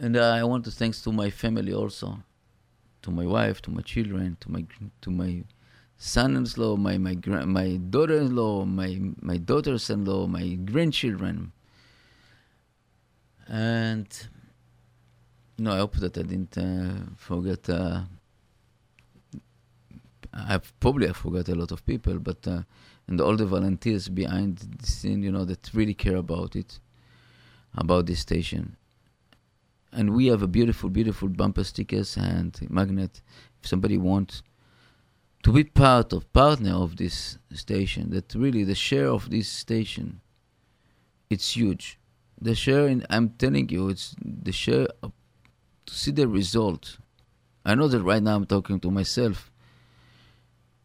And 0.00 0.16
I 0.16 0.42
want 0.42 0.64
to 0.64 0.72
thanks 0.72 1.00
to 1.02 1.12
my 1.12 1.30
family 1.30 1.72
also, 1.72 2.18
to 3.02 3.12
my 3.12 3.26
wife, 3.26 3.62
to 3.62 3.70
my 3.70 3.82
children, 3.82 4.36
to 4.40 4.50
my 4.50 4.64
to 5.02 5.10
my 5.12 5.44
son-in-law, 6.02 6.76
my 6.76 6.96
my 6.96 7.14
my 7.44 7.76
daughter-in-law, 7.76 8.64
my 8.64 8.98
my 9.20 9.36
daughters-in-law, 9.36 10.26
my 10.26 10.54
grandchildren. 10.54 11.52
And 13.46 14.08
know, 15.60 15.72
I 15.72 15.78
hope 15.78 15.96
that 15.96 16.16
I 16.16 16.22
didn't 16.22 16.56
uh, 16.56 17.12
forget. 17.16 17.68
Uh, 17.68 18.02
I've 20.32 20.72
probably 20.80 21.08
I 21.08 21.12
forgot 21.12 21.48
a 21.48 21.54
lot 21.54 21.70
of 21.70 21.84
people, 21.84 22.18
but 22.18 22.46
uh, 22.48 22.62
and 23.06 23.20
all 23.20 23.36
the 23.36 23.46
volunteers 23.46 24.08
behind 24.08 24.58
the 24.78 24.86
scene, 24.86 25.22
you 25.22 25.32
know, 25.32 25.44
that 25.44 25.70
really 25.74 25.94
care 25.94 26.16
about 26.16 26.56
it, 26.56 26.78
about 27.76 28.06
this 28.06 28.20
station. 28.20 28.76
And 29.92 30.14
we 30.14 30.28
have 30.28 30.40
a 30.42 30.46
beautiful, 30.46 30.88
beautiful 30.88 31.28
bumper 31.28 31.64
stickers 31.64 32.16
and 32.16 32.56
magnet. 32.70 33.20
If 33.60 33.68
somebody 33.68 33.98
wants 33.98 34.42
to 35.42 35.52
be 35.52 35.64
part 35.64 36.12
of 36.12 36.32
partner 36.32 36.74
of 36.74 36.96
this 36.96 37.38
station. 37.52 38.10
That 38.10 38.34
really 38.34 38.64
the 38.64 38.74
share 38.74 39.08
of 39.08 39.30
this 39.30 39.48
station, 39.48 40.20
it's 41.28 41.56
huge. 41.56 41.98
The 42.40 42.54
share, 42.54 42.88
in, 42.88 43.06
I'm 43.10 43.30
telling 43.30 43.68
you, 43.68 43.88
it's 43.88 44.14
the 44.20 44.52
share 44.52 44.86
of, 45.02 45.12
to 45.86 45.94
see 45.94 46.10
the 46.10 46.26
result. 46.26 46.98
I 47.64 47.74
know 47.74 47.88
that 47.88 48.02
right 48.02 48.22
now 48.22 48.36
I'm 48.36 48.46
talking 48.46 48.80
to 48.80 48.90
myself, 48.90 49.50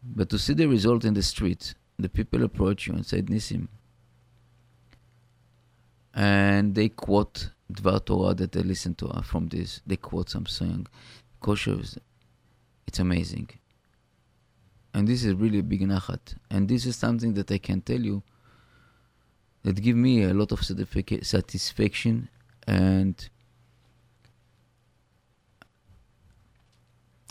but 0.04 0.30
to 0.30 0.38
see 0.38 0.54
the 0.54 0.68
result 0.68 1.06
in 1.06 1.14
the 1.14 1.24
street, 1.24 1.74
the 1.98 2.10
people 2.10 2.44
approach 2.44 2.88
you 2.88 2.94
and 2.94 3.06
say, 3.06 3.22
nisim 3.22 3.70
and 6.16 6.74
they 6.74 6.90
quote 6.90 7.50
Dvar 7.72 8.04
Torah 8.06 8.34
that 8.34 8.54
they 8.54 8.64
listen 8.64 8.96
to 8.96 9.08
uh, 9.08 9.22
from 9.22 9.48
this. 9.50 9.82
They 9.86 9.98
quote 9.98 10.30
some 10.30 10.46
song. 10.46 10.88
Kosher, 11.42 11.80
it's 12.88 13.00
amazing. 13.00 13.50
And 14.96 15.10
this 15.10 15.26
is 15.26 15.34
really 15.34 15.60
a 15.60 15.64
big 15.64 15.82
nachat. 15.82 16.36
And 16.50 16.70
this 16.70 16.86
is 16.86 16.96
something 16.96 17.34
that 17.34 17.52
I 17.52 17.58
can 17.58 17.82
tell 17.82 18.00
you 18.00 18.24
that 19.64 19.82
give 19.82 19.98
me 19.98 20.24
a 20.24 20.34
lot 20.34 20.54
of 20.54 20.64
satisfaction 20.64 22.30
and 22.66 23.30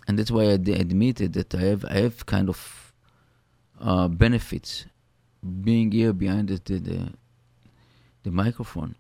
and 0.07 0.19
that's 0.19 0.31
why 0.31 0.43
I 0.43 0.53
admitted 0.53 1.33
that 1.33 1.55
I 1.55 1.63
have 1.63 1.87
I 1.87 1.95
have 2.01 2.27
kind 2.27 2.51
of 2.51 2.93
uh, 3.81 4.09
benefits 4.09 4.85
being 5.63 5.91
here 5.91 6.13
behind 6.13 6.49
the, 6.49 6.59
the 6.79 7.15
the 8.25 8.31
microphone. 8.31 8.95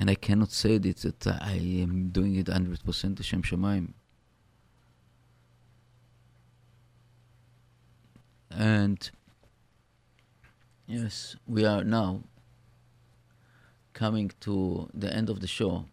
And 0.00 0.10
I 0.10 0.16
cannot 0.16 0.50
say 0.50 0.78
that, 0.78 0.96
that 1.20 1.42
I 1.42 1.54
am 1.54 2.08
doing 2.08 2.34
it 2.34 2.46
100% 2.46 3.16
to 3.16 3.22
Shem 3.22 3.42
Shemaim. 3.42 3.94
And 8.50 9.10
yes, 10.86 11.36
we 11.46 11.64
are 11.64 11.84
now 11.84 12.22
coming 13.92 14.30
to 14.40 14.88
the 14.94 15.12
end 15.12 15.28
of 15.28 15.40
the 15.40 15.46
show. 15.46 15.84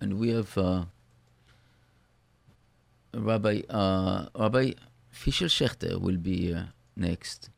And 0.00 0.18
we 0.18 0.30
have 0.30 0.56
uh, 0.56 0.84
Rabbi 3.12 3.62
uh, 3.68 4.26
Rabbi 4.34 4.72
Fisher 5.10 5.46
Schechter 5.46 6.00
will 6.00 6.16
be 6.16 6.54
uh, 6.54 6.62
next 6.96 7.50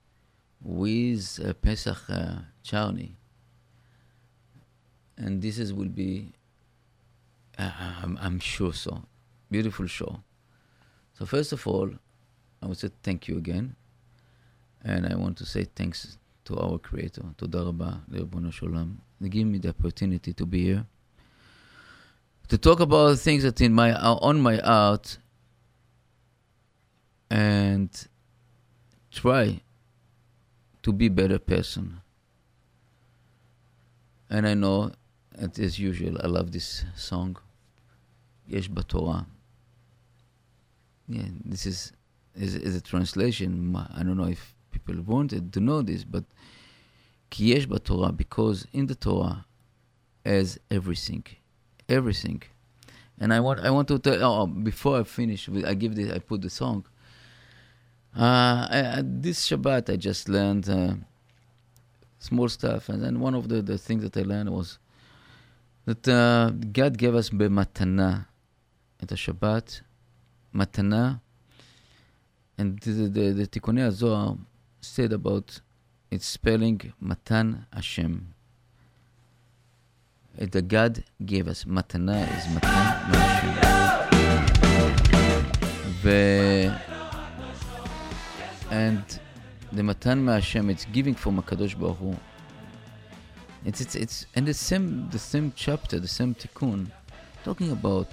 with 0.60 1.40
uh, 1.44 1.52
Pesach 1.54 1.98
uh, 2.08 2.38
Charney. 2.62 3.16
And 5.16 5.42
this 5.42 5.58
is 5.58 5.72
will 5.72 5.88
be, 5.88 6.32
uh, 7.58 7.70
I'm, 8.02 8.18
I'm 8.20 8.40
sure 8.40 8.72
so, 8.72 9.02
beautiful 9.50 9.86
show. 9.86 10.20
So 11.14 11.26
first 11.26 11.52
of 11.52 11.66
all, 11.66 11.90
I 12.62 12.66
would 12.66 12.78
say 12.78 12.90
thank 13.02 13.28
you 13.28 13.36
again. 13.38 13.74
And 14.84 15.06
I 15.06 15.14
want 15.16 15.36
to 15.38 15.46
say 15.46 15.64
thanks 15.64 16.18
to 16.44 16.58
our 16.58 16.78
Creator, 16.78 17.22
to 17.38 17.46
Daraba, 17.46 18.00
Le'Ribono 18.10 18.52
Sholem. 18.52 18.96
They 19.20 19.28
give 19.28 19.46
me 19.46 19.58
the 19.58 19.70
opportunity 19.70 20.32
to 20.32 20.46
be 20.46 20.64
here, 20.64 20.86
to 22.48 22.58
talk 22.58 22.80
about 22.80 23.18
things 23.18 23.44
that 23.44 23.60
in 23.60 23.72
my 23.72 23.92
uh, 23.92 24.14
on 24.14 24.40
my 24.40 24.56
heart, 24.56 25.18
and 27.30 27.88
try 29.10 29.60
to 30.82 30.92
be 30.92 31.08
better 31.08 31.38
person. 31.38 32.00
And 34.28 34.46
I 34.46 34.54
know, 34.54 34.92
as 35.38 35.78
usual, 35.78 36.18
I 36.22 36.26
love 36.26 36.52
this 36.52 36.84
song. 36.96 37.36
Yesh 38.46 38.68
Batorah. 38.68 39.26
Yeah, 41.06 41.28
this 41.44 41.66
is, 41.66 41.92
is 42.34 42.54
is 42.54 42.76
a 42.76 42.80
translation. 42.80 43.76
I 43.94 44.02
don't 44.02 44.16
know 44.16 44.28
if 44.28 44.54
people 44.70 44.96
wanted 45.02 45.52
to 45.52 45.60
know 45.60 45.82
this, 45.82 46.04
but 46.04 46.24
Ki 47.30 47.54
Yesh 47.54 47.66
Batorah, 47.66 48.16
because 48.16 48.66
in 48.72 48.86
the 48.86 48.94
Torah, 48.94 49.46
as 50.24 50.58
everything, 50.70 51.24
everything. 51.88 52.42
And 53.18 53.32
I 53.32 53.40
want 53.40 53.60
I 53.60 53.70
want 53.70 53.88
to 53.88 53.98
tell. 53.98 54.22
Oh, 54.22 54.46
before 54.46 55.00
I 55.00 55.04
finish, 55.04 55.48
I 55.64 55.74
give 55.74 55.94
this. 55.94 56.10
I 56.12 56.18
put 56.18 56.42
the 56.42 56.50
song. 56.50 56.84
Uh, 58.14 58.68
I, 58.70 59.02
this 59.02 59.48
Shabbat, 59.48 59.90
I 59.90 59.96
just 59.96 60.28
learned 60.28 60.68
uh, 60.68 60.94
small 62.18 62.48
stuff, 62.48 62.90
and 62.90 63.02
then 63.02 63.20
one 63.20 63.34
of 63.34 63.48
the, 63.48 63.62
the 63.62 63.78
things 63.78 64.02
that 64.02 64.16
I 64.18 64.22
learned 64.22 64.50
was 64.50 64.78
that 65.86 66.06
uh, 66.06 66.50
God 66.50 66.98
gave 66.98 67.14
us 67.14 67.30
bematana 67.30 68.26
at 69.00 69.08
the 69.08 69.14
Shabbat, 69.14 69.80
matana, 70.54 71.20
and 72.58 72.78
the, 72.80 72.90
the, 73.08 73.32
the 73.32 73.46
Tikkunei 73.46 73.90
Zohar 73.90 74.36
said 74.80 75.12
about 75.12 75.60
its 76.10 76.26
spelling 76.26 76.92
Matan 77.00 77.66
Hashem. 77.72 78.34
Uh, 80.40 80.46
the 80.50 80.62
God 80.62 81.04
gave 81.24 81.48
us 81.48 81.64
matana 81.64 82.22
is 82.38 82.48
Matan 82.54 82.70
Hashem. 82.70 83.72
and 88.72 89.20
the 89.70 89.82
matan 89.82 90.24
ma'ashem, 90.24 90.70
it's 90.70 90.86
giving 90.86 91.14
Hakadosh 91.14 91.78
Baruch 91.78 91.98
Hu. 91.98 92.16
It's 93.64 93.80
it's 93.80 93.94
it's 93.94 94.26
and 94.34 94.46
the 94.46 94.54
same 94.54 95.08
the 95.10 95.18
same 95.18 95.52
chapter, 95.54 96.00
the 96.00 96.08
same 96.08 96.34
tikkun, 96.34 96.90
talking 97.44 97.70
about 97.70 98.08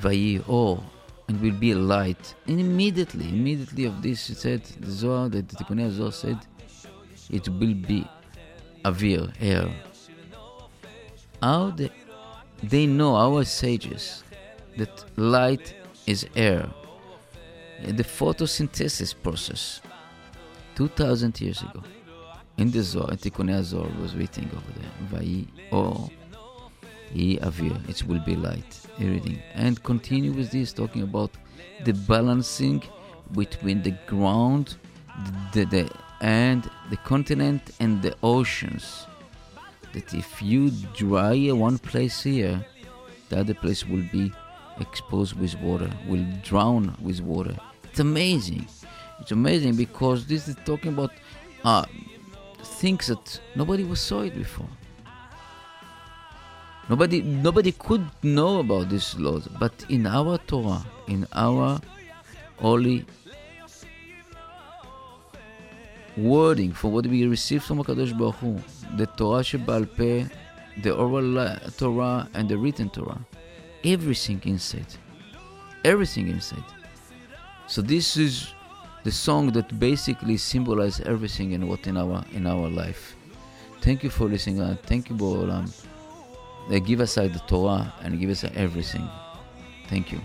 vayi 0.00 0.46
or 0.46 0.82
and 1.28 1.40
will 1.40 1.52
be 1.52 1.72
a 1.72 1.76
light. 1.76 2.34
And 2.46 2.60
immediately, 2.60 3.28
immediately 3.28 3.84
of 3.86 4.02
this, 4.02 4.30
it 4.30 4.36
said 4.36 4.64
the 4.80 4.90
Zohar, 4.90 5.28
the, 5.28 5.42
Tikkunei 5.42 5.90
Zohar 5.90 6.12
said, 6.12 6.38
it 7.30 7.48
will 7.48 7.74
be 7.74 8.06
avir, 8.84 9.32
air. 9.40 9.68
How 11.42 11.70
they, 11.70 11.90
they 12.62 12.86
know 12.86 13.16
our 13.16 13.44
sages 13.44 14.24
that 14.76 15.04
light 15.16 15.74
is 16.06 16.26
air 16.36 16.68
the 17.92 18.04
photosynthesis 18.04 19.14
process 19.22 19.80
2000 20.76 21.40
years 21.40 21.62
ago 21.62 21.82
in 22.56 22.70
the 22.70 22.82
Zohar, 22.82 23.10
Tikkunei 23.10 23.62
Zohar 23.62 23.90
was 24.00 24.14
written 24.14 24.48
over 24.54 24.72
there. 24.78 25.20
Vayi 25.20 25.46
or 25.72 26.08
Yi 27.12 27.38
Avir, 27.38 27.88
it 27.88 28.02
will 28.04 28.20
be 28.20 28.36
light. 28.36 28.83
Reading 28.98 29.42
and 29.54 29.82
continue 29.82 30.32
with 30.32 30.52
this, 30.52 30.72
talking 30.72 31.02
about 31.02 31.32
the 31.84 31.92
balancing 31.92 32.82
between 33.32 33.82
the 33.82 33.90
ground, 34.06 34.76
the, 35.52 35.64
the 35.64 35.90
and 36.20 36.70
the 36.90 36.96
continent 36.98 37.72
and 37.80 38.00
the 38.02 38.14
oceans. 38.22 39.06
That 39.92 40.14
if 40.14 40.40
you 40.40 40.70
dry 40.96 41.50
one 41.50 41.78
place 41.78 42.22
here, 42.22 42.64
the 43.28 43.40
other 43.40 43.54
place 43.54 43.86
will 43.86 44.04
be 44.12 44.32
exposed 44.80 45.34
with 45.38 45.58
water, 45.60 45.90
will 46.08 46.24
drown 46.42 46.96
with 47.02 47.20
water. 47.20 47.56
It's 47.84 48.00
amazing. 48.00 48.66
It's 49.20 49.32
amazing 49.32 49.76
because 49.76 50.26
this 50.26 50.48
is 50.48 50.56
talking 50.64 50.92
about 50.92 51.12
uh, 51.64 51.84
things 52.62 53.08
that 53.08 53.40
nobody 53.54 53.84
was 53.84 54.00
saw 54.00 54.20
it 54.20 54.36
before. 54.36 54.68
Nobody, 56.88 57.22
nobody 57.22 57.72
could 57.72 58.04
know 58.22 58.60
about 58.60 58.90
these 58.90 59.14
laws, 59.18 59.48
but 59.58 59.72
in 59.88 60.06
our 60.06 60.36
Torah, 60.38 60.84
in 61.08 61.26
our 61.32 61.80
holy 62.58 63.06
wording 66.16 66.72
for 66.72 66.90
what 66.90 67.06
we 67.06 67.26
received 67.26 67.64
from 67.64 67.78
Hakadosh 67.78 68.16
Baruch 68.16 68.34
Hu, 68.36 68.60
the 68.96 69.06
Torah 69.06 69.42
Shebal 69.42 69.86
Peh, 69.96 70.26
the 70.82 70.94
oral 70.94 71.56
Torah, 71.78 72.28
and 72.34 72.48
the 72.48 72.58
written 72.58 72.90
Torah, 72.90 73.18
everything 73.82 74.40
inside, 74.44 74.86
everything 75.84 76.28
inside. 76.28 76.64
So 77.66 77.80
this 77.80 78.16
is 78.16 78.52
the 79.04 79.10
song 79.12 79.52
that 79.52 79.78
basically 79.78 80.36
symbolizes 80.36 81.06
everything 81.06 81.52
in 81.52 81.66
what 81.66 81.86
in 81.86 81.96
our 81.96 82.24
in 82.32 82.46
our 82.46 82.68
life. 82.68 83.16
Thank 83.80 84.04
you 84.04 84.10
for 84.10 84.28
listening. 84.28 84.78
Thank 84.84 85.10
you, 85.10 85.16
Bolam. 85.16 85.70
They 86.68 86.80
give 86.80 87.00
us 87.00 87.14
the 87.14 87.42
Torah 87.46 87.92
and 88.02 88.18
give 88.18 88.30
us 88.30 88.44
everything. 88.54 89.08
Thank 89.88 90.12
you. 90.12 90.20